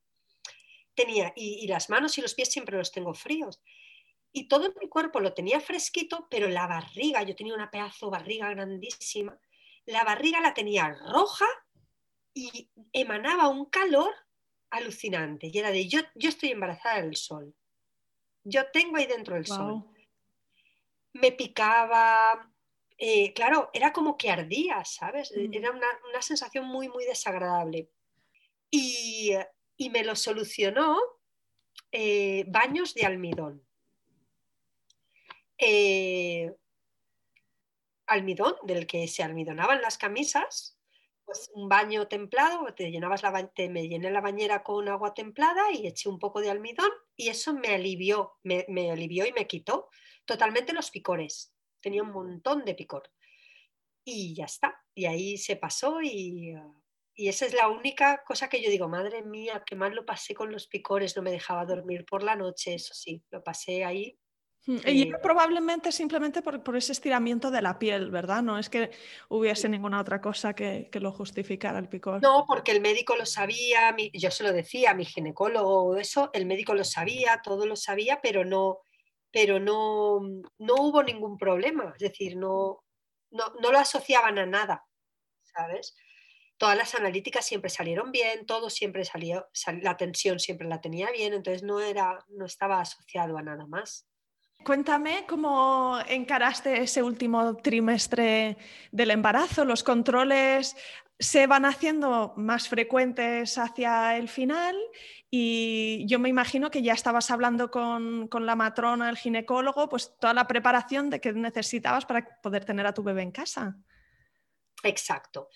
tenía, 0.93 1.33
y, 1.35 1.67
las 1.67 1.89
manos 1.89 2.17
y 2.17 2.21
los 2.21 2.33
pies 2.33 2.51
siempre 2.51 2.77
los 2.77 2.91
tengo 2.91 3.13
fríos. 3.13 3.61
Y 4.31 4.47
todo 4.47 4.73
mi 4.81 4.87
cuerpo 4.89 5.19
lo 5.19 5.33
tenía 5.33 5.59
fresquito, 5.59 6.27
pero 6.29 6.47
la 6.47 6.67
barriga, 6.67 7.23
yo 7.23 7.35
tenía 7.35 7.53
una 7.53 7.71
pedazo 7.71 8.09
barriga 8.09 8.49
grandísima, 8.49 9.37
la 9.85 10.03
barriga 10.03 10.39
la 10.41 10.53
tenía 10.53 10.89
roja 10.89 11.47
y 12.33 12.69
emanaba 12.91 13.49
un 13.49 13.65
calor 13.65 14.13
alucinante. 14.69 15.49
Y 15.51 15.57
era 15.57 15.71
de, 15.71 15.87
yo, 15.87 15.99
yo 16.15 16.29
estoy 16.29 16.51
embarazada 16.51 17.01
del 17.01 17.15
sol 17.15 17.53
yo 18.45 18.69
tengo 18.71 18.97
ahí 18.97 19.07
dentro 19.07 19.35
el 19.35 19.45
sol. 19.45 19.83
Me 21.13 21.31
picaba, 21.31 22.51
eh, 22.97 23.33
claro, 23.33 23.71
era 23.73 23.91
como 23.91 24.17
que 24.17 24.29
ardía, 24.29 24.85
¿sabes? 24.85 25.33
Mm. 25.35 25.53
Era 25.53 25.71
una, 25.71 26.21
sensación 26.21 26.65
muy, 26.65 26.87
muy 26.87 27.03
desagradable. 27.05 27.89
Y, 28.69 29.33
me 29.89 30.03
lo 30.03 30.15
solucionó 30.15 30.97
eh, 31.91 32.45
baños 32.47 32.93
de 32.93 33.05
almidón. 33.05 33.65
Eh, 35.57 36.53
almidón, 38.05 38.55
del 38.63 38.85
que 38.85 39.07
se 39.07 39.23
almidonaban 39.23 39.81
las 39.81 39.97
camisas, 39.97 40.77
pues 41.25 41.49
un 41.55 41.67
baño 41.67 42.07
templado, 42.07 42.73
te 42.75 42.91
llenabas 42.91 43.23
la 43.23 43.31
me 43.57 43.87
llené 43.87 44.11
la 44.11 44.21
bañera 44.21 44.63
con 44.63 44.87
agua 44.87 45.15
templada 45.15 45.71
y 45.71 45.87
eché 45.87 46.07
un 46.09 46.19
poco 46.19 46.39
de 46.39 46.51
almidón 46.51 46.91
y 47.15 47.29
eso 47.29 47.53
me 47.53 47.69
alivió, 47.69 48.33
me, 48.43 48.65
alivió 48.91 49.25
y 49.25 49.33
me 49.33 49.47
quitó 49.47 49.89
totalmente 50.25 50.73
los 50.73 50.91
picores. 50.91 51.53
Tenía 51.81 52.03
un 52.03 52.11
montón 52.11 52.65
de 52.65 52.75
picor. 52.75 53.11
Y 54.03 54.35
ya 54.35 54.45
está. 54.45 54.83
Y 54.93 55.05
ahí 55.05 55.37
se 55.37 55.55
pasó 55.55 56.01
y, 56.01 56.53
y 57.15 57.27
esa 57.27 57.45
es 57.45 57.53
la 57.53 57.69
única 57.69 58.23
cosa 58.25 58.49
que 58.49 58.61
yo 58.61 58.69
digo, 58.69 58.87
madre 58.87 59.23
mía, 59.23 59.63
qué 59.65 59.75
mal 59.75 59.93
lo 59.93 60.05
pasé 60.05 60.35
con 60.35 60.51
los 60.51 60.67
picores, 60.67 61.15
no 61.15 61.21
me 61.21 61.31
dejaba 61.31 61.65
dormir 61.65 62.05
por 62.05 62.23
la 62.23 62.35
noche, 62.35 62.75
eso 62.75 62.93
sí, 62.93 63.23
lo 63.31 63.43
pasé 63.43 63.83
ahí 63.85 64.19
Mm, 64.67 64.77
y 64.87 65.11
probablemente 65.21 65.91
simplemente 65.91 66.41
por, 66.41 66.75
ese 66.75 66.91
estiramiento 66.91 67.51
de 67.51 67.61
la 67.61 67.77
piel, 67.77 68.09
¿verdad? 68.09 68.41
No 68.41 68.57
es 68.57 68.69
que 68.69 68.91
hubiese 69.29 69.69
ninguna 69.69 70.01
otra 70.01 70.21
cosa 70.21 70.53
que, 70.53 70.89
lo 70.93 71.11
justificara 71.11 71.77
el 71.77 71.87
picor. 71.87 72.21
No, 72.21 72.45
porque 72.47 72.71
el 72.71 72.81
médico 72.81 73.15
lo 73.15 73.25
sabía, 73.25 73.95
yo 74.13 74.31
se 74.31 74.43
lo 74.43 74.51
decía, 74.53 74.93
mi 74.93 75.05
ginecólogo, 75.05 75.97
eso, 75.97 76.31
el 76.33 76.45
médico 76.45 76.73
lo 76.73 76.83
sabía, 76.83 77.41
todo 77.43 77.65
lo 77.67 77.75
sabía, 77.75 78.19
pero 78.21 78.43
no, 78.43 78.79
pero 79.31 79.59
no, 79.59 80.19
no 80.57 80.75
hubo 80.75 81.03
ningún 81.03 81.37
problema, 81.37 81.93
es 81.95 81.99
decir, 81.99 82.35
no, 82.37 82.83
no, 83.29 83.71
lo 83.71 83.77
asociaban 83.77 84.39
a 84.39 84.45
nada, 84.45 84.85
¿sabes? 85.43 85.95
Todas 86.57 86.77
las 86.77 86.95
analíticas 86.95 87.45
siempre 87.45 87.69
salieron 87.69 88.11
bien, 88.11 88.45
todo 88.45 88.69
siempre 88.69 89.03
salió, 89.03 89.47
la 89.81 89.97
tensión 89.97 90.39
siempre 90.39 90.67
la 90.67 90.81
tenía 90.81 91.11
bien, 91.11 91.33
entonces 91.33 91.61
no, 91.61 91.81
era, 91.81 92.25
no 92.29 92.45
estaba 92.45 92.79
asociado 92.79 93.37
a 93.37 93.43
nada 93.43 93.67
más. 93.67 94.07
Cuéntame 94.65 95.27
cómo 95.27 95.99
encaraste 96.07 96.81
ese 96.81 97.03
último 97.03 97.55
trimestre 97.57 98.57
del 98.91 99.11
embarazo. 99.11 99.63
¿Los 99.63 99.83
controles 99.83 100.75
se 101.19 101.45
van 101.45 101.65
haciendo 101.65 102.33
más 102.35 102.67
frecuentes 102.67 103.59
hacia 103.59 104.17
el 104.17 104.27
final? 104.27 104.75
Y 105.29 106.03
yo 106.07 106.17
me 106.17 106.29
imagino 106.29 106.71
que 106.71 106.81
ya 106.81 106.93
estabas 106.93 107.29
hablando 107.29 107.69
con, 107.69 108.27
la 108.31 108.55
matrona, 108.55 109.07
el 109.07 109.17
ginecólogo, 109.17 109.87
pues 109.87 110.17
toda 110.17 110.33
la 110.33 110.47
preparación 110.47 111.11
de 111.11 111.21
que 111.21 111.31
necesitabas 111.31 112.07
para 112.07 112.41
poder 112.41 112.65
tener 112.65 112.87
a 112.87 112.93
tu 112.95 113.03
bebé 113.03 113.21
en 113.21 113.31
casa. 113.31 113.77
Exacto. 114.81 115.49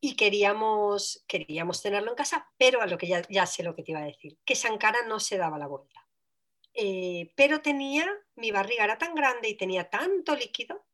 Y 0.00 0.16
queríamos, 0.16 1.24
queríamos 1.28 1.80
tenerlo 1.82 2.10
en 2.10 2.16
casa, 2.16 2.48
pero 2.58 2.82
a 2.82 2.86
lo 2.86 2.98
que 2.98 3.06
ya, 3.06 3.22
ya 3.28 3.46
sé 3.46 3.62
lo 3.62 3.76
que 3.76 3.84
te 3.84 3.92
iba 3.92 4.00
a 4.00 4.06
decir, 4.06 4.38
que 4.44 4.56
Sankara 4.56 5.06
no 5.06 5.20
se 5.20 5.38
daba 5.38 5.56
la 5.56 5.68
vuelta. 5.68 6.05
Eh, 6.78 7.32
pero 7.34 7.62
tenía, 7.62 8.06
mi 8.34 8.50
barriga 8.50 8.84
era 8.84 8.98
tan 8.98 9.14
grande 9.14 9.48
y 9.48 9.56
tenía 9.56 9.88
tanto 9.88 10.36
líquido 10.36 10.84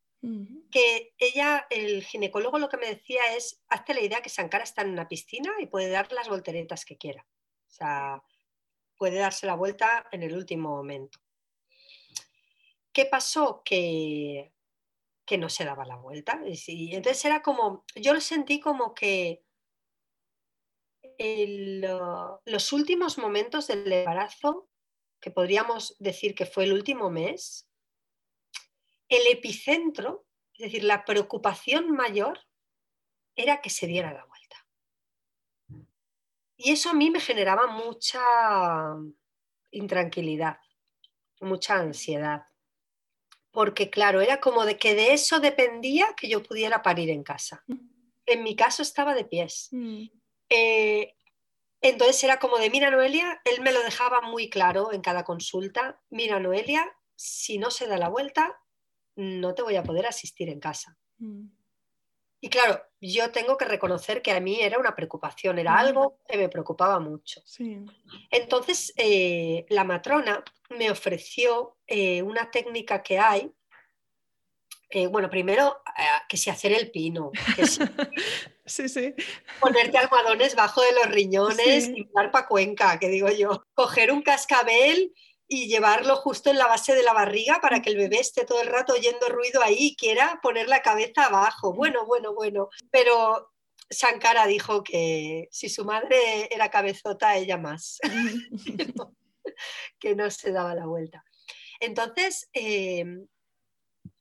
que 0.70 1.14
ella, 1.18 1.66
el 1.68 2.04
ginecólogo 2.04 2.56
lo 2.60 2.68
que 2.68 2.76
me 2.76 2.86
decía 2.86 3.34
es, 3.36 3.60
hazte 3.68 3.92
la 3.92 4.02
idea 4.02 4.22
que 4.22 4.28
Sankara 4.28 4.62
está 4.62 4.82
en 4.82 4.90
una 4.90 5.08
piscina 5.08 5.52
y 5.58 5.66
puede 5.66 5.90
dar 5.90 6.12
las 6.12 6.28
volteretas 6.28 6.84
que 6.84 6.96
quiera. 6.96 7.26
O 7.66 7.70
sea, 7.70 8.22
puede 8.96 9.18
darse 9.18 9.46
la 9.46 9.56
vuelta 9.56 10.06
en 10.12 10.22
el 10.22 10.36
último 10.36 10.68
momento. 10.68 11.18
¿Qué 12.92 13.04
pasó? 13.06 13.62
Que, 13.64 14.52
que 15.24 15.38
no 15.38 15.48
se 15.48 15.64
daba 15.64 15.84
la 15.84 15.96
vuelta. 15.96 16.40
Y 16.46 16.94
entonces 16.94 17.24
era 17.24 17.42
como, 17.42 17.84
yo 17.96 18.14
lo 18.14 18.20
sentí 18.20 18.60
como 18.60 18.94
que 18.94 19.44
los 22.44 22.72
últimos 22.72 23.18
momentos 23.18 23.66
del 23.66 23.92
embarazo 23.92 24.68
que 25.22 25.30
podríamos 25.30 25.96
decir 26.00 26.34
que 26.34 26.44
fue 26.44 26.64
el 26.64 26.72
último 26.72 27.08
mes, 27.08 27.70
el 29.08 29.22
epicentro, 29.28 30.26
es 30.54 30.66
decir, 30.66 30.84
la 30.84 31.04
preocupación 31.04 31.92
mayor 31.92 32.40
era 33.36 33.62
que 33.62 33.70
se 33.70 33.86
diera 33.86 34.12
la 34.12 34.24
vuelta. 34.24 34.66
Y 36.56 36.72
eso 36.72 36.90
a 36.90 36.94
mí 36.94 37.10
me 37.10 37.20
generaba 37.20 37.68
mucha 37.68 38.20
intranquilidad, 39.70 40.58
mucha 41.40 41.76
ansiedad. 41.76 42.46
Porque 43.52 43.90
claro, 43.90 44.20
era 44.20 44.40
como 44.40 44.64
de 44.64 44.76
que 44.76 44.94
de 44.94 45.12
eso 45.12 45.38
dependía 45.38 46.14
que 46.16 46.28
yo 46.28 46.42
pudiera 46.42 46.82
parir 46.82 47.10
en 47.10 47.22
casa. 47.22 47.64
En 48.26 48.42
mi 48.42 48.56
caso 48.56 48.82
estaba 48.82 49.14
de 49.14 49.24
pies. 49.24 49.68
Mm. 49.70 50.04
Eh, 50.48 51.14
entonces 51.82 52.22
era 52.24 52.38
como 52.38 52.58
de, 52.58 52.70
mira 52.70 52.90
Noelia, 52.90 53.40
él 53.44 53.60
me 53.60 53.72
lo 53.72 53.82
dejaba 53.82 54.20
muy 54.20 54.48
claro 54.48 54.92
en 54.92 55.02
cada 55.02 55.24
consulta, 55.24 56.00
mira 56.10 56.40
Noelia, 56.40 56.96
si 57.16 57.58
no 57.58 57.70
se 57.70 57.86
da 57.86 57.98
la 57.98 58.08
vuelta, 58.08 58.60
no 59.16 59.54
te 59.54 59.62
voy 59.62 59.76
a 59.76 59.82
poder 59.82 60.06
asistir 60.06 60.48
en 60.48 60.60
casa. 60.60 60.96
Mm. 61.18 61.46
Y 62.44 62.48
claro, 62.48 62.82
yo 63.00 63.30
tengo 63.30 63.56
que 63.56 63.64
reconocer 63.64 64.20
que 64.20 64.32
a 64.32 64.40
mí 64.40 64.60
era 64.60 64.78
una 64.78 64.96
preocupación, 64.96 65.60
era 65.60 65.74
mm. 65.74 65.76
algo 65.76 66.18
que 66.26 66.36
me 66.36 66.48
preocupaba 66.48 66.98
mucho. 66.98 67.40
Entonces, 68.30 68.92
eh, 68.96 69.64
la 69.68 69.84
matrona 69.84 70.42
me 70.70 70.90
ofreció 70.90 71.76
eh, 71.86 72.20
una 72.22 72.50
técnica 72.50 73.00
que 73.00 73.20
hay, 73.20 73.52
eh, 74.90 75.06
bueno, 75.06 75.30
primero 75.30 75.82
que 76.28 76.36
si 76.36 76.50
hacer 76.50 76.72
el 76.72 76.90
pino, 76.90 77.30
que 77.54 77.62
Sí, 78.64 78.88
sí. 78.88 79.14
Ponerte 79.60 79.98
almohadones 79.98 80.54
bajo 80.54 80.82
de 80.82 80.92
los 80.92 81.06
riñones 81.06 81.88
y 81.88 82.08
dar 82.14 82.30
para 82.30 82.46
Cuenca, 82.46 82.98
que 82.98 83.08
digo 83.08 83.28
yo. 83.28 83.64
Coger 83.74 84.12
un 84.12 84.22
cascabel 84.22 85.12
y 85.48 85.66
llevarlo 85.66 86.16
justo 86.16 86.50
en 86.50 86.58
la 86.58 86.66
base 86.66 86.94
de 86.94 87.02
la 87.02 87.12
barriga 87.12 87.60
para 87.60 87.82
que 87.82 87.90
el 87.90 87.96
bebé 87.96 88.20
esté 88.20 88.44
todo 88.44 88.62
el 88.62 88.68
rato 88.68 88.94
oyendo 88.94 89.28
ruido 89.28 89.62
ahí 89.62 89.76
y 89.78 89.96
quiera 89.96 90.38
poner 90.42 90.68
la 90.68 90.80
cabeza 90.80 91.26
abajo. 91.26 91.72
Bueno, 91.74 92.06
bueno, 92.06 92.34
bueno. 92.34 92.68
Pero 92.90 93.52
Sankara 93.90 94.46
dijo 94.46 94.82
que 94.82 95.48
si 95.50 95.68
su 95.68 95.84
madre 95.84 96.48
era 96.50 96.70
cabezota, 96.70 97.36
ella 97.36 97.58
más. 97.58 97.98
que, 99.98 100.14
no, 100.14 100.30
se 100.30 100.52
daba 100.52 100.74
la 100.74 100.86
vuelta. 100.86 101.24
Entonces, 101.80 102.48
eh, 102.52 103.04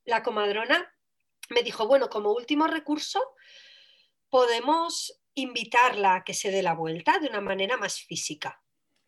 la 0.05 0.23
comadrona 0.23 0.93
me 1.49 1.63
dijo, 1.63 1.87
bueno, 1.87 2.09
como 2.09 2.31
último 2.31 2.67
recurso, 2.67 3.21
podemos 4.31 5.21
invitarla 5.35 6.15
a 6.15 6.23
que 6.23 6.33
se 6.33 6.49
dé 6.49 6.63
la 6.63 6.73
vuelta 6.73 7.19
de 7.19 7.27
una 7.27 7.41
manera 7.41 7.77
más 7.77 8.01
física. 8.01 8.63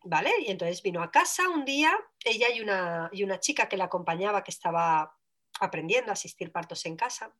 ¿Vale? 0.06 0.30
Y 0.40 0.50
entonces 0.50 0.82
vino 0.82 1.02
a 1.02 1.10
casa 1.10 1.48
un 1.48 1.64
día, 1.64 1.98
ella 2.24 2.50
y 2.54 2.60
una, 2.60 3.08
y 3.10 3.24
una 3.24 3.40
chica 3.40 3.70
que 3.70 3.78
la 3.78 3.84
acompañaba 3.84 4.44
que 4.44 4.50
estaba 4.50 5.16
aprendiendo 5.60 6.10
a 6.10 6.12
asistir 6.12 6.52
partos 6.52 6.84
en 6.84 6.94
casa. 6.94 7.34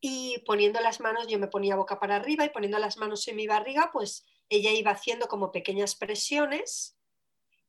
Y 0.00 0.42
poniendo 0.44 0.80
las 0.80 0.98
manos, 0.98 1.28
yo 1.28 1.38
me 1.38 1.46
ponía 1.46 1.76
boca 1.76 2.00
para 2.00 2.16
arriba 2.16 2.44
y 2.44 2.50
poniendo 2.50 2.80
las 2.80 2.96
manos 2.96 3.26
en 3.28 3.36
mi 3.36 3.46
barriga, 3.46 3.90
pues 3.92 4.26
ella 4.48 4.72
iba 4.72 4.90
haciendo 4.90 5.28
como 5.28 5.52
pequeñas 5.52 5.94
presiones 5.94 6.98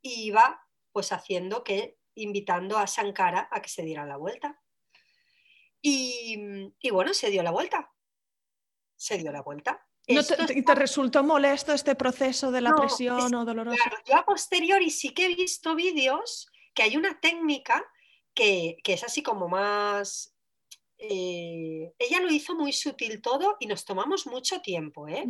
y 0.02 0.26
iba 0.26 0.68
pues 0.92 1.12
haciendo 1.12 1.64
que, 1.64 2.00
invitando 2.16 2.80
a 2.80 2.88
Sankara 2.88 3.48
a 3.52 3.62
que 3.62 3.70
se 3.70 3.84
diera 3.84 4.08
la 4.08 4.18
vuelta. 4.18 4.60
Y, 5.84 6.74
y 6.80 6.90
bueno, 6.90 7.14
se 7.14 7.30
dio 7.30 7.44
la 7.44 7.52
vuelta. 7.52 7.94
Se 8.98 9.18
dio 9.18 9.32
la 9.32 9.42
vuelta. 9.42 9.88
¿No 10.10 10.24
te, 10.24 10.62
te, 10.62 10.76
resultó 10.76 11.24
molesto 11.24 11.74
este 11.74 11.96
proceso 11.96 12.52
de 12.52 12.62
la 12.62 12.74
presión 12.74 13.34
o 13.36 13.46
doloroso? 13.46 13.78
Claro, 13.82 13.98
yo 14.06 14.16
a 14.16 14.26
posteriori 14.26 14.90
sí 14.90 15.14
que 15.14 15.26
he 15.26 15.36
visto 15.36 15.76
vídeos 15.76 16.50
que 16.74 16.84
hay 16.84 16.96
una 16.96 17.20
técnica 17.20 17.86
que, 18.34 18.78
que 18.84 18.94
es 18.94 19.04
así 19.04 19.22
como 19.22 19.50
más... 19.50 20.34
Eh, 21.00 21.94
ella 22.00 22.22
lo 22.22 22.32
hizo 22.32 22.56
muy 22.56 22.72
sutil 22.72 23.22
todo 23.22 23.58
y 23.60 23.68
nos 23.68 23.86
tomamos 23.86 24.26
mucho 24.26 24.62
tiempo, 24.62 25.08
¿eh? 25.08 25.26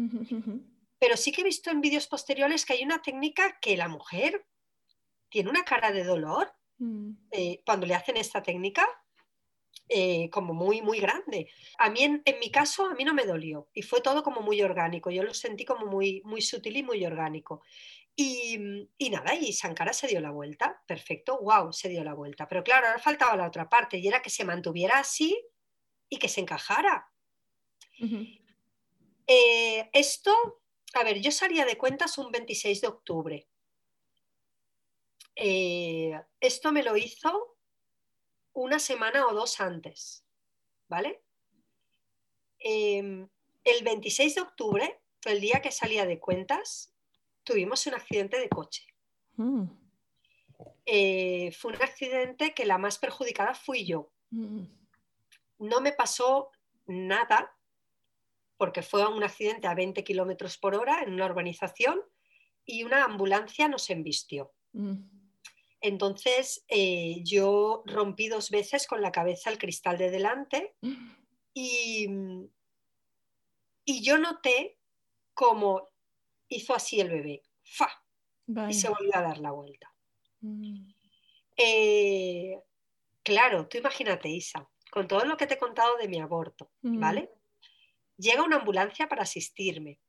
Pero 0.99 1.17
sí 1.17 1.31
que 1.31 1.41
he 1.41 1.43
visto 1.43 1.69
en 1.71 1.81
vídeos 1.81 2.07
posteriores 2.07 2.65
que 2.65 2.73
hay 2.73 2.83
una 2.83 3.01
técnica 3.01 3.59
que 3.59 3.75
la 3.75 3.87
mujer 3.87 4.45
tiene 5.29 5.49
una 5.49 5.63
cara 5.63 5.91
de 5.91 6.03
dolor 6.03 6.53
mm. 6.77 7.11
eh, 7.31 7.61
cuando 7.65 7.85
le 7.85 7.95
hacen 7.95 8.15
esta 8.17 8.41
técnica 8.41 8.87
eh, 9.89 10.29
como 10.29 10.53
muy, 10.53 10.81
muy 10.81 10.99
grande. 10.99 11.49
A 11.77 11.89
mí, 11.89 12.03
en, 12.03 12.23
mi 12.39 12.51
caso, 12.51 12.85
a 12.85 12.95
mí 12.95 13.03
no 13.03 13.13
me 13.13 13.25
dolió 13.25 13.69
y 13.73 13.81
fue 13.81 14.01
todo 14.01 14.23
como 14.23 14.41
muy 14.41 14.61
orgánico. 14.61 15.09
Yo 15.09 15.23
lo 15.23 15.33
sentí 15.33 15.65
como 15.65 15.85
muy, 15.85 16.21
muy 16.25 16.41
sutil 16.41 16.77
y 16.77 16.83
muy 16.83 17.05
orgánico. 17.05 17.61
Y, 18.15 18.89
y, 18.97 19.09
nada, 19.09 19.35
y 19.35 19.53
Sankara 19.53 19.93
se 19.93 20.07
dio 20.07 20.19
la 20.19 20.31
vuelta, 20.31 20.81
perfecto, 20.87 21.39
wow, 21.39 21.71
se 21.71 21.87
dio 21.87 22.03
la 22.03 22.13
vuelta. 22.13 22.47
Pero 22.47 22.63
claro, 22.63 22.87
ahora 22.87 22.99
faltaba 22.99 23.37
la 23.37 23.47
otra 23.47 23.69
parte 23.69 23.97
y 23.97 24.07
era 24.07 24.21
que 24.21 24.29
se 24.29 24.43
mantuviera 24.43 24.99
así 24.99 25.37
y 26.09 26.17
que 26.17 26.27
se 26.27 26.41
encajara. 26.41 27.07
Eh, 29.27 29.89
esto, 29.93 30.61
a 30.93 31.03
ver, 31.03 31.19
yo 31.21 31.31
salía 31.31 31.65
de 31.65 31.77
cuentas 31.77 32.17
un 32.17 32.31
26 32.31 32.81
de 32.81 32.87
octubre. 32.87 33.47
Eh, 35.35 36.19
esto 36.39 36.71
me 36.71 36.83
lo 36.83 36.97
hizo 36.97 37.56
una 38.61 38.79
semana 38.79 39.27
o 39.27 39.33
dos 39.35 39.61
antes, 39.61 40.25
¿vale? 40.87 41.21
Em, 42.57 43.29
el 43.63 43.83
26 43.83 44.33
de 44.33 44.41
octubre, 44.41 44.99
el 45.25 45.39
día 45.39 45.61
que 45.61 45.71
salía 45.71 46.07
de 46.07 46.19
cuentas, 46.19 46.91
tuvimos 47.43 47.85
un 47.85 47.93
accidente 47.93 48.39
de 48.39 48.49
coche. 48.49 48.87
Mm. 49.35 49.65
Eh, 50.87 51.51
fue 51.51 51.73
un 51.73 51.83
accidente 51.83 52.55
que 52.55 52.65
la 52.65 52.79
más 52.79 52.97
perjudicada 52.97 53.53
fui 53.53 53.85
yo. 53.85 54.11
Mm. 54.31 54.63
No 55.59 55.81
me 55.81 55.91
pasó 55.91 56.49
nada 56.87 57.55
porque 58.57 58.81
fue 58.81 59.07
un 59.07 59.23
accidente 59.23 59.67
a 59.67 59.75
20 59.75 60.03
kilómetros 60.03 60.57
por 60.57 60.73
hora 60.73 61.03
en 61.03 61.13
una 61.13 61.27
urbanización 61.27 62.01
y 62.65 62.83
una 62.83 63.03
ambulancia 63.03 63.67
nos 63.67 63.91
embistió. 63.91 64.51
Mm. 64.73 65.16
Entonces 65.81 66.65
eh, 66.67 67.21
yo 67.23 67.83
rompí 67.85 68.27
dos 68.27 68.49
veces 68.49 68.87
con 68.87 69.01
la 69.01 69.11
cabeza 69.11 69.49
el 69.49 69.57
cristal 69.57 69.97
de 69.97 70.09
delante 70.09 70.75
y, 71.53 72.07
y 73.85 74.03
yo 74.03 74.17
noté 74.17 74.77
cómo 75.33 75.89
hizo 76.49 76.73
así 76.73 76.99
el 76.99 77.09
bebé, 77.09 77.43
¡fa! 77.63 77.89
Y 78.69 78.73
se 78.73 78.89
volvió 78.89 79.15
a 79.15 79.21
dar 79.21 79.37
la 79.39 79.51
vuelta. 79.51 79.93
Mm. 80.39 80.87
Eh, 81.57 82.57
claro, 83.23 83.67
tú 83.67 83.77
imagínate, 83.77 84.29
Isa, 84.29 84.69
con 84.89 85.07
todo 85.07 85.25
lo 85.25 85.35
que 85.35 85.47
te 85.47 85.55
he 85.55 85.59
contado 85.59 85.97
de 85.97 86.07
mi 86.07 86.19
aborto, 86.19 86.71
mm. 86.81 86.99
¿vale? 86.99 87.29
Llega 88.17 88.43
una 88.43 88.57
ambulancia 88.57 89.09
para 89.09 89.23
asistirme. 89.23 89.99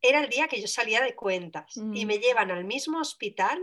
Era 0.00 0.20
el 0.20 0.30
día 0.30 0.48
que 0.48 0.60
yo 0.60 0.66
salía 0.66 1.02
de 1.02 1.14
cuentas 1.14 1.76
y 1.76 2.04
mm. 2.04 2.08
me 2.08 2.18
llevan 2.18 2.50
al 2.50 2.64
mismo 2.64 2.98
hospital 2.98 3.62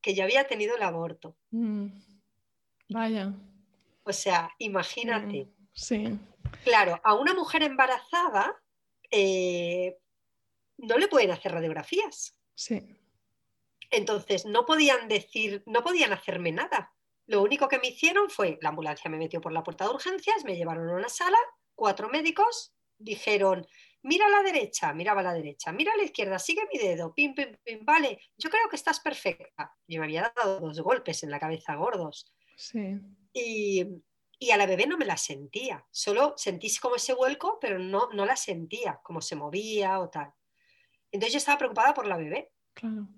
que 0.00 0.14
ya 0.14 0.24
había 0.24 0.46
tenido 0.46 0.76
el 0.76 0.82
aborto. 0.82 1.36
Mm, 1.50 1.86
vaya. 2.88 3.32
O 4.04 4.12
sea, 4.12 4.50
imagínate. 4.58 5.48
Sí. 5.72 6.18
Claro, 6.64 7.00
a 7.04 7.14
una 7.14 7.34
mujer 7.34 7.62
embarazada 7.62 8.56
eh, 9.10 9.98
no 10.78 10.98
le 10.98 11.08
pueden 11.08 11.30
hacer 11.30 11.52
radiografías. 11.52 12.36
Sí. 12.54 12.96
Entonces, 13.90 14.46
no 14.46 14.64
podían 14.66 15.08
decir, 15.08 15.62
no 15.66 15.82
podían 15.82 16.12
hacerme 16.12 16.52
nada. 16.52 16.92
Lo 17.26 17.42
único 17.42 17.68
que 17.68 17.78
me 17.78 17.88
hicieron 17.88 18.30
fue, 18.30 18.58
la 18.60 18.70
ambulancia 18.70 19.10
me 19.10 19.18
metió 19.18 19.40
por 19.40 19.52
la 19.52 19.62
puerta 19.62 19.84
de 19.84 19.90
urgencias, 19.90 20.44
me 20.44 20.56
llevaron 20.56 20.88
a 20.90 20.94
una 20.94 21.08
sala, 21.08 21.38
cuatro 21.74 22.08
médicos 22.08 22.72
dijeron, 23.00 23.66
mira 24.02 24.26
a 24.26 24.30
la 24.30 24.42
derecha, 24.42 24.92
miraba 24.92 25.20
a 25.20 25.24
la 25.24 25.34
derecha, 25.34 25.72
mira 25.72 25.92
a 25.92 25.96
la 25.96 26.04
izquierda, 26.04 26.38
sigue 26.38 26.62
mi 26.72 26.78
dedo, 26.78 27.14
pim, 27.14 27.34
pim, 27.34 27.56
pim, 27.62 27.84
vale, 27.84 28.20
yo 28.36 28.50
creo 28.50 28.68
que 28.68 28.76
estás 28.76 29.00
perfecta. 29.00 29.74
Yo 29.86 30.00
me 30.00 30.06
había 30.06 30.32
dado 30.34 30.60
dos 30.60 30.80
golpes 30.80 31.22
en 31.22 31.30
la 31.30 31.40
cabeza 31.40 31.74
gordos. 31.74 32.34
Sí. 32.56 32.98
Y, 33.32 33.86
y 34.38 34.50
a 34.50 34.56
la 34.56 34.66
bebé 34.66 34.86
no 34.86 34.96
me 34.96 35.04
la 35.04 35.16
sentía, 35.16 35.86
solo 35.90 36.34
sentís 36.36 36.80
como 36.80 36.96
ese 36.96 37.14
vuelco, 37.14 37.58
pero 37.60 37.78
no, 37.78 38.08
no 38.12 38.24
la 38.24 38.36
sentía, 38.36 39.00
como 39.02 39.20
se 39.20 39.36
movía 39.36 40.00
o 40.00 40.08
tal. 40.08 40.32
Entonces 41.12 41.32
yo 41.32 41.38
estaba 41.38 41.58
preocupada 41.58 41.92
por 41.94 42.06
la 42.06 42.16
bebé. 42.16 42.52
Claro. 42.72 43.08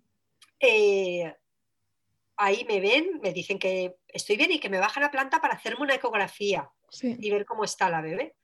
Eh, 0.59 1.33
ahí 2.37 2.65
me 2.65 2.81
ven, 2.81 3.21
me 3.23 3.33
dicen 3.33 3.59
que 3.59 3.97
estoy 4.09 4.37
bien 4.37 4.53
y 4.53 4.59
que 4.59 4.71
me 4.71 4.79
bajan 4.79 5.05
a 5.05 5.11
planta 5.11 5.41
para 5.41 5.55
hacerme 5.55 5.83
una 5.83 5.95
ecografía 5.95 6.71
y 7.01 7.31
ver 7.31 7.45
cómo 7.45 7.65
está 7.65 7.89
la 7.89 8.01
bebé. 8.01 8.37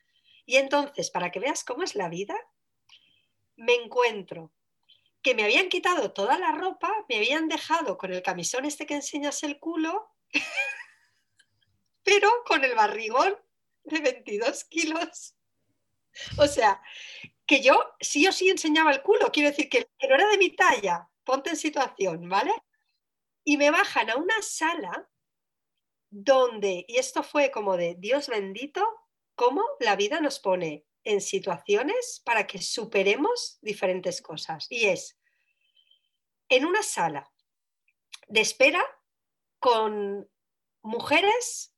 Y 0.48 0.56
entonces, 0.56 1.10
para 1.10 1.30
que 1.30 1.40
veas 1.40 1.62
cómo 1.62 1.82
es 1.82 1.94
la 1.94 2.08
vida, 2.08 2.34
me 3.56 3.74
encuentro 3.74 4.50
que 5.20 5.34
me 5.34 5.44
habían 5.44 5.68
quitado 5.68 6.14
toda 6.14 6.38
la 6.38 6.52
ropa, 6.52 6.90
me 7.06 7.16
habían 7.16 7.48
dejado 7.48 7.98
con 7.98 8.14
el 8.14 8.22
camisón 8.22 8.64
este 8.64 8.86
que 8.86 8.94
enseñas 8.94 9.42
el 9.42 9.60
culo, 9.60 10.10
pero 12.02 12.30
con 12.46 12.64
el 12.64 12.74
barrigón 12.74 13.36
de 13.84 14.00
22 14.00 14.64
kilos. 14.64 15.36
O 16.38 16.46
sea, 16.46 16.80
que 17.44 17.60
yo 17.60 17.74
sí 18.00 18.26
o 18.26 18.32
sí 18.32 18.48
enseñaba 18.48 18.90
el 18.90 19.02
culo, 19.02 19.30
quiero 19.30 19.50
decir 19.50 19.68
que, 19.68 19.90
no 20.08 20.14
era 20.14 20.28
de 20.28 20.38
mi 20.38 20.56
talla, 20.56 21.10
ponte 21.24 21.50
en 21.50 21.56
situación, 21.56 22.26
¿vale? 22.26 22.54
Y 23.44 23.58
me 23.58 23.70
bajan 23.70 24.08
a 24.08 24.16
una 24.16 24.40
sala 24.40 25.10
donde, 26.08 26.86
y 26.88 26.96
esto 26.96 27.22
fue 27.22 27.50
como 27.50 27.76
de 27.76 27.96
Dios 27.98 28.28
bendito, 28.28 29.07
cómo 29.38 29.64
la 29.78 29.94
vida 29.94 30.20
nos 30.20 30.40
pone 30.40 30.84
en 31.04 31.20
situaciones 31.20 32.20
para 32.24 32.48
que 32.48 32.60
superemos 32.60 33.58
diferentes 33.62 34.20
cosas. 34.20 34.66
Y 34.68 34.88
es 34.88 35.16
en 36.48 36.66
una 36.66 36.82
sala 36.82 37.32
de 38.26 38.40
espera 38.40 38.84
con 39.60 40.28
mujeres 40.82 41.72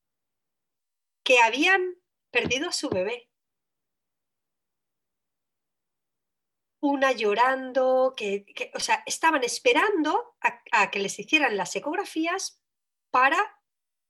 que 1.23 1.39
habían 1.41 1.97
perdido 2.31 2.71
a 2.71 2.73
su 2.73 2.89
bebé. 2.89 3.31
Una 6.81 7.13
llorando, 7.13 8.15
que, 8.17 8.73
o 8.75 8.81
sea, 8.81 9.03
estaban 9.05 9.45
esperando 9.45 10.35
a, 10.41 10.63
a 10.73 10.91
que 10.91 10.99
les 10.99 11.19
hicieran 11.19 11.59
las 11.59 11.77
ecografías 11.77 12.63
para 13.11 13.61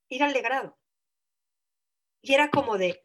ir 0.08 0.22
al 0.22 0.32
legrado. 0.32 0.78
Y 2.22 2.34
era 2.34 2.48
como 2.50 2.78
de, 2.78 3.02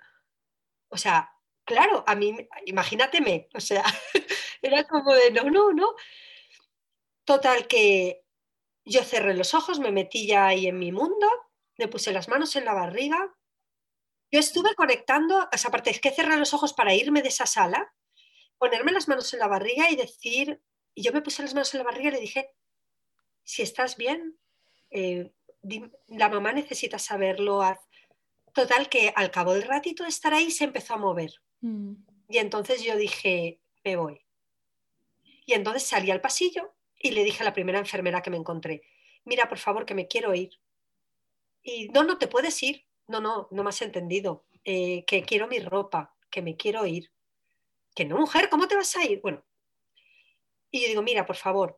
o 0.96 0.98
sea, 0.98 1.30
claro, 1.66 2.06
a 2.08 2.16
mí, 2.16 2.36
imagínateme, 2.66 3.50
o 3.54 3.60
sea, 3.60 3.84
era 4.62 4.86
como 4.86 5.14
de, 5.14 5.30
no, 5.32 5.44
no, 5.52 5.74
no. 5.74 5.94
Total 7.26 7.68
que 7.68 8.24
yo 8.86 9.04
cerré 9.04 9.34
los 9.34 9.54
ojos, 9.54 9.80
me 9.80 9.92
metí 9.92 10.26
ya 10.26 10.48
ahí 10.48 10.68
en 10.68 10.80
mi 10.80 10.94
mundo, 10.94 11.28
me 11.78 11.90
puse 11.90 12.14
las 12.14 12.30
manos 12.30 12.56
en 12.56 12.64
la 12.64 12.74
barriga. 12.74 13.36
Yo 14.32 14.40
estuve 14.40 14.74
conectando, 14.76 15.50
esa 15.52 15.70
parte 15.70 15.90
es 15.90 16.00
que 16.00 16.12
cerré 16.12 16.38
los 16.38 16.54
ojos 16.54 16.72
para 16.72 16.94
irme 16.94 17.22
de 17.22 17.28
esa 17.28 17.46
sala, 17.46 17.94
ponerme 18.58 18.94
las 18.94 19.10
manos 19.10 19.34
en 19.34 19.40
la 19.40 19.48
barriga 19.50 19.90
y 19.92 19.98
decir, 19.98 20.62
y 20.94 21.04
yo 21.04 21.12
me 21.12 21.22
puse 21.22 21.42
las 21.42 21.54
manos 21.54 21.74
en 21.74 21.80
la 21.80 21.84
barriga 21.84 22.08
y 22.08 22.14
le 22.14 22.22
dije, 22.22 22.52
si 23.44 23.64
estás 23.64 23.98
bien, 23.98 24.40
eh, 24.92 25.34
la 26.08 26.30
mamá 26.30 26.54
necesita 26.54 27.00
saberlo, 27.00 27.62
Total, 28.56 28.88
que 28.88 29.12
al 29.14 29.32
cabo 29.32 29.54
del 29.54 29.64
ratito 29.64 30.04
de 30.04 30.10
estar 30.10 30.34
ahí 30.34 30.50
se 30.50 30.64
empezó 30.64 30.94
a 30.94 30.98
mover. 30.98 31.34
Mm. 31.60 31.96
Y 32.30 32.38
entonces 32.38 32.82
yo 32.82 32.96
dije, 32.96 33.60
me 33.84 33.98
voy. 33.98 34.26
Y 35.46 35.54
entonces 35.54 35.84
salí 35.84 36.10
al 36.10 36.22
pasillo 36.22 36.74
y 36.98 37.12
le 37.12 37.26
dije 37.26 37.44
a 37.44 37.44
la 37.44 37.54
primera 37.54 37.80
enfermera 37.80 38.22
que 38.22 38.30
me 38.30 38.38
encontré, 38.38 38.82
mira, 39.26 39.50
por 39.50 39.58
favor, 39.58 39.86
que 39.86 39.94
me 39.94 40.08
quiero 40.08 40.34
ir. 40.34 40.58
Y 41.64 41.90
no, 41.90 42.04
no 42.04 42.18
te 42.18 42.30
puedes 42.30 42.64
ir. 42.64 42.88
no, 43.08 43.20
no, 43.20 43.50
no 43.52 43.62
me 43.62 43.70
has 43.70 43.82
entendido, 43.82 44.46
eh, 44.64 45.04
que 45.06 45.24
quiero 45.24 45.50
mi 45.50 45.60
ropa, 45.60 46.16
que 46.32 46.42
me 46.42 46.56
quiero 46.56 46.86
ir. 46.86 47.12
Que 47.94 48.06
no, 48.06 48.18
mujer, 48.18 48.48
¿cómo 48.50 48.70
te 48.70 48.78
vas 48.78 48.96
a 48.96 49.04
ir? 49.04 49.20
Bueno, 49.22 49.44
y 50.72 50.82
yo 50.82 50.88
digo, 50.88 51.02
mira, 51.02 51.26
por 51.26 51.36
favor, 51.36 51.78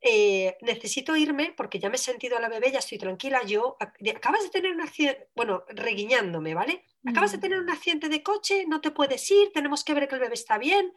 eh, 0.00 0.56
necesito 0.60 1.16
irme 1.16 1.52
porque 1.56 1.80
ya 1.80 1.88
me 1.88 1.96
he 1.96 1.98
sentido 1.98 2.36
a 2.36 2.40
la 2.40 2.48
bebé, 2.48 2.70
ya 2.70 2.78
estoy 2.78 2.98
tranquila. 2.98 3.42
Yo, 3.44 3.76
acabas 4.14 4.44
de 4.44 4.50
tener 4.50 4.72
un 4.72 4.80
accidente, 4.80 5.28
bueno, 5.34 5.64
reguiñándome, 5.68 6.54
¿vale? 6.54 6.84
Acabas 7.04 7.32
de 7.32 7.38
tener 7.38 7.58
un 7.58 7.70
accidente 7.70 8.08
de 8.08 8.22
coche, 8.22 8.64
no 8.66 8.80
te 8.80 8.90
puedes 8.90 9.28
ir, 9.30 9.50
tenemos 9.52 9.82
que 9.84 9.94
ver 9.94 10.08
que 10.08 10.14
el 10.14 10.20
bebé 10.20 10.34
está 10.34 10.58
bien. 10.58 10.92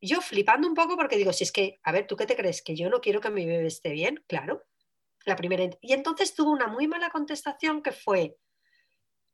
yo 0.00 0.20
flipando 0.20 0.68
un 0.68 0.74
poco 0.74 0.96
porque 0.96 1.16
digo, 1.16 1.32
si 1.32 1.44
es 1.44 1.52
que, 1.52 1.80
a 1.82 1.92
ver, 1.92 2.06
¿tú 2.06 2.16
qué 2.16 2.26
te 2.26 2.36
crees? 2.36 2.62
¿Que 2.62 2.76
yo 2.76 2.88
no 2.90 3.00
quiero 3.00 3.20
que 3.20 3.30
mi 3.30 3.46
bebé 3.46 3.66
esté 3.66 3.92
bien? 3.92 4.24
Claro. 4.26 4.64
La 5.24 5.36
primera. 5.36 5.64
Y 5.80 5.92
entonces 5.92 6.34
tuvo 6.34 6.50
una 6.50 6.68
muy 6.68 6.86
mala 6.86 7.10
contestación 7.10 7.82
que 7.82 7.92
fue, 7.92 8.36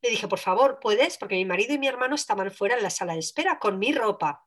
le 0.02 0.10
dije, 0.10 0.26
por 0.26 0.40
favor, 0.40 0.80
¿puedes? 0.80 1.16
Porque 1.16 1.36
mi 1.36 1.44
marido 1.44 1.74
y 1.74 1.78
mi 1.78 1.86
hermano 1.86 2.16
estaban 2.16 2.50
fuera 2.50 2.76
en 2.76 2.82
la 2.82 2.90
sala 2.90 3.12
de 3.12 3.20
espera 3.20 3.58
con 3.58 3.78
mi 3.78 3.92
ropa. 3.92 4.44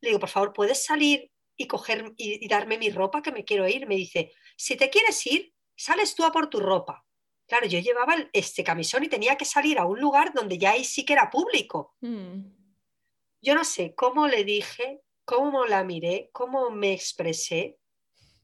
Le 0.00 0.08
digo, 0.08 0.20
por 0.20 0.28
favor, 0.28 0.52
¿puedes 0.52 0.84
salir 0.84 1.30
y 1.56 1.66
coger 1.66 2.12
y, 2.16 2.46
darme 2.48 2.78
mi 2.78 2.90
ropa 2.90 3.22
que 3.22 3.32
me 3.32 3.44
quiero 3.44 3.66
ir. 3.66 3.86
Me 3.86 3.96
dice, 3.96 4.32
si 4.56 4.76
te 4.76 4.90
quieres 4.90 5.26
ir, 5.26 5.54
sales 5.74 6.14
tú 6.14 6.24
a 6.24 6.32
por 6.32 6.48
tu 6.48 6.60
ropa. 6.60 7.04
Claro, 7.46 7.66
yo 7.66 7.78
llevaba 7.78 8.16
este 8.32 8.64
camisón 8.64 9.04
y 9.04 9.08
tenía 9.08 9.36
que 9.36 9.44
salir 9.44 9.78
a 9.78 9.86
un 9.86 10.00
lugar 10.00 10.32
donde 10.34 10.58
ya 10.58 10.72
ahí 10.72 10.84
sí 10.84 11.04
que 11.04 11.12
era 11.12 11.30
público. 11.30 11.96
Mm. 12.00 12.40
Yo 13.40 13.54
no 13.54 13.64
sé 13.64 13.94
cómo 13.94 14.26
le 14.26 14.44
dije, 14.44 15.02
cómo 15.24 15.66
la 15.66 15.84
miré, 15.84 16.30
cómo 16.32 16.70
me 16.70 16.92
expresé, 16.92 17.78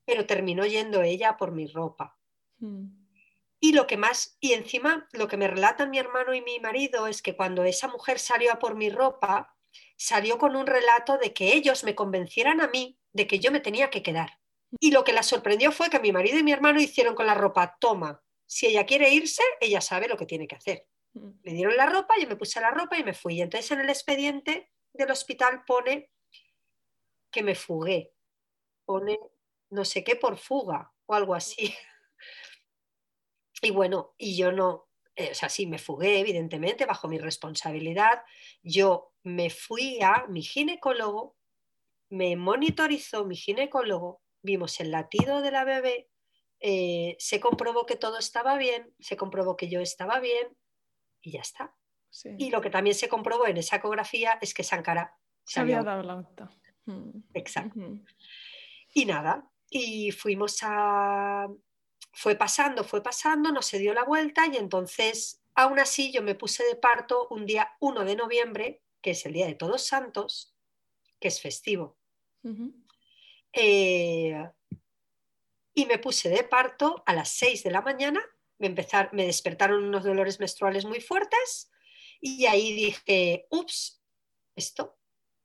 pero 0.05 0.27
terminó 0.27 0.65
yendo 0.67 1.03
ella 1.03 1.37
por 1.37 1.53
mi 1.53 1.67
ropa. 1.67 2.17
Mm. 2.59 3.03
Y 3.59 3.73
lo 3.73 3.87
que 3.87 3.97
más, 3.97 4.37
y 4.41 4.53
encima 4.53 5.09
lo 5.13 5.29
que 5.29 5.37
me 5.37 5.49
relatan 5.49 5.91
mi 5.91 5.99
hermano 5.99 6.35
y 6.35 6.43
mi 6.43 6.59
marido 6.61 7.07
es 7.07 7.23
que 7.23 7.37
cuando 7.37 7.65
esa 7.65 7.89
mujer 7.89 8.19
salió 8.19 8.53
a 8.53 8.59
por 8.59 8.75
mi 8.75 8.91
ropa, 8.91 9.57
salió 9.97 10.39
con 10.39 10.57
un 10.57 10.67
relato 10.67 11.19
de 11.19 11.33
que 11.33 11.55
ellos 11.55 11.85
me 11.85 11.95
convencieran 11.95 12.61
a 12.61 12.69
mí 12.69 12.99
de 13.13 13.27
que 13.27 13.39
yo 13.39 13.51
me 13.51 13.61
tenía 13.61 13.91
que 13.91 14.03
quedar. 14.03 14.39
Y 14.81 14.91
lo 14.91 15.05
que 15.05 15.13
la 15.13 15.23
sorprendió 15.23 15.71
fue 15.73 15.91
que 15.91 16.01
mi 16.01 16.13
marido 16.13 16.39
y 16.39 16.43
mi 16.43 16.53
hermano 16.53 16.81
hicieron 16.81 17.15
con 17.15 17.27
la 17.27 17.35
ropa, 17.35 17.77
toma, 17.79 18.23
si 18.47 18.67
ella 18.67 18.87
quiere 18.87 19.11
irse, 19.11 19.43
ella 19.61 19.81
sabe 19.81 20.09
lo 20.09 20.17
que 20.17 20.27
tiene 20.27 20.47
que 20.47 20.57
hacer. 20.57 20.87
Mm. 21.15 21.31
Me 21.43 21.53
dieron 21.53 21.77
la 21.77 21.87
ropa, 21.87 22.15
yo 22.21 22.29
me 22.29 22.37
puse 22.37 22.61
la 22.61 22.71
ropa 22.71 22.99
y 22.99 23.05
me 23.05 23.15
fui. 23.15 23.37
Y 23.37 23.43
entonces 23.43 23.71
en 23.71 23.81
el 23.81 23.89
expediente 23.89 24.71
del 24.93 25.11
hospital 25.11 25.65
pone 25.67 26.11
que 27.31 27.43
me 27.43 27.55
fugué. 27.55 28.13
Pone 28.85 29.19
no 29.71 29.85
sé 29.85 30.05
qué 30.05 30.17
por 30.17 30.37
fuga 30.37 30.93
o 31.07 31.15
algo 31.15 31.35
así. 31.35 31.75
Y 33.65 33.71
bueno, 33.71 34.13
y 34.19 34.37
yo 34.37 34.51
no, 34.51 34.89
eh, 35.15 35.31
o 35.31 35.35
sea, 35.37 35.49
sí, 35.49 35.69
me 35.69 35.79
fugué, 35.79 36.19
evidentemente, 36.19 36.85
bajo 36.85 37.07
mi 37.07 37.19
responsabilidad. 37.19 38.25
Yo 38.65 39.13
me 39.23 39.51
fui 39.51 40.01
a 40.03 40.27
mi 40.27 40.43
ginecólogo 40.43 41.37
me 42.13 42.37
monitorizó 42.37 43.25
mi 43.25 43.37
ginecólogo, 43.37 44.21
vimos 44.43 44.81
el 44.81 44.91
latido 44.91 45.41
de 45.41 45.51
la 45.51 45.65
bebé, 45.65 46.11
eh, 46.61 47.17
se 47.19 47.41
comprobó 47.41 47.87
que 47.87 47.97
todo 47.97 48.19
estaba 48.19 48.59
bien, 48.59 48.95
se 49.01 49.17
comprobó 49.17 49.57
que 49.57 49.71
yo 49.71 49.81
estaba 49.81 50.21
bien 50.21 50.55
y 51.23 51.33
ya 51.33 51.41
está. 51.41 51.75
Y 52.37 52.51
lo 52.51 52.61
que 52.61 52.69
también 52.69 52.95
se 52.95 53.09
comprobó 53.09 53.47
en 53.47 53.57
esa 53.57 53.77
ecografía 53.77 54.39
es 54.43 54.53
que 54.53 54.63
Sankara 54.63 55.17
se, 55.45 55.61
había 55.61 55.83
dado 55.83 56.03
la 56.03 56.13
alta. 56.13 56.51
Mm. 56.85 57.21
Exacto. 57.33 57.81
Y 58.93 59.07
nada, 59.07 59.51
y 59.71 60.13
fuimos 60.13 60.59
a... 60.61 61.49
Fue 62.13 62.37
pasando, 62.37 62.85
fue 62.85 63.03
pasando, 63.03 63.51
no 63.53 63.63
se 63.63 63.79
dio 63.79 63.95
la 63.95 64.05
vuelta 64.05 64.47
y 64.47 64.59
entonces, 64.59 65.43
aún 65.55 65.79
así, 65.79 66.13
yo 66.13 66.21
me 66.21 66.35
puse 66.35 66.63
de 66.65 66.77
parto 66.77 67.27
un 67.31 67.47
día 67.47 67.75
1 67.81 68.05
de 68.05 68.17
noviembre, 68.17 68.83
que 69.01 69.13
es 69.13 69.25
el 69.25 69.33
Día 69.33 69.47
de 69.47 69.55
Todos 69.55 69.87
Santos, 69.87 70.55
que 71.19 71.29
es 71.29 71.41
festivo. 71.41 72.02
Eh, 73.53 74.49
y 75.75 75.87
me 75.87 75.99
puse 75.99 76.29
de 76.29 76.45
parto 76.45 77.03
a 77.07 77.15
las 77.15 77.31
6 77.31 77.65
de 77.65 77.71
la 77.71 77.83
mañana, 77.83 78.23
me, 78.59 78.67
empezar, 78.67 79.11
me 79.13 79.27
despertaron 79.27 79.85
unos 79.85 80.05
dolores 80.05 80.39
menstruales 80.41 80.85
muy 80.85 81.01
fuertes 81.01 81.71
y 82.21 82.47
ahí 82.47 82.73
dije, 82.73 83.47
ups, 83.51 84.03
esto. 84.55 84.97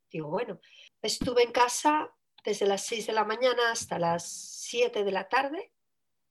Digo, 0.10 0.30
bueno, 0.30 0.60
estuve 1.02 1.44
en 1.44 1.52
casa 1.52 2.14
desde 2.44 2.66
las 2.66 2.86
6 2.86 3.08
de 3.08 3.14
la 3.14 3.26
mañana 3.26 3.72
hasta 3.72 4.00
las 4.00 4.30
7 4.30 5.04
de 5.04 5.12
la 5.12 5.28
tarde 5.28 5.72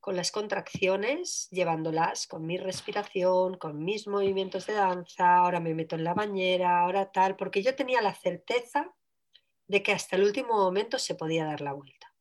con 0.00 0.14
las 0.14 0.30
contracciones, 0.30 1.48
llevándolas 1.50 2.28
con 2.28 2.46
mi 2.46 2.58
respiración, 2.58 3.58
con 3.58 3.84
mis 3.84 4.06
movimientos 4.06 4.66
de 4.66 4.74
danza, 4.74 5.38
ahora 5.38 5.58
me 5.58 5.74
meto 5.74 5.96
en 5.96 6.04
la 6.04 6.14
bañera, 6.14 6.80
ahora 6.80 7.10
tal, 7.10 7.34
porque 7.34 7.60
yo 7.60 7.74
tenía 7.74 8.00
la 8.00 8.14
certeza 8.14 8.94
de 9.68 9.82
que 9.82 9.92
hasta 9.92 10.16
el 10.16 10.24
último 10.24 10.54
momento 10.54 10.98
se 10.98 11.14
podía 11.14 11.44
dar 11.44 11.60
la 11.60 11.72
vuelta. 11.72 12.12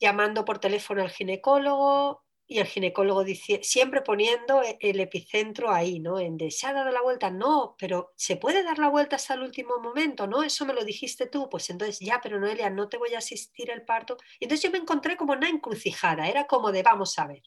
Llamando 0.00 0.44
por 0.44 0.58
teléfono 0.58 1.02
al 1.02 1.10
ginecólogo 1.10 2.24
y 2.50 2.60
el 2.60 2.66
ginecólogo 2.66 3.24
dice, 3.24 3.60
siempre 3.62 4.00
poniendo 4.00 4.62
e-, 4.62 4.78
el 4.80 4.98
epicentro 5.00 5.70
ahí, 5.70 6.00
¿no? 6.00 6.18
En 6.18 6.38
de, 6.38 6.50
¿se 6.50 6.66
ha 6.66 6.72
dado 6.72 6.90
la 6.90 7.02
vuelta? 7.02 7.30
No, 7.30 7.76
pero 7.78 8.14
¿se 8.16 8.36
puede 8.36 8.62
dar 8.62 8.78
la 8.78 8.88
vuelta 8.88 9.16
hasta 9.16 9.34
el 9.34 9.42
último 9.42 9.78
momento? 9.78 10.26
¿No? 10.26 10.42
Eso 10.42 10.64
me 10.64 10.72
lo 10.72 10.82
dijiste 10.82 11.26
tú. 11.26 11.50
Pues 11.50 11.68
entonces, 11.68 12.00
ya, 12.00 12.20
pero 12.22 12.40
Noelia, 12.40 12.70
no 12.70 12.88
te 12.88 12.96
voy 12.96 13.14
a 13.14 13.18
asistir 13.18 13.70
el 13.70 13.84
parto. 13.84 14.16
Y 14.40 14.46
entonces 14.46 14.64
yo 14.64 14.70
me 14.70 14.78
encontré 14.78 15.16
como 15.18 15.34
una 15.34 15.48
encrucijada, 15.48 16.26
era 16.26 16.46
como 16.46 16.72
de, 16.72 16.82
vamos 16.82 17.18
a 17.18 17.26
ver, 17.26 17.42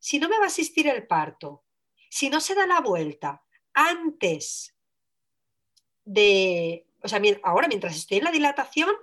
si 0.00 0.18
no 0.18 0.28
me 0.28 0.38
va 0.38 0.44
a 0.44 0.48
asistir 0.48 0.88
el 0.88 1.06
parto, 1.06 1.64
si 2.10 2.30
no 2.30 2.40
se 2.40 2.56
da 2.56 2.66
la 2.66 2.80
vuelta 2.80 3.44
antes 3.74 4.76
de, 6.04 6.87
o 7.02 7.08
sea, 7.08 7.20
ahora 7.42 7.68
mientras 7.68 7.96
estoy 7.96 8.18
en 8.18 8.24
la 8.24 8.30
dilatación, 8.30 8.94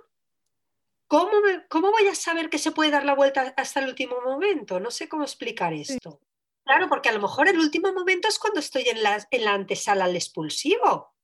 ¿cómo, 1.06 1.32
¿cómo 1.68 1.90
voy 1.90 2.08
a 2.08 2.14
saber 2.14 2.50
que 2.50 2.58
se 2.58 2.72
puede 2.72 2.90
dar 2.90 3.04
la 3.04 3.14
vuelta 3.14 3.54
hasta 3.56 3.80
el 3.80 3.88
último 3.88 4.20
momento? 4.20 4.80
No 4.80 4.90
sé 4.90 5.08
cómo 5.08 5.24
explicar 5.24 5.72
esto. 5.72 6.20
Claro, 6.64 6.88
porque 6.88 7.08
a 7.08 7.12
lo 7.12 7.20
mejor 7.20 7.48
el 7.48 7.60
último 7.60 7.92
momento 7.92 8.26
es 8.26 8.40
cuando 8.40 8.58
estoy 8.58 8.88
en 8.88 9.02
la, 9.02 9.24
en 9.30 9.44
la 9.44 9.52
antesala 9.52 10.06
al 10.06 10.16
expulsivo, 10.16 11.14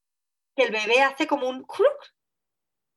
que 0.55 0.63
el 0.63 0.71
bebé 0.71 1.03
hace 1.03 1.27
como 1.27 1.49
un 1.49 1.67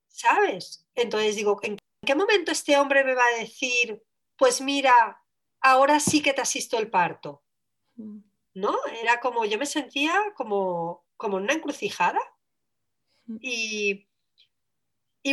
¿sabes? 0.07 0.87
Entonces 0.93 1.35
digo, 1.35 1.59
¿en 1.63 1.77
qué 2.05 2.15
momento 2.15 2.51
este 2.51 2.77
hombre 2.77 3.03
me 3.03 3.15
va 3.15 3.25
a 3.25 3.39
decir, 3.39 4.03
pues 4.37 4.61
mira, 4.61 5.21
ahora 5.59 5.99
sí 5.99 6.21
que 6.21 6.33
te 6.33 6.41
asisto 6.41 6.77
el 6.77 6.89
parto? 6.89 7.43
Mm. 7.95 8.19
¿No? 8.53 8.77
Era 9.01 9.19
como, 9.19 9.43
yo 9.45 9.57
me 9.57 9.65
sentía 9.65 10.13
como, 10.35 11.03
como 11.17 11.37
una 11.37 11.53
encrucijada. 11.53 12.19
Y, 13.27 14.07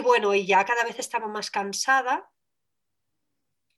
bueno, 0.02 0.34
y 0.34 0.46
ya 0.46 0.64
cada 0.64 0.84
vez 0.84 0.98
estaba 0.98 1.28
más 1.28 1.50
cansada. 1.50 2.30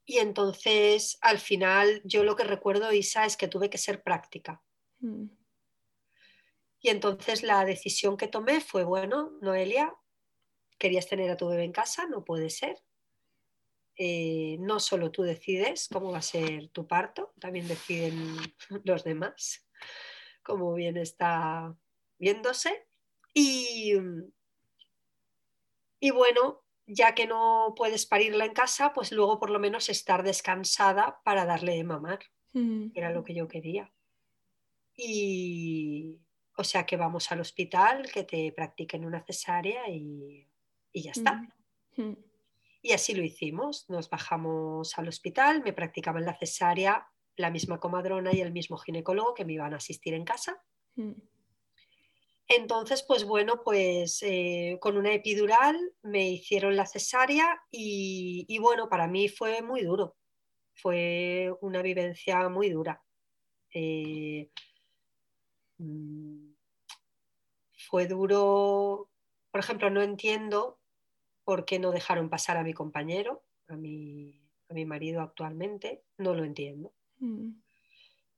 Y 0.04 0.18
entonces, 0.18 1.18
al 1.22 1.38
final, 1.38 2.02
yo 2.04 2.24
lo 2.24 2.36
que 2.36 2.44
recuerdo, 2.44 2.92
Isa, 2.92 3.24
es 3.24 3.36
que 3.36 3.48
tuve 3.48 3.70
que 3.70 3.78
ser 3.78 4.02
práctica. 4.02 4.62
Mm. 5.00 5.26
Y 6.80 6.90
entonces 6.90 7.42
la 7.42 7.64
decisión 7.64 8.16
que 8.18 8.28
tomé 8.28 8.60
fue, 8.60 8.84
bueno, 8.84 9.32
Noelia, 9.40 9.94
querías 10.78 11.08
tener 11.08 11.30
a 11.30 11.36
tu 11.36 11.48
bebé 11.48 11.64
en 11.64 11.72
casa, 11.72 12.06
no 12.06 12.24
puede 12.24 12.50
ser. 12.50 12.76
Eh, 13.96 14.56
no 14.60 14.80
solo 14.80 15.10
tú 15.10 15.22
decides 15.22 15.88
cómo 15.90 16.10
va 16.10 16.18
a 16.18 16.22
ser 16.22 16.68
tu 16.68 16.86
parto, 16.86 17.32
también 17.40 17.68
deciden 17.68 18.36
los 18.84 19.04
demás, 19.04 19.66
como 20.42 20.74
bien 20.74 20.96
está 20.96 21.74
viéndose. 22.18 22.86
Y, 23.34 23.94
y 26.00 26.10
bueno, 26.10 26.62
ya 26.86 27.14
que 27.14 27.26
no 27.26 27.74
puedes 27.76 28.06
parirla 28.06 28.44
en 28.44 28.54
casa, 28.54 28.92
pues 28.92 29.12
luego 29.12 29.38
por 29.38 29.50
lo 29.50 29.58
menos 29.58 29.88
estar 29.88 30.22
descansada 30.22 31.20
para 31.24 31.44
darle 31.44 31.74
de 31.74 31.84
mamar. 31.84 32.20
Mm. 32.52 32.90
Era 32.94 33.10
lo 33.10 33.24
que 33.24 33.34
yo 33.34 33.48
quería. 33.48 33.92
Y 34.96 36.20
o 36.56 36.62
sea 36.62 36.86
que 36.86 36.96
vamos 36.96 37.32
al 37.32 37.40
hospital, 37.40 38.10
que 38.12 38.22
te 38.22 38.52
practiquen 38.52 39.04
una 39.04 39.24
cesárea 39.24 39.88
y, 39.88 40.48
ya 40.94 41.10
está. 41.10 41.42
Mm. 41.96 42.02
Mm. 42.02 42.16
Y 42.82 42.92
así 42.92 43.14
lo 43.14 43.24
hicimos. 43.24 43.90
Nos 43.90 44.08
bajamos 44.08 44.96
al 44.96 45.08
hospital, 45.08 45.62
me 45.64 45.72
practicaban 45.72 46.24
la 46.24 46.38
cesárea 46.38 47.08
la 47.36 47.50
misma 47.50 47.80
comadrona 47.80 48.32
y 48.32 48.40
el 48.40 48.52
mismo 48.52 48.76
ginecólogo 48.76 49.34
que 49.34 49.44
me 49.44 49.54
iban 49.54 49.74
a 49.74 49.78
asistir 49.78 50.14
en 50.14 50.24
casa. 50.24 50.62
Entonces, 52.56 53.02
pues 53.02 53.24
bueno, 53.24 53.62
pues 53.64 54.22
eh, 54.22 54.78
con 54.80 54.96
una 54.96 55.12
epidural 55.12 55.76
me 56.02 56.30
hicieron 56.30 56.76
la 56.76 56.86
cesárea 56.86 57.60
y, 57.70 58.58
bueno, 58.60 58.88
para 58.88 59.08
mí 59.08 59.28
fue 59.28 59.60
muy 59.62 59.82
duro, 59.82 60.16
fue 60.74 61.52
una 61.60 61.82
vivencia 61.82 62.48
muy 62.48 62.70
dura. 62.70 63.02
Eh, 63.72 64.50
mm, 65.78 66.52
fue 67.88 68.06
duro, 68.06 69.10
por 69.50 69.60
ejemplo, 69.60 69.90
no 69.90 70.02
entiendo 70.02 70.78
por 71.42 71.64
qué 71.64 71.80
no 71.80 71.90
dejaron 71.90 72.30
pasar 72.30 72.56
a 72.56 72.62
mi 72.62 72.72
compañero, 72.72 73.42
a 73.66 73.76
mi, 73.76 74.40
a 74.68 74.74
mi 74.74 74.84
marido 74.84 75.22
actualmente, 75.22 76.04
no 76.18 76.34
lo 76.34 76.44
entiendo. 76.44 76.92
Mm. 77.18 77.50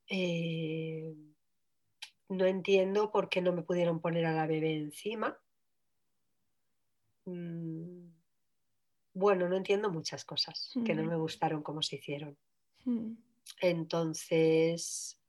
Eh, 0.08 1.14
no 2.28 2.44
entiendo 2.46 3.10
por 3.10 3.28
qué 3.28 3.40
no 3.40 3.52
me 3.52 3.62
pudieron 3.62 4.00
poner 4.00 4.26
a 4.26 4.32
la 4.32 4.46
bebé 4.46 4.74
encima. 4.76 5.38
Mm, 7.24 8.08
bueno, 9.14 9.48
no 9.48 9.56
entiendo 9.56 9.90
muchas 9.90 10.24
cosas 10.24 10.72
que 10.84 10.94
no 10.94 11.02
Mm. 11.02 11.08
me 11.08 11.16
gustaron 11.16 11.62
cómo 11.62 11.82
se 11.82 11.96
hicieron. 11.96 12.36
Mm. 12.84 13.14
Entonces, 13.60 15.20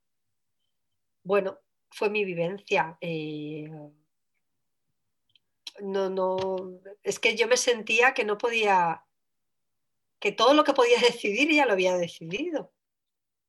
bueno, 1.24 1.60
fue 1.91 2.10
mi 2.10 2.26
vivencia. 2.26 2.98
eh, 3.02 3.70
no, 5.82 6.10
no, 6.10 6.80
es 7.04 7.20
que 7.20 7.36
yo 7.36 7.48
me 7.48 7.56
sentía 7.58 8.14
que 8.16 8.26
no 8.26 8.38
podía, 8.38 9.06
que 10.20 10.32
todo 10.32 10.54
lo 10.56 10.64
que 10.64 10.74
podía 10.74 10.98
decidir 11.22 11.52
ya 11.52 11.66
lo 11.66 11.74
había 11.74 11.95
decidido. 11.98 12.74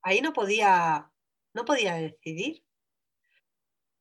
Ahí 0.03 0.20
no 0.20 0.32
podía, 0.32 1.11
no 1.55 1.64
podía 1.64 1.94
decidir. 1.94 2.62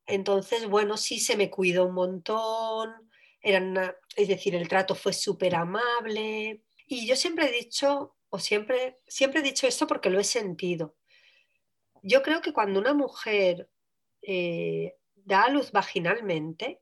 Entonces, 0.08 0.68
bueno, 0.68 0.97
sí 0.97 1.20
se 1.20 1.36
me 1.38 1.49
cuidó 1.51 1.86
un 1.86 1.93
montón, 1.93 3.12
eran 3.41 3.78
es 4.16 4.28
decir, 4.28 4.55
el 4.55 4.68
trato 4.68 4.95
fue 4.95 5.14
súper 5.14 5.55
amable. 5.55 6.64
Y 6.88 7.05
yo 7.08 7.16
siempre 7.16 7.47
he 7.49 7.51
dicho, 7.51 8.16
o 8.30 8.39
siempre, 8.39 8.99
siempre 9.08 9.41
he 9.41 9.43
dicho 9.43 9.68
esto 9.68 9.86
porque 9.86 10.10
lo 10.10 10.20
he 10.20 10.24
sentido. 10.24 10.95
Yo 12.01 12.24
creo 12.24 12.41
que 12.41 12.53
cuando 12.53 12.80
una 12.80 12.93
mujer 12.93 13.70
eh, 14.22 14.95
da 15.16 15.43
a 15.43 15.49
luz 15.49 15.72
vaginalmente, 15.72 16.80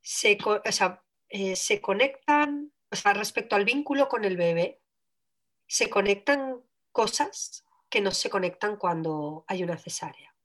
se, 0.00 0.38
eh, 1.28 1.56
se 1.56 1.80
conectan, 1.80 2.72
o 2.90 2.96
sea, 2.96 3.12
respecto 3.12 3.56
al 3.56 3.64
vínculo 3.64 4.08
con 4.08 4.24
el 4.24 4.36
bebé, 4.36 4.80
se 5.66 5.90
conectan 5.90 6.62
cosas 6.92 7.64
que 7.90 8.00
no 8.00 8.10
se 8.10 8.30
conectan 8.30 8.76
cuando 8.76 9.44
hay 9.48 9.62
una 9.62 9.76
cesárea. 9.76 10.35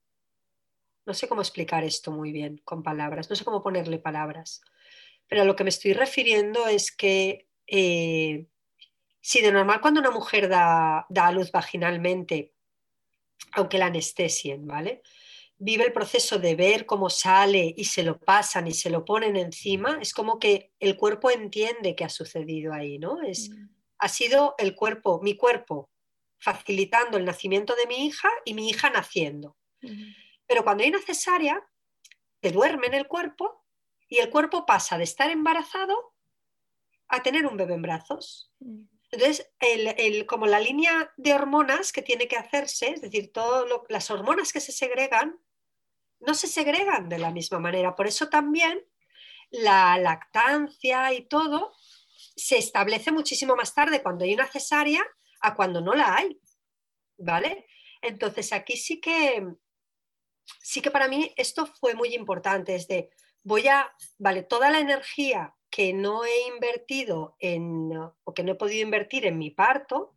No 1.04 1.14
sé 1.14 1.28
cómo 1.28 1.40
explicar 1.40 1.84
esto 1.84 2.12
muy 2.12 2.32
bien 2.32 2.58
con 2.64 2.82
palabras, 2.82 3.28
no 3.28 3.36
sé 3.36 3.44
cómo 3.44 3.62
ponerle 3.62 3.98
palabras, 3.98 4.60
pero 5.26 5.42
a 5.42 5.44
lo 5.44 5.56
que 5.56 5.64
me 5.64 5.70
estoy 5.70 5.92
refiriendo 5.94 6.66
es 6.66 6.94
que 6.94 7.48
eh, 7.66 8.46
si 9.20 9.40
de 9.40 9.52
normal 9.52 9.80
cuando 9.80 10.00
una 10.00 10.10
mujer 10.10 10.48
da, 10.48 11.06
da 11.08 11.26
a 11.28 11.32
luz 11.32 11.50
vaginalmente, 11.50 12.52
aunque 13.52 13.78
la 13.78 13.86
anestesien, 13.86 14.66
¿vale? 14.66 15.02
Vive 15.58 15.84
el 15.84 15.92
proceso 15.92 16.38
de 16.38 16.56
ver 16.56 16.86
cómo 16.86 17.08
sale 17.10 17.72
y 17.76 17.84
se 17.84 18.02
lo 18.02 18.18
pasan 18.18 18.66
y 18.66 18.72
se 18.72 18.90
lo 18.90 19.04
ponen 19.04 19.36
encima, 19.36 19.98
es 20.00 20.12
como 20.12 20.38
que 20.38 20.72
el 20.80 20.96
cuerpo 20.96 21.30
entiende 21.30 21.94
que 21.94 22.04
ha 22.04 22.08
sucedido 22.08 22.72
ahí, 22.72 22.98
¿no? 22.98 23.22
Es, 23.22 23.50
Mm. 23.50 23.68
ha 23.98 24.08
sido 24.08 24.54
el 24.58 24.74
cuerpo, 24.74 25.20
mi 25.22 25.36
cuerpo, 25.36 25.90
facilitando 26.38 27.16
el 27.16 27.24
nacimiento 27.24 27.74
de 27.76 27.86
mi 27.86 28.06
hija 28.06 28.28
y 28.44 28.54
mi 28.54 28.68
hija 28.68 28.90
naciendo. 28.90 29.56
Mm. 29.80 30.10
Pero 30.52 30.64
cuando 30.64 30.82
hay 30.84 30.90
una 30.90 31.00
cesárea, 31.00 31.66
te 32.40 32.50
duerme 32.52 32.88
en 32.88 32.92
el 32.92 33.08
cuerpo 33.08 33.64
y 34.06 34.18
el 34.18 34.28
cuerpo 34.28 34.66
pasa 34.66 34.98
de 34.98 35.04
estar 35.04 35.30
embarazado 35.30 36.12
a 37.08 37.22
tener 37.22 37.46
un 37.46 37.56
bebé 37.56 37.72
en 37.72 37.80
brazos. 37.80 38.52
Entonces, 39.10 39.50
el, 39.60 39.94
el- 39.96 40.26
como 40.26 40.46
la 40.46 40.60
línea 40.60 41.10
de 41.16 41.32
hormonas 41.32 41.90
que 41.90 42.02
tiene 42.02 42.28
que 42.28 42.36
hacerse, 42.36 42.90
es 42.90 43.00
decir, 43.00 43.32
todas 43.32 43.64
las 43.88 44.10
hormonas 44.10 44.52
que 44.52 44.60
se 44.60 44.72
segregan, 44.72 45.40
no 46.20 46.34
se 46.34 46.48
segregan 46.48 47.08
de 47.08 47.18
la 47.18 47.30
misma 47.30 47.58
manera. 47.58 47.96
Por 47.96 48.06
eso 48.06 48.28
también 48.28 48.84
la 49.50 49.96
lactancia 49.96 51.14
y 51.14 51.22
todo 51.28 51.72
se 52.36 52.58
establece 52.58 53.10
muchísimo 53.10 53.56
más 53.56 53.72
tarde 53.72 54.02
cuando 54.02 54.26
hay 54.26 54.34
una 54.34 54.48
cesárea 54.48 55.02
a 55.40 55.54
cuando 55.54 55.80
no 55.80 55.94
la 55.94 56.14
hay. 56.14 56.38
¿Vale? 57.16 57.66
Entonces 58.02 58.52
aquí 58.52 58.76
sí 58.76 59.00
que 59.00 59.46
sí 60.60 60.80
que 60.80 60.90
para 60.90 61.08
mí 61.08 61.32
esto 61.36 61.66
fue 61.66 61.94
muy 61.94 62.14
importante, 62.14 62.74
es 62.74 62.88
de 62.88 63.10
voy 63.44 63.68
a, 63.68 63.92
vale, 64.18 64.42
toda 64.42 64.70
la 64.70 64.78
energía 64.78 65.54
que 65.70 65.92
no 65.92 66.24
he 66.24 66.48
invertido 66.48 67.36
en, 67.38 67.90
o 67.94 68.34
que 68.34 68.44
no 68.44 68.52
he 68.52 68.56
podido 68.56 68.82
invertir 68.82 69.26
en 69.26 69.38
mi 69.38 69.50
parto, 69.50 70.14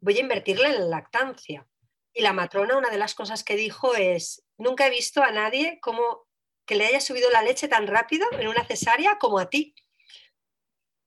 voy 0.00 0.18
a 0.18 0.20
invertirla 0.20 0.68
en 0.68 0.74
la 0.74 0.96
lactancia. 0.96 1.66
Y 2.12 2.22
la 2.22 2.32
matrona, 2.32 2.76
una 2.76 2.90
de 2.90 2.98
las 2.98 3.14
cosas 3.14 3.44
que 3.44 3.56
dijo 3.56 3.94
es, 3.94 4.44
nunca 4.58 4.86
he 4.86 4.90
visto 4.90 5.22
a 5.22 5.30
nadie 5.30 5.78
como 5.80 6.26
que 6.66 6.74
le 6.74 6.86
haya 6.86 7.00
subido 7.00 7.30
la 7.30 7.42
leche 7.42 7.68
tan 7.68 7.86
rápido 7.86 8.26
en 8.32 8.48
una 8.48 8.64
cesárea 8.64 9.18
como 9.18 9.38
a 9.38 9.48
ti. 9.48 9.74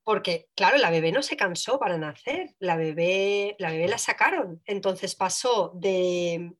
Porque, 0.03 0.49
claro, 0.55 0.77
la 0.77 0.89
bebé 0.89 1.11
no 1.11 1.23
se 1.23 1.37
cansó 1.37 1.79
para 1.79 1.97
nacer, 1.97 2.55
la 2.59 2.75
bebé 2.75 3.55
la, 3.59 3.71
bebé 3.71 3.87
la 3.87 3.97
sacaron. 3.97 4.61
Entonces 4.65 5.15
pasó 5.15 5.71
de, 5.75 6.53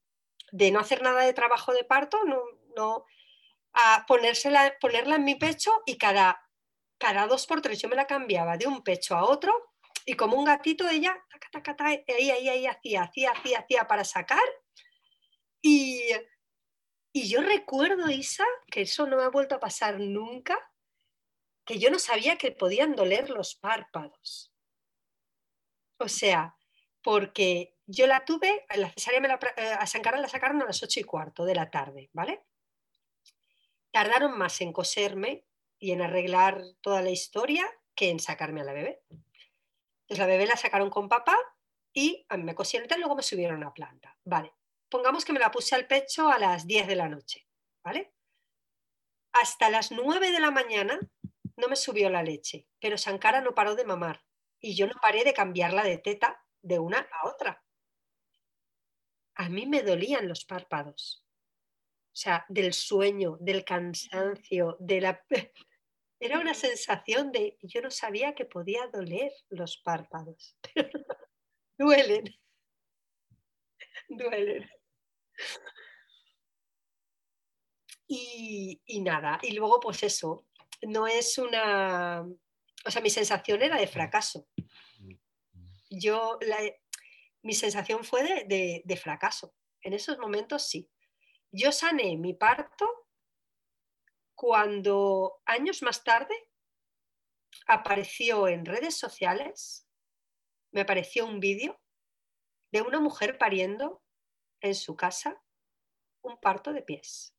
de 0.53 0.69
no 0.69 0.79
hacer 0.79 1.01
nada 1.01 1.23
de 1.23 1.33
trabajo 1.33 1.73
de 1.73 1.83
parto 1.83 2.23
no, 2.25 2.43
no, 2.75 3.05
a 3.73 4.05
ponérsela, 4.07 4.77
ponerla 4.79 5.15
en 5.15 5.23
mi 5.23 5.33
pecho 5.33 5.71
y 5.87 5.97
cada, 5.97 6.47
cada 6.99 7.25
dos 7.25 7.47
por 7.47 7.59
tres 7.59 7.81
yo 7.81 7.89
me 7.89 7.95
la 7.95 8.05
cambiaba 8.05 8.55
de 8.55 8.67
un 8.67 8.83
pecho 8.83 9.15
a 9.15 9.25
otro 9.25 9.73
y 10.05 10.13
como 10.13 10.37
un 10.37 10.45
gatito 10.45 10.87
ella 10.87 11.17
taca, 11.31 11.49
taca, 11.51 11.75
taca, 11.75 11.89
ahí, 11.89 12.29
ahí, 12.29 12.49
ahí, 12.49 12.67
hacía, 12.67 13.03
hacía, 13.03 13.31
hacía, 13.31 13.59
hacía 13.59 13.87
para 13.87 14.03
sacar. 14.03 14.43
Y, 15.59 16.03
y 17.11 17.27
yo 17.29 17.41
recuerdo, 17.41 18.11
Isa, 18.11 18.45
que 18.67 18.81
eso 18.81 19.07
no 19.07 19.17
me 19.17 19.23
ha 19.23 19.29
vuelto 19.29 19.55
a 19.55 19.59
pasar 19.59 19.99
nunca, 19.99 20.59
que 21.65 21.79
yo 21.79 21.89
no 21.89 21.97
sabía 21.97 22.37
que 22.37 22.51
podían 22.51 22.95
doler 22.95 23.31
los 23.31 23.55
párpados. 23.55 24.53
O 25.97 26.09
sea, 26.09 26.57
porque 27.01 27.72
yo 27.85 28.07
la 28.07 28.23
tuve, 28.25 28.65
la 28.75 28.89
cesárea 28.91 29.19
me 29.19 29.27
la, 29.27 29.39
a 29.79 29.87
Sancara 29.87 30.19
la 30.19 30.29
sacaron 30.29 30.61
a 30.61 30.65
las 30.65 30.81
ocho 30.83 30.99
y 30.99 31.03
cuarto 31.03 31.45
de 31.45 31.55
la 31.55 31.69
tarde, 31.69 32.09
¿vale? 32.13 32.45
Tardaron 33.91 34.37
más 34.37 34.59
en 34.61 34.73
coserme 34.73 35.45
y 35.77 35.91
en 35.91 36.01
arreglar 36.01 36.61
toda 36.81 37.01
la 37.01 37.09
historia 37.09 37.69
que 37.95 38.09
en 38.09 38.19
sacarme 38.19 38.61
a 38.61 38.63
la 38.63 38.73
bebé. 38.73 39.03
Entonces 39.09 40.17
la 40.17 40.25
bebé 40.25 40.45
la 40.45 40.57
sacaron 40.57 40.89
con 40.89 41.09
papá 41.09 41.37
y 41.93 42.25
a 42.29 42.37
mí 42.37 42.43
me 42.43 42.55
cosieron 42.55 42.87
y 42.89 42.99
luego 42.99 43.15
me 43.15 43.23
subieron 43.23 43.63
a 43.63 43.73
planta. 43.73 44.17
Vale, 44.23 44.53
pongamos 44.89 45.25
que 45.25 45.33
me 45.33 45.39
la 45.39 45.51
puse 45.51 45.75
al 45.75 45.87
pecho 45.87 46.29
a 46.29 46.39
las 46.39 46.65
10 46.65 46.87
de 46.87 46.95
la 46.95 47.09
noche, 47.09 47.47
¿vale? 47.83 48.13
Hasta 49.33 49.69
las 49.69 49.91
9 49.91 50.31
de 50.31 50.39
la 50.39 50.51
mañana 50.51 50.99
no 51.57 51.67
me 51.67 51.75
subió 51.75 52.09
la 52.09 52.23
leche, 52.23 52.67
pero 52.79 52.97
Sankara 52.97 53.41
no 53.41 53.53
paró 53.53 53.75
de 53.75 53.85
mamar 53.85 54.23
y 54.59 54.75
yo 54.75 54.87
no 54.87 54.93
paré 55.01 55.23
de 55.23 55.33
cambiarla 55.33 55.83
de 55.83 55.97
teta 55.97 56.45
de 56.61 56.79
una 56.79 56.99
a 56.99 57.27
otra. 57.27 57.62
A 59.35 59.49
mí 59.49 59.65
me 59.65 59.81
dolían 59.81 60.27
los 60.27 60.45
párpados. 60.45 61.25
O 62.13 62.15
sea, 62.15 62.45
del 62.47 62.73
sueño, 62.73 63.37
del 63.39 63.65
cansancio, 63.65 64.77
de 64.79 65.01
la... 65.01 65.25
Era 66.19 66.39
una 66.39 66.53
sensación 66.53 67.31
de... 67.31 67.57
Yo 67.61 67.81
no 67.81 67.89
sabía 67.89 68.35
que 68.35 68.45
podía 68.45 68.87
doler 68.87 69.31
los 69.49 69.77
párpados. 69.77 70.55
Duelen. 71.77 72.23
Duelen. 74.07 74.69
Y, 78.07 78.79
y 78.85 79.01
nada, 79.01 79.39
y 79.41 79.53
luego 79.53 79.79
pues 79.79 80.03
eso, 80.03 80.45
no 80.83 81.07
es 81.07 81.37
una... 81.37 82.21
O 82.85 82.91
sea, 82.91 83.01
mi 83.01 83.09
sensación 83.09 83.61
era 83.61 83.77
de 83.77 83.87
fracaso. 83.87 84.47
Yo, 85.89 86.37
la, 86.41 86.57
mi 87.43 87.53
sensación 87.53 88.03
fue 88.03 88.23
de, 88.23 88.81
de, 88.83 88.97
fracaso. 88.97 89.53
En 89.81 89.93
esos 89.93 90.17
momentos 90.17 90.67
sí. 90.67 90.89
Yo 91.51 91.71
sané 91.71 92.17
mi 92.17 92.33
parto 92.33 92.89
cuando 94.33 95.41
años 95.45 95.83
más 95.83 96.03
tarde 96.03 96.33
apareció 97.67 98.47
en 98.47 98.65
redes 98.65 98.97
sociales, 98.97 99.87
me 100.71 100.81
apareció 100.81 101.25
un 101.25 101.39
vídeo 101.39 101.79
de 102.71 102.81
una 102.81 102.99
mujer 102.99 103.37
pariendo 103.37 104.01
en 104.61 104.73
su 104.73 104.95
casa 104.95 105.43
un 106.23 106.39
parto 106.39 106.73
de 106.73 106.81
pies. 106.81 107.35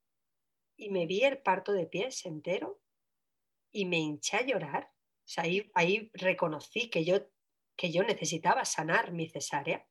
Y 0.76 0.90
me 0.90 1.06
vi 1.06 1.24
el 1.24 1.42
parto 1.42 1.72
de 1.72 1.86
pies 1.86 2.24
entero 2.26 2.80
y 3.72 3.86
me 3.86 3.98
hinché 3.98 4.36
a 4.36 4.42
llorar. 4.42 4.92
O 5.24 5.28
sea, 5.28 5.44
ahí, 5.44 5.70
ahí 5.74 6.10
reconocí 6.14 6.90
que 6.90 7.04
yo, 7.04 7.26
que 7.76 7.90
yo 7.90 8.02
necesitaba 8.02 8.64
sanar 8.64 9.12
mi 9.12 9.28
cesárea. 9.28 9.88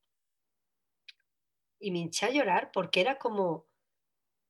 Y 1.83 1.91
me 1.91 1.99
hinché 1.99 2.27
a 2.27 2.31
llorar 2.31 2.71
porque 2.71 3.01
era 3.01 3.17
como, 3.17 3.67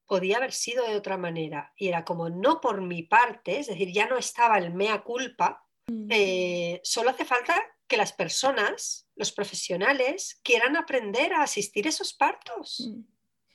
podía 0.05 0.37
haber 0.37 0.53
sido 0.53 0.85
de 0.87 0.95
otra 0.95 1.17
manera. 1.17 1.73
Y 1.75 1.87
era 1.87 2.05
como, 2.05 2.29
no 2.29 2.61
por 2.61 2.81
mi 2.81 3.03
parte, 3.03 3.59
es 3.59 3.67
decir, 3.67 3.91
ya 3.91 4.07
no 4.07 4.17
estaba 4.17 4.57
el 4.57 4.73
mea 4.73 5.01
culpa, 5.01 5.65
eh, 6.09 6.79
solo 6.83 7.09
hace 7.09 7.25
falta 7.25 7.59
que 7.87 7.97
las 7.97 8.13
personas, 8.13 9.07
los 9.15 9.31
profesionales, 9.31 10.39
quieran 10.43 10.77
aprender 10.77 11.33
a 11.33 11.43
asistir 11.43 11.85
a 11.87 11.89
esos 11.89 12.13
partos. 12.13 12.91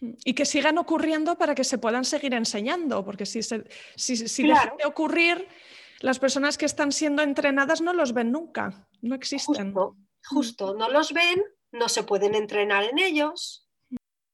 Y 0.00 0.34
que 0.34 0.44
sigan 0.44 0.78
ocurriendo 0.78 1.36
para 1.38 1.54
que 1.54 1.64
se 1.64 1.78
puedan 1.78 2.04
seguir 2.04 2.34
enseñando, 2.34 3.04
porque 3.04 3.26
si, 3.26 3.42
se, 3.42 3.64
si, 3.96 4.16
si 4.16 4.44
claro. 4.44 4.60
dejan 4.62 4.76
de 4.78 4.84
ocurrir, 4.86 5.48
las 6.00 6.18
personas 6.18 6.56
que 6.56 6.66
están 6.66 6.92
siendo 6.92 7.22
entrenadas 7.22 7.80
no 7.80 7.92
los 7.92 8.12
ven 8.12 8.30
nunca, 8.30 8.88
no 9.00 9.14
existen. 9.14 9.72
Justo, 9.72 9.96
justo, 10.24 10.74
no 10.74 10.88
los 10.88 11.12
ven, 11.12 11.42
no 11.72 11.88
se 11.88 12.04
pueden 12.04 12.34
entrenar 12.34 12.84
en 12.84 12.98
ellos. 12.98 13.67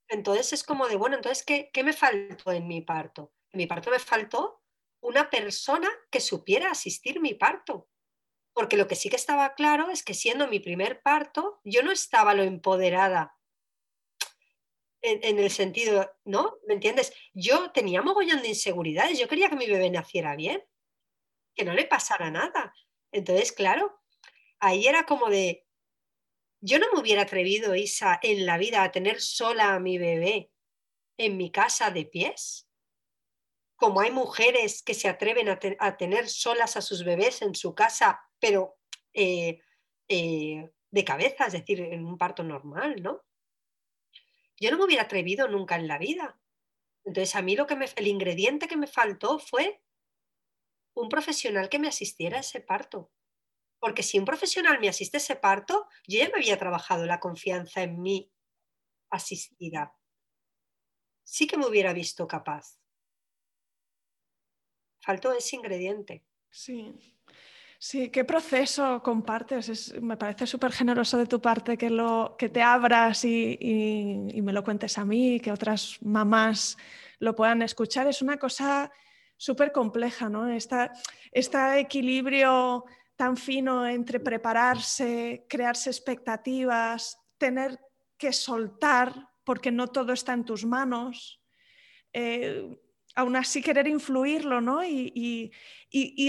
Entonces 0.09 0.53
es 0.53 0.65
como 0.65 0.89
de, 0.89 0.97
bueno, 0.97 1.17
entonces, 1.17 1.45
¿qué, 1.45 1.71
¿qué 1.73 1.83
me 1.83 1.93
faltó 1.93 2.53
en 2.53 2.67
mi 2.67 2.83
parto? 2.83 3.33
En 3.53 3.59
mi 3.59 3.67
parto 3.67 3.91
me 3.91 3.99
faltó 3.99 4.63
una 5.01 5.31
persona 5.31 5.91
que 6.11 6.21
supiera 6.21 6.71
asistir 6.71 7.21
mi 7.21 7.35
parto. 7.35 7.89
Porque 8.53 8.77
lo 8.77 8.87
que 8.87 8.95
sí 8.95 9.11
que 9.11 9.17
estaba 9.17 9.55
claro 9.55 9.91
es 9.91 10.03
que 10.03 10.15
siendo 10.15 10.47
mi 10.47 10.61
primer 10.61 11.03
parto, 11.03 11.61
yo 11.65 11.83
no 11.83 11.91
estaba 11.91 12.35
lo 12.35 12.43
empoderada 12.43 13.37
en, 15.05 15.39
el 15.39 15.51
sentido, 15.51 16.11
¿no? 16.25 16.57
¿Me 16.67 16.75
entiendes? 16.75 17.13
Yo 17.35 17.71
tenía 17.73 18.01
mogollón 18.01 18.41
de 18.41 18.49
inseguridades, 18.49 19.19
yo 19.19 19.29
quería 19.29 19.51
que 19.51 19.57
mi 19.57 19.67
bebé 19.67 19.91
naciera 19.91 20.35
bien, 20.35 20.65
que 21.55 21.65
no 21.65 21.75
le 21.75 21.85
pasara 21.85 22.31
nada. 22.31 22.75
Entonces, 23.13 23.53
claro, 23.53 24.01
ahí 24.61 24.87
era 24.87 25.05
como 25.05 25.29
de, 25.29 25.64
yo 26.65 26.79
no 26.79 26.87
me 26.91 27.01
hubiera 27.01 27.23
atrevido, 27.23 27.75
Isa, 27.75 28.19
en 28.23 28.47
la 28.47 28.57
vida 28.57 28.83
a 28.83 28.91
tener 28.91 29.21
sola 29.21 29.75
a 29.75 29.81
mi 29.81 29.99
bebé 29.99 30.51
en 31.19 31.37
mi 31.37 31.53
casa 31.53 31.91
de 31.91 32.07
pies, 32.07 32.67
como 33.77 34.01
hay 34.01 34.11
mujeres 34.11 34.83
que 34.83 34.95
se 34.95 35.09
atreven 35.09 35.51
a, 35.51 35.97
tener 35.99 36.27
solas 36.27 36.79
a 36.79 36.81
sus 36.81 37.05
bebés 37.05 37.43
en 37.43 37.55
su 37.55 37.75
casa, 37.75 38.19
pero 38.39 38.79
eh, 39.12 39.61
eh, 40.09 40.73
de 40.91 41.05
cabeza, 41.05 41.47
es 41.47 41.53
decir, 41.53 41.83
en 41.83 42.07
un 42.07 42.17
parto 42.17 42.43
normal, 42.43 43.03
¿no? 43.03 43.23
Yo 44.59 44.71
no 44.71 44.79
me 44.79 44.85
hubiera 44.85 45.03
atrevido 45.03 45.47
nunca 45.49 45.77
en 45.77 45.87
la 45.87 45.99
vida. 45.99 46.41
Entonces, 47.05 47.37
a 47.37 47.43
mí 47.43 47.57
lo 47.57 47.67
que 47.67 47.77
me, 47.77 47.87
el 47.97 48.07
ingrediente 48.07 48.69
que 48.69 48.79
me 48.79 48.87
faltó 48.87 49.39
fue 49.39 49.83
un 50.95 51.11
profesional 51.11 51.69
que 51.69 51.79
me 51.79 51.89
asistiera 51.89 52.39
a 52.39 52.41
ese 52.41 52.61
parto. 52.61 53.12
Porque 53.85 54.03
si 54.03 54.18
un 54.18 54.24
profesional 54.24 54.80
me 54.80 54.89
asiste 54.89 55.18
ese 55.18 55.37
parto, 55.37 55.87
yo 56.07 56.18
ya 56.18 56.30
me 56.30 56.37
había 56.37 56.59
trabajado 56.59 57.05
la 57.05 57.20
confianza 57.20 57.82
en 57.82 58.01
mí 58.01 58.32
asistida. 59.11 59.95
Sí 61.22 61.47
que 61.47 61.59
me 61.59 61.66
hubiera 61.66 61.93
visto 61.93 62.26
capaz. 62.26 62.78
Faltó 65.03 65.35
ese 65.35 65.57
ingrediente. 65.57 66.24
Sí. 66.49 66.95
Sí, 67.78 68.09
¿qué 68.09 68.24
proceso 68.24 69.03
compartes? 69.03 69.93
me 70.01 70.16
parece 70.16 70.47
súper 70.47 70.72
generoso 70.72 71.18
de 71.18 71.26
tu 71.26 71.43
parte 71.43 71.76
que, 71.76 71.91
lo, 71.91 72.37
que 72.39 72.49
te 72.49 72.62
abras 72.62 73.22
y, 73.26 74.30
me 74.43 74.55
lo 74.55 74.64
cuentes 74.64 74.97
a 74.97 75.05
mí, 75.05 75.41
que 75.41 75.53
otras 75.53 75.99
mamás 76.01 76.78
lo 77.18 77.37
puedan 77.37 77.61
escuchar. 77.61 78.07
Es 78.07 78.22
una 78.22 78.39
cosa 78.39 78.91
súper 79.37 79.72
compleja, 79.72 80.30
¿no? 80.30 80.49
este 80.49 80.89
equilibrio 81.78 82.87
tan 83.17 83.37
fino 83.37 83.87
entre 83.87 84.21
prepararse, 84.21 85.47
crearse 85.49 85.91
expectativas, 85.91 87.19
tener 87.39 87.79
que 88.17 88.33
soltar 88.33 89.31
porque 89.45 89.71
no 89.71 89.89
todo 89.89 90.12
está 90.12 90.33
en 90.33 90.45
tus 90.45 90.65
manos. 90.65 91.41
Eh, 92.12 92.77
aún 93.15 93.37
así 93.37 93.62
querer 93.62 93.87
influirlo, 93.87 94.61
¿no? 94.61 94.85
Y, 94.85 95.53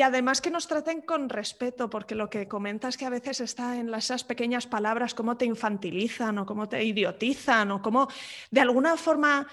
además 0.04 0.42
que 0.42 0.52
nos 0.52 0.68
traten 0.68 1.02
con 1.02 1.30
respeto, 1.30 1.90
porque 1.90 2.14
lo 2.14 2.30
que 2.30 2.48
comentas 2.48 2.98
que 2.98 3.06
a 3.06 3.10
veces 3.10 3.42
está 3.42 3.78
en 3.78 3.94
esas 3.94 4.24
pequeñas 4.24 4.68
palabras, 4.68 5.16
cómo 5.16 5.38
te 5.38 5.46
infantilizan 5.46 6.38
o 6.38 6.46
cómo 6.46 6.70
te 6.70 6.84
idiotizan 6.84 7.72
o 7.72 7.82
cómo 7.82 8.08
de 8.52 8.62
alguna 8.62 8.98
forma 8.98 9.48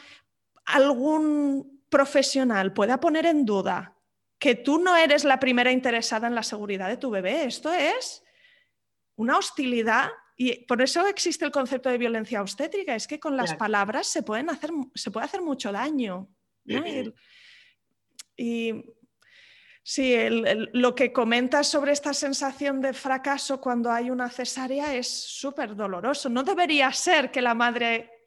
algún 0.67 1.83
profesional 1.89 2.73
pueda 2.73 3.01
poner 3.01 3.27
en 3.27 3.45
duda 3.47 3.97
que 4.43 4.57
tú 4.57 4.81
no 4.81 4.97
eres 4.97 5.23
la 5.23 5.39
primera 5.39 5.71
interesada 5.71 6.27
en 6.27 6.35
la 6.35 6.43
seguridad 6.43 6.89
de 6.89 6.97
tu 6.97 7.11
bebé. 7.11 7.45
Esto 7.45 7.73
es 7.73 8.25
una 9.15 9.39
hostilidad 9.39 10.11
y 10.37 10.65
por 10.65 10.83
eso 10.83 11.07
existe 11.07 11.45
el 11.45 11.53
concepto 11.53 11.89
de 11.89 11.97
violencia 11.97 12.43
obstétrica, 12.43 12.97
es 12.97 13.07
que 13.07 13.21
con 13.21 13.37
las 13.37 13.55
palabras 13.55 14.09
se, 14.09 14.25
pueden 14.25 14.51
hacer, 14.51 14.73
se 14.97 15.13
puede 15.13 15.27
hacer 15.27 15.43
mucho 15.43 15.71
daño. 15.71 16.29
Y, 18.37 18.83
sí, 19.85 20.17
lo 20.73 20.93
que 20.97 21.13
comentas 21.13 21.69
sobre 21.69 21.93
esta 21.93 22.13
sensación 22.13 22.81
de 22.81 22.95
fracaso 22.95 23.61
cuando 23.61 23.93
hay 23.93 24.11
una 24.11 24.29
cesárea 24.29 24.93
es 24.93 25.07
súper 25.07 25.77
doloroso. 25.77 26.29
No 26.29 26.43
debería 26.43 26.93
ser 26.93 27.31
que 27.31 27.43
la 27.43 27.55
madre 27.55 28.25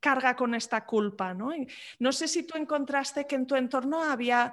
carga 0.00 0.34
con 0.34 0.56
esta 0.56 0.84
culpa. 0.84 1.32
¿no? 1.32 1.52
no 2.00 2.12
sé 2.12 2.26
si 2.26 2.42
tú 2.42 2.58
encontraste 2.58 3.24
que 3.24 3.36
en 3.36 3.46
tu 3.46 3.54
entorno 3.54 4.02
había, 4.02 4.52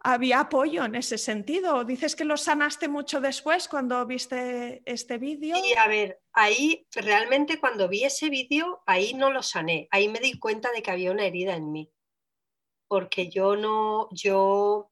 había 0.00 0.40
apoyo 0.40 0.84
en 0.84 0.94
ese 0.94 1.18
sentido. 1.18 1.84
Dices 1.84 2.16
que 2.16 2.24
lo 2.24 2.36
sanaste 2.36 2.88
mucho 2.88 3.20
después 3.20 3.68
cuando 3.68 4.04
viste 4.06 4.82
este 4.84 5.18
vídeo. 5.18 5.56
Sí, 5.56 5.74
a 5.76 5.86
ver, 5.88 6.20
ahí 6.32 6.86
realmente 6.92 7.60
cuando 7.60 7.88
vi 7.88 8.04
ese 8.04 8.30
vídeo, 8.30 8.82
ahí 8.86 9.14
no 9.14 9.30
lo 9.30 9.42
sané. 9.42 9.88
Ahí 9.90 10.08
me 10.08 10.20
di 10.20 10.38
cuenta 10.38 10.70
de 10.72 10.82
que 10.82 10.90
había 10.90 11.12
una 11.12 11.24
herida 11.24 11.54
en 11.54 11.70
mí 11.70 11.92
porque 12.90 13.28
yo 13.28 13.54
no, 13.54 14.08
yo, 14.10 14.90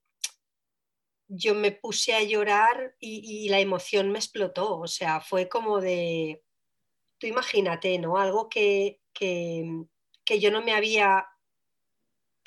yo 1.27 1.55
me 1.57 1.73
puse 1.73 2.15
a 2.15 2.23
llorar 2.23 2.95
y, 3.01 3.49
la 3.49 3.59
emoción 3.59 4.13
me 4.13 4.21
explotó, 4.21 4.79
o 4.79 4.87
sea, 4.87 5.21
fue 5.21 5.49
como 5.49 5.81
de, 5.81 6.45
tú 7.19 7.27
imagínate, 7.27 7.99
¿no? 7.99 8.17
Algo 8.17 8.49
que, 8.49 9.01
que, 9.13 9.85
yo 10.39 10.53
no 10.53 10.63
me 10.63 10.75
había, 10.75 11.27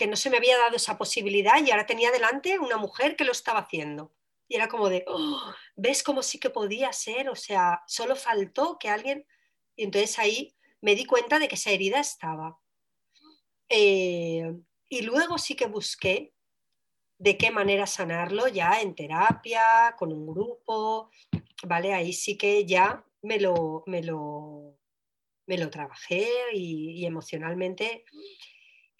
que 0.01 0.07
no 0.07 0.15
se 0.15 0.31
me 0.31 0.37
había 0.37 0.57
dado 0.57 0.77
esa 0.77 0.97
posibilidad 0.97 1.63
y 1.63 1.69
ahora 1.69 1.85
tenía 1.85 2.09
delante 2.09 2.57
una 2.57 2.77
mujer 2.77 3.15
que 3.15 3.23
lo 3.23 3.31
estaba 3.31 3.59
haciendo. 3.59 4.11
Y 4.47 4.55
era 4.55 4.67
como 4.67 4.89
de, 4.89 5.05
oh, 5.05 5.53
¿ves 5.75 6.01
cómo 6.01 6.23
sí 6.23 6.39
que 6.39 6.49
podía 6.49 6.91
ser? 6.91 7.29
O 7.29 7.35
sea, 7.35 7.83
solo 7.85 8.15
faltó 8.15 8.79
que 8.79 8.89
alguien... 8.89 9.27
Y 9.75 9.83
entonces 9.83 10.17
ahí 10.17 10.55
me 10.81 10.95
di 10.95 11.05
cuenta 11.05 11.37
de 11.37 11.47
que 11.47 11.53
esa 11.53 11.69
herida 11.69 11.99
estaba. 11.99 12.59
Eh, 13.69 14.51
y 14.89 15.03
luego 15.03 15.37
sí 15.37 15.55
que 15.55 15.67
busqué 15.67 16.33
de 17.19 17.37
qué 17.37 17.51
manera 17.51 17.85
sanarlo 17.85 18.47
ya 18.47 18.81
en 18.81 18.95
terapia, 18.95 19.95
con 19.99 20.11
un 20.11 20.25
grupo, 20.25 21.11
¿vale? 21.67 21.93
Ahí 21.93 22.11
sí 22.11 22.39
que 22.39 22.65
ya 22.65 23.05
me 23.21 23.39
lo, 23.39 23.83
me 23.85 24.01
lo, 24.01 24.79
me 25.45 25.59
lo 25.59 25.69
trabajé 25.69 26.27
y, 26.53 27.05
emocionalmente. 27.05 28.03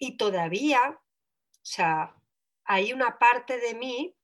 Y 0.02 0.16
todavía, 0.16 0.98
o 0.98 1.64
sea, 1.64 2.16
hay 2.64 2.92
una 2.92 3.20
parte 3.20 3.58
de 3.58 3.74
mí 3.74 4.16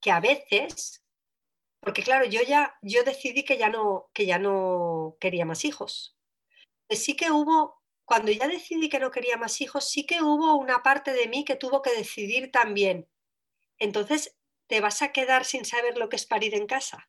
que 0.00 0.10
a 0.10 0.18
veces, 0.18 1.04
porque 1.78 2.02
claro, 2.02 2.24
yo 2.24 2.42
ya, 2.42 2.76
yo 2.82 3.04
decidí 3.04 3.44
que 3.44 3.56
ya 3.56 3.68
no, 3.68 4.10
que 4.12 4.26
ya 4.26 4.40
no 4.40 5.16
quería 5.20 5.44
más 5.44 5.64
hijos. 5.64 6.18
Sí 6.90 7.14
que 7.14 7.30
hubo 7.30 7.80
cuando 8.04 8.32
ya 8.32 8.48
decidí 8.48 8.88
que 8.88 8.98
no 8.98 9.12
quería 9.12 9.36
más 9.36 9.60
hijos, 9.60 9.88
sí 9.88 10.06
que 10.06 10.22
hubo 10.22 10.56
una 10.56 10.82
parte 10.82 11.12
de 11.12 11.28
mí 11.28 11.44
que 11.44 11.54
tuvo 11.54 11.82
que 11.82 11.94
decidir 11.94 12.50
también. 12.50 13.08
Entonces, 13.78 14.36
¿te 14.66 14.80
vas 14.80 15.02
a 15.02 15.12
quedar 15.12 15.44
sin 15.44 15.64
saber 15.64 15.98
lo 15.98 16.08
que 16.08 16.16
es 16.16 16.26
parir 16.26 16.56
en 16.56 16.66
casa? 16.66 17.08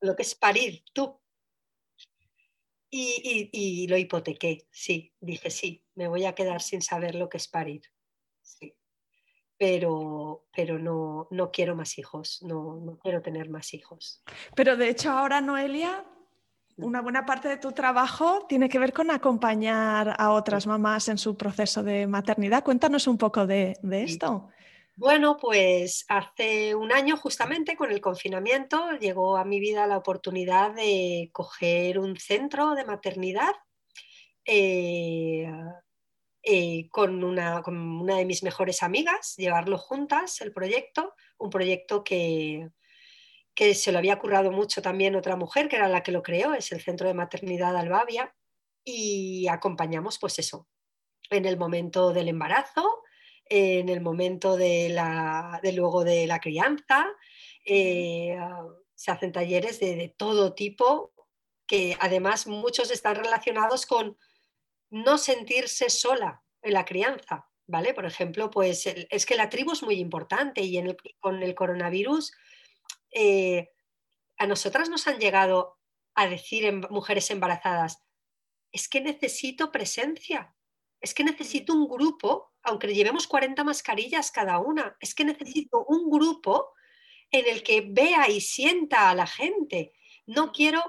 Lo 0.00 0.16
que 0.16 0.22
es 0.22 0.34
parir 0.34 0.82
tú. 0.94 1.20
Y, 2.92 3.86
lo 3.88 3.96
hipotequé, 3.96 4.66
sí, 4.70 5.14
dije 5.20 5.50
sí, 5.50 5.84
me 5.94 6.08
voy 6.08 6.24
a 6.24 6.34
quedar 6.34 6.60
sin 6.60 6.82
saber 6.82 7.14
lo 7.14 7.28
que 7.28 7.36
es 7.36 7.46
parir. 7.46 7.82
Sí. 8.42 8.74
Pero, 9.56 10.46
pero 10.54 10.78
no, 10.78 11.28
no 11.30 11.52
quiero 11.52 11.76
más 11.76 11.98
hijos, 11.98 12.42
no, 12.42 12.80
no 12.80 12.98
quiero 12.98 13.22
tener 13.22 13.48
más 13.48 13.74
hijos. 13.74 14.24
Pero 14.56 14.76
de 14.76 14.88
hecho 14.88 15.10
ahora, 15.10 15.40
Noelia, 15.40 16.04
una 16.78 17.00
buena 17.00 17.26
parte 17.26 17.48
de 17.48 17.58
tu 17.58 17.72
trabajo 17.72 18.46
tiene 18.48 18.68
que 18.68 18.78
ver 18.78 18.92
con 18.92 19.10
acompañar 19.10 20.16
a 20.18 20.30
otras 20.30 20.66
mamás 20.66 21.08
en 21.08 21.18
su 21.18 21.36
proceso 21.36 21.82
de 21.82 22.06
maternidad. 22.06 22.64
Cuéntanos 22.64 23.06
un 23.06 23.18
poco 23.18 23.46
de, 23.46 23.76
esto. 23.82 24.48
Bueno, 25.00 25.38
pues 25.38 26.04
hace 26.08 26.74
un 26.74 26.92
año 26.92 27.16
justamente 27.16 27.74
con 27.74 27.90
el 27.90 28.02
confinamiento 28.02 28.90
llegó 28.98 29.38
a 29.38 29.46
mi 29.46 29.58
vida 29.58 29.86
la 29.86 29.96
oportunidad 29.96 30.74
de 30.74 31.30
coger 31.32 31.98
un 31.98 32.18
centro 32.18 32.74
de 32.74 32.84
maternidad 32.84 33.54
eh, 34.44 35.50
eh, 36.42 36.86
con, 36.90 37.24
una, 37.24 37.62
con, 37.62 37.78
una, 37.78 38.16
de 38.16 38.26
mis 38.26 38.42
mejores 38.42 38.82
amigas, 38.82 39.36
llevarlo 39.38 39.78
juntas, 39.78 40.42
el 40.42 40.52
proyecto, 40.52 41.14
un 41.38 41.48
proyecto 41.48 42.04
que, 42.04 42.68
que 43.54 43.74
se 43.74 43.92
lo 43.92 43.98
había 44.00 44.18
currado 44.18 44.52
mucho 44.52 44.82
también 44.82 45.16
otra 45.16 45.34
mujer, 45.34 45.70
que 45.70 45.76
era 45.76 45.88
la 45.88 46.02
que 46.02 46.12
lo 46.12 46.22
creó, 46.22 46.52
es 46.52 46.72
el 46.72 46.82
Centro 46.82 47.08
de 47.08 47.14
Maternidad 47.14 47.74
Albavia, 47.74 48.34
y 48.84 49.48
acompañamos 49.48 50.18
pues 50.18 50.38
eso, 50.38 50.68
en 51.30 51.46
el 51.46 51.56
momento 51.56 52.12
del 52.12 52.28
embarazo, 52.28 53.00
en 53.50 53.88
el 53.88 54.00
momento 54.00 54.56
de, 54.56 54.88
la, 54.90 55.58
de 55.62 55.72
luego 55.72 56.04
de 56.04 56.26
la 56.28 56.40
crianza, 56.40 57.06
eh, 57.66 58.38
se 58.94 59.10
hacen 59.10 59.32
talleres 59.32 59.80
de, 59.80 60.14
todo 60.16 60.54
tipo, 60.54 61.12
que 61.66 61.96
además 62.00 62.46
muchos 62.46 62.90
están 62.92 63.16
relacionados 63.16 63.86
con 63.86 64.16
no 64.88 65.18
sentirse 65.18 65.90
sola 65.90 66.42
en 66.62 66.74
la 66.74 66.84
crianza, 66.84 67.48
¿vale? 67.66 67.92
Por 67.92 68.06
ejemplo, 68.06 68.50
pues 68.50 68.86
es 68.86 69.26
que 69.26 69.36
la 69.36 69.48
tribu 69.48 69.72
es 69.72 69.82
muy 69.82 69.96
importante 69.96 70.62
y 70.62 70.78
en 70.78 70.86
el, 70.88 70.96
con 71.18 71.42
el 71.42 71.54
coronavirus 71.54 72.32
eh, 73.10 73.70
a 74.38 74.46
nosotras 74.46 74.88
nos 74.88 75.08
han 75.08 75.18
llegado 75.18 75.78
a 76.14 76.28
decir 76.28 76.64
en 76.64 76.80
mujeres 76.90 77.30
embarazadas, 77.30 78.04
es 78.70 78.88
que 78.88 79.00
necesito 79.00 79.72
presencia, 79.72 80.54
es 81.00 81.14
que 81.14 81.24
necesito 81.24 81.74
un 81.74 81.88
grupo, 81.88 82.49
aunque 82.62 82.92
llevemos 82.94 83.26
40 83.26 83.64
mascarillas 83.64 84.30
cada 84.30 84.58
una, 84.58 84.96
es 85.00 85.14
que 85.14 85.24
necesito 85.24 85.84
un 85.86 86.10
grupo 86.10 86.72
en 87.30 87.46
el 87.48 87.62
que 87.62 87.86
vea 87.88 88.28
y 88.28 88.40
sienta 88.40 89.10
a 89.10 89.14
la 89.14 89.26
gente. 89.26 89.92
No 90.26 90.52
quiero 90.52 90.82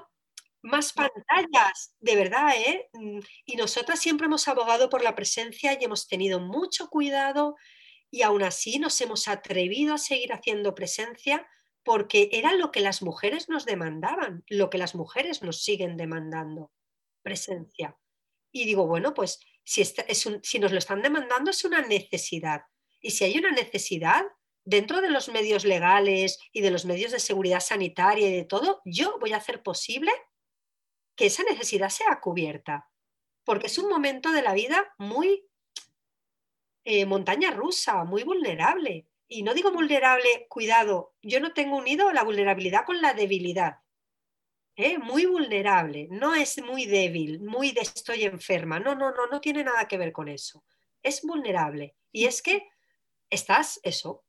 más 0.62 0.92
pantallas, 0.92 1.94
de 2.00 2.16
verdad, 2.16 2.52
¿eh? 2.56 2.88
Mm, 2.92 3.18
y 3.46 3.56
nosotras 3.56 4.00
siempre 4.00 4.26
hemos 4.26 4.46
abogado 4.48 4.88
por 4.88 5.02
la 5.02 5.14
presencia 5.14 5.76
y 5.78 5.84
hemos 5.84 6.06
tenido 6.06 6.40
mucho 6.40 6.88
cuidado 6.88 7.56
y 8.10 8.22
aún 8.22 8.42
así 8.42 8.78
nos 8.78 9.00
hemos 9.00 9.26
atrevido 9.26 9.94
a 9.94 9.98
seguir 9.98 10.32
haciendo 10.32 10.74
presencia 10.74 11.48
porque 11.84 12.28
era 12.32 12.52
lo 12.54 12.70
que 12.70 12.80
las 12.80 13.02
mujeres 13.02 13.48
nos 13.48 13.64
demandaban, 13.64 14.44
lo 14.48 14.70
que 14.70 14.78
las 14.78 14.94
mujeres 14.94 15.42
nos 15.42 15.64
siguen 15.64 15.96
demandando, 15.96 16.70
presencia. 17.22 17.96
Y 18.52 18.66
digo, 18.66 18.86
bueno, 18.86 19.14
pues 19.14 19.40
si, 19.64 19.84
si 19.84 20.58
nos 20.58 20.72
lo 20.72 20.78
están 20.78 21.02
demandando 21.02 21.50
es 21.50 21.64
una 21.64 21.82
necesidad. 21.82 22.62
Y 23.00 23.10
si 23.10 23.24
hay 23.24 23.38
una 23.38 23.50
necesidad, 23.50 24.24
dentro 24.64 25.00
de 25.00 25.10
los 25.10 25.28
medios 25.28 25.64
legales 25.64 26.38
y 26.52 26.60
de 26.60 26.70
los 26.70 26.84
medios 26.84 27.12
de 27.12 27.20
seguridad 27.20 27.60
sanitaria 27.60 28.28
y 28.28 28.36
de 28.36 28.44
todo, 28.44 28.80
yo 28.84 29.18
voy 29.18 29.32
a 29.32 29.38
hacer 29.38 29.62
posible 29.62 30.12
que 31.16 31.26
esa 31.26 31.42
necesidad 31.42 31.88
sea 31.88 32.20
cubierta, 32.20 32.88
porque 33.44 33.66
es 33.66 33.78
un 33.78 33.88
momento 33.88 34.30
de 34.32 34.42
la 34.42 34.54
vida 34.54 34.94
muy 34.98 35.46
eh, 36.84 37.06
montaña 37.06 37.50
rusa, 37.50 38.04
muy 38.04 38.22
vulnerable. 38.22 39.08
Y 39.28 39.42
no 39.42 39.54
digo 39.54 39.72
vulnerable, 39.72 40.46
cuidado, 40.48 41.14
yo 41.22 41.40
no 41.40 41.52
tengo 41.52 41.76
unido 41.76 42.12
la 42.12 42.22
vulnerabilidad 42.22 42.84
con 42.84 43.00
la 43.00 43.14
debilidad. 43.14 43.78
¿Eh? 44.76 44.98
Muy 44.98 45.26
vulnerable, 45.26 46.08
no 46.10 46.34
es 46.34 46.62
muy 46.62 46.86
débil, 46.86 47.40
muy 47.40 47.72
de 47.72 47.82
estoy 47.82 48.24
enferma, 48.24 48.80
no, 48.80 48.94
no, 48.94 49.10
no, 49.12 49.26
no 49.26 49.40
tiene 49.40 49.64
nada 49.64 49.86
que 49.86 49.98
ver 49.98 50.12
con 50.12 50.28
eso. 50.28 50.64
Es 51.02 51.22
vulnerable. 51.22 51.96
Y 52.10 52.26
es 52.26 52.42
que 52.42 52.68
estás, 53.30 53.80
eso, 53.82 54.24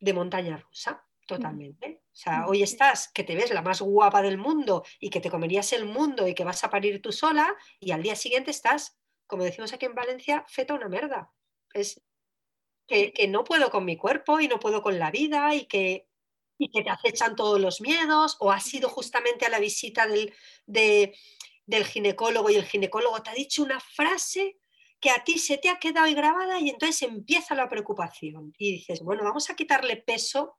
de 0.00 0.12
montaña 0.12 0.56
rusa, 0.56 1.04
totalmente. 1.26 2.02
O 2.06 2.16
sea, 2.16 2.46
hoy 2.46 2.62
estás 2.62 3.10
que 3.12 3.24
te 3.24 3.34
ves 3.34 3.52
la 3.52 3.62
más 3.62 3.80
guapa 3.80 4.22
del 4.22 4.38
mundo 4.38 4.84
y 5.00 5.10
que 5.10 5.20
te 5.20 5.30
comerías 5.30 5.72
el 5.72 5.84
mundo 5.86 6.28
y 6.28 6.34
que 6.34 6.44
vas 6.44 6.62
a 6.62 6.70
parir 6.70 7.02
tú 7.02 7.10
sola 7.12 7.56
y 7.80 7.90
al 7.90 8.02
día 8.02 8.14
siguiente 8.14 8.50
estás, 8.50 8.96
como 9.26 9.42
decimos 9.42 9.72
aquí 9.72 9.86
en 9.86 9.94
Valencia, 9.94 10.44
feta 10.46 10.74
una 10.74 10.88
merda. 10.88 11.32
Es 11.72 12.00
que, 12.86 13.12
no 13.28 13.44
puedo 13.44 13.70
con 13.70 13.84
mi 13.84 13.96
cuerpo 13.96 14.40
y 14.40 14.48
no 14.48 14.60
puedo 14.60 14.82
con 14.82 14.98
la 14.98 15.10
vida 15.10 15.54
y 15.54 15.66
que, 15.66 16.06
y 16.58 16.70
que 16.70 16.82
te 16.82 16.90
acechan 16.90 17.36
todos 17.36 17.60
los 17.60 17.80
miedos 17.80 18.36
o 18.40 18.50
has 18.50 18.72
ido 18.72 18.88
justamente 18.88 19.46
a 19.46 19.48
la 19.48 19.58
visita 19.58 20.06
del, 20.06 20.32
del 20.66 21.84
ginecólogo 21.84 22.50
y 22.50 22.56
el 22.56 22.64
ginecólogo 22.64 23.22
te 23.22 23.30
ha 23.30 23.34
dicho 23.34 23.62
una 23.62 23.80
frase 23.80 24.58
que 25.00 25.10
a 25.10 25.22
ti 25.22 25.38
se 25.38 25.58
te 25.58 25.68
ha 25.68 25.78
quedado 25.78 26.12
grabada 26.14 26.60
y 26.60 26.70
entonces 26.70 27.02
empieza 27.02 27.54
la 27.54 27.68
preocupación 27.68 28.54
y 28.56 28.72
dices, 28.72 29.02
bueno, 29.02 29.24
vamos 29.24 29.50
a 29.50 29.56
quitarle 29.56 29.96
peso 29.96 30.56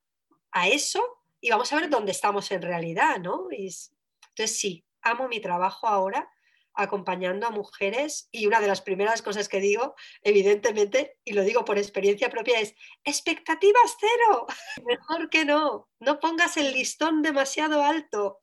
a 0.51 0.67
eso 0.67 1.03
y 1.41 1.49
vamos 1.49 1.71
a 1.73 1.77
ver 1.77 1.89
dónde 1.89 2.11
estamos 2.11 2.51
en 2.51 2.61
realidad, 2.61 3.19
¿no? 3.19 3.47
entonces 3.51 4.57
sí, 4.57 4.85
amo 5.01 5.27
mi 5.27 5.39
trabajo 5.39 5.87
ahora 5.87 6.29
acompañando 6.75 7.47
a 7.47 7.51
mujeres 7.51 8.29
y 8.31 8.47
una 8.47 8.59
de 8.59 8.67
las 8.67 8.81
primeras 8.81 9.21
cosas 9.21 9.49
que 9.49 9.59
digo, 9.59 9.95
evidentemente, 10.21 11.17
y 11.23 11.33
lo 11.33 11.43
digo 11.43 11.65
por 11.65 11.77
experiencia 11.77 12.29
propia, 12.29 12.59
es 12.59 12.75
expectativas 13.03 13.97
cero, 13.99 14.45
mejor 14.85 15.29
que 15.29 15.45
no, 15.45 15.89
no 15.99 16.19
pongas 16.19 16.57
el 16.57 16.73
listón 16.73 17.21
demasiado 17.21 17.83
alto. 17.83 18.39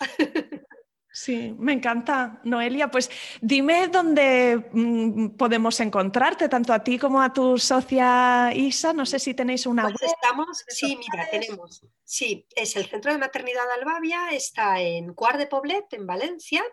Sí, 1.14 1.54
me 1.58 1.74
encanta, 1.74 2.40
Noelia. 2.42 2.90
Pues 2.90 3.10
dime 3.42 3.88
dónde 3.88 4.70
mm, 4.72 5.36
podemos 5.36 5.78
encontrarte, 5.80 6.48
tanto 6.48 6.72
a 6.72 6.82
ti 6.82 6.98
como 6.98 7.20
a 7.20 7.34
tu 7.34 7.58
socia 7.58 8.50
Isa. 8.54 8.94
No 8.94 9.04
sé 9.04 9.18
si 9.18 9.34
tenéis 9.34 9.66
una 9.66 9.82
pues 9.82 9.96
Estamos, 10.00 10.64
sí, 10.68 10.96
mira, 10.96 11.28
tenemos. 11.30 11.84
Sí, 12.02 12.46
es 12.56 12.76
el 12.76 12.86
Centro 12.86 13.12
de 13.12 13.18
Maternidad 13.18 13.70
Albavia, 13.72 14.30
está 14.30 14.80
en 14.80 15.12
Cuart 15.12 15.38
de 15.38 15.46
Poblet, 15.46 15.84
en 15.92 16.06
Valencia, 16.06 16.64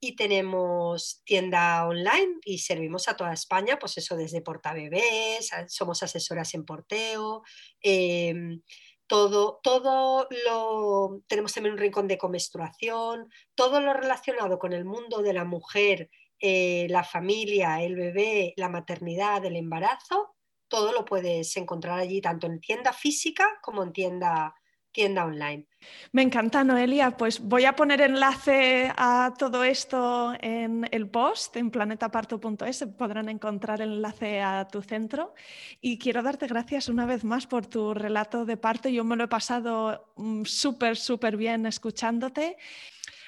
y 0.00 0.14
tenemos 0.16 1.22
tienda 1.24 1.86
online 1.86 2.36
y 2.44 2.58
servimos 2.58 3.08
a 3.08 3.16
toda 3.16 3.32
España, 3.32 3.78
pues 3.78 3.98
eso 3.98 4.16
desde 4.16 4.42
portabebés, 4.42 5.50
somos 5.68 6.02
asesoras 6.02 6.54
en 6.54 6.64
porteo. 6.64 7.42
Em, 7.80 8.62
todo, 9.08 9.58
todo 9.62 10.28
lo, 10.44 11.22
tenemos 11.26 11.52
también 11.54 11.72
un 11.72 11.80
rincón 11.80 12.06
de 12.06 12.18
comenstruación, 12.18 13.30
todo 13.54 13.80
lo 13.80 13.94
relacionado 13.94 14.58
con 14.58 14.72
el 14.72 14.84
mundo 14.84 15.22
de 15.22 15.32
la 15.32 15.44
mujer, 15.44 16.10
eh, 16.40 16.86
la 16.90 17.02
familia, 17.02 17.82
el 17.82 17.96
bebé, 17.96 18.52
la 18.56 18.68
maternidad, 18.68 19.44
el 19.44 19.56
embarazo, 19.56 20.36
todo 20.68 20.92
lo 20.92 21.04
puedes 21.04 21.56
encontrar 21.56 21.98
allí, 21.98 22.20
tanto 22.20 22.46
en 22.46 22.60
tienda 22.60 22.92
física 22.92 23.58
como 23.62 23.82
en 23.82 23.92
tienda, 23.92 24.54
tienda 24.98 25.24
online. 25.24 25.64
Me 26.10 26.22
encanta, 26.22 26.64
Noelia. 26.64 27.12
Pues 27.12 27.38
voy 27.38 27.66
a 27.66 27.76
poner 27.76 28.00
enlace 28.00 28.90
a 28.96 29.32
todo 29.38 29.62
esto 29.62 30.34
en 30.40 30.88
el 30.90 31.08
post, 31.08 31.56
en 31.56 31.70
planetaparto.es. 31.70 32.84
Podrán 32.98 33.28
encontrar 33.28 33.80
el 33.80 33.92
enlace 33.92 34.40
a 34.40 34.66
tu 34.66 34.82
centro. 34.82 35.34
Y 35.80 36.00
quiero 36.00 36.24
darte 36.24 36.48
gracias 36.48 36.88
una 36.88 37.06
vez 37.06 37.22
más 37.22 37.46
por 37.46 37.64
tu 37.66 37.94
relato 37.94 38.44
de 38.44 38.56
parto. 38.56 38.88
Yo 38.88 39.04
me 39.04 39.14
lo 39.14 39.22
he 39.22 39.28
pasado 39.28 40.12
mm, 40.16 40.42
súper, 40.42 40.96
súper 40.96 41.36
bien 41.36 41.66
escuchándote. 41.66 42.56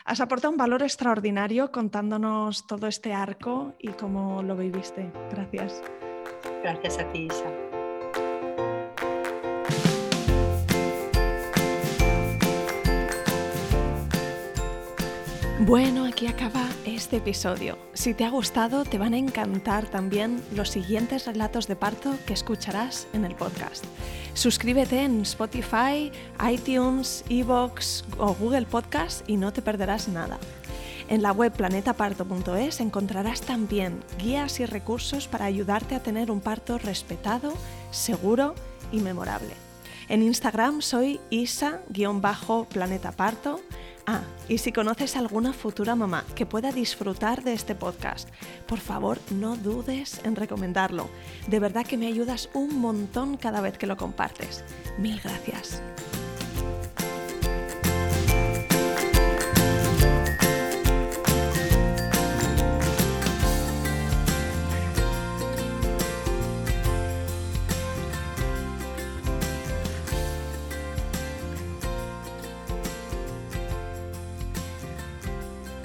Has 0.04 0.20
aportado 0.20 0.50
un 0.50 0.58
valor 0.58 0.82
extraordinario 0.82 1.70
contándonos 1.70 2.66
todo 2.66 2.88
este 2.88 3.12
arco 3.12 3.74
y 3.78 3.90
cómo 3.90 4.42
lo 4.42 4.56
viviste. 4.56 5.12
Gracias. 5.30 5.84
Gracias 6.64 6.98
a 6.98 7.12
ti, 7.12 7.28
Isa. 7.30 7.69
Bueno, 15.66 16.06
aquí 16.06 16.26
acaba 16.26 16.66
este 16.86 17.18
episodio. 17.18 17.76
Si 17.92 18.14
te 18.14 18.24
ha 18.24 18.30
gustado, 18.30 18.86
te 18.86 18.96
van 18.96 19.12
a 19.12 19.18
encantar 19.18 19.86
también 19.86 20.42
los 20.54 20.70
siguientes 20.70 21.26
relatos 21.26 21.68
de 21.68 21.76
parto 21.76 22.14
que 22.26 22.32
escucharás 22.32 23.06
en 23.12 23.26
el 23.26 23.34
podcast. 23.34 23.84
Suscríbete 24.32 25.02
en 25.02 25.20
Spotify, 25.20 26.10
iTunes, 26.50 27.26
Evox 27.28 28.06
o 28.16 28.32
Google 28.32 28.64
Podcast 28.64 29.28
y 29.28 29.36
no 29.36 29.52
te 29.52 29.60
perderás 29.60 30.08
nada. 30.08 30.38
En 31.10 31.20
la 31.20 31.32
web 31.32 31.52
planetaparto.es 31.52 32.80
encontrarás 32.80 33.42
también 33.42 34.02
guías 34.18 34.60
y 34.60 34.64
recursos 34.64 35.28
para 35.28 35.44
ayudarte 35.44 35.94
a 35.94 36.02
tener 36.02 36.30
un 36.30 36.40
parto 36.40 36.78
respetado, 36.78 37.52
seguro 37.90 38.54
y 38.92 39.00
memorable. 39.00 39.52
En 40.08 40.22
Instagram 40.22 40.80
soy 40.80 41.20
isa-planetaparto 41.30 43.60
Ah, 44.06 44.22
y 44.48 44.58
si 44.58 44.72
conoces 44.72 45.16
alguna 45.16 45.52
futura 45.52 45.94
mamá 45.94 46.24
que 46.34 46.46
pueda 46.46 46.72
disfrutar 46.72 47.44
de 47.44 47.52
este 47.52 47.74
podcast, 47.74 48.28
por 48.66 48.78
favor 48.78 49.18
no 49.30 49.56
dudes 49.56 50.20
en 50.24 50.36
recomendarlo. 50.36 51.08
De 51.46 51.60
verdad 51.60 51.86
que 51.86 51.96
me 51.96 52.06
ayudas 52.06 52.48
un 52.54 52.80
montón 52.80 53.36
cada 53.36 53.60
vez 53.60 53.78
que 53.78 53.86
lo 53.86 53.96
compartes. 53.96 54.64
Mil 54.98 55.20
gracias. 55.20 55.82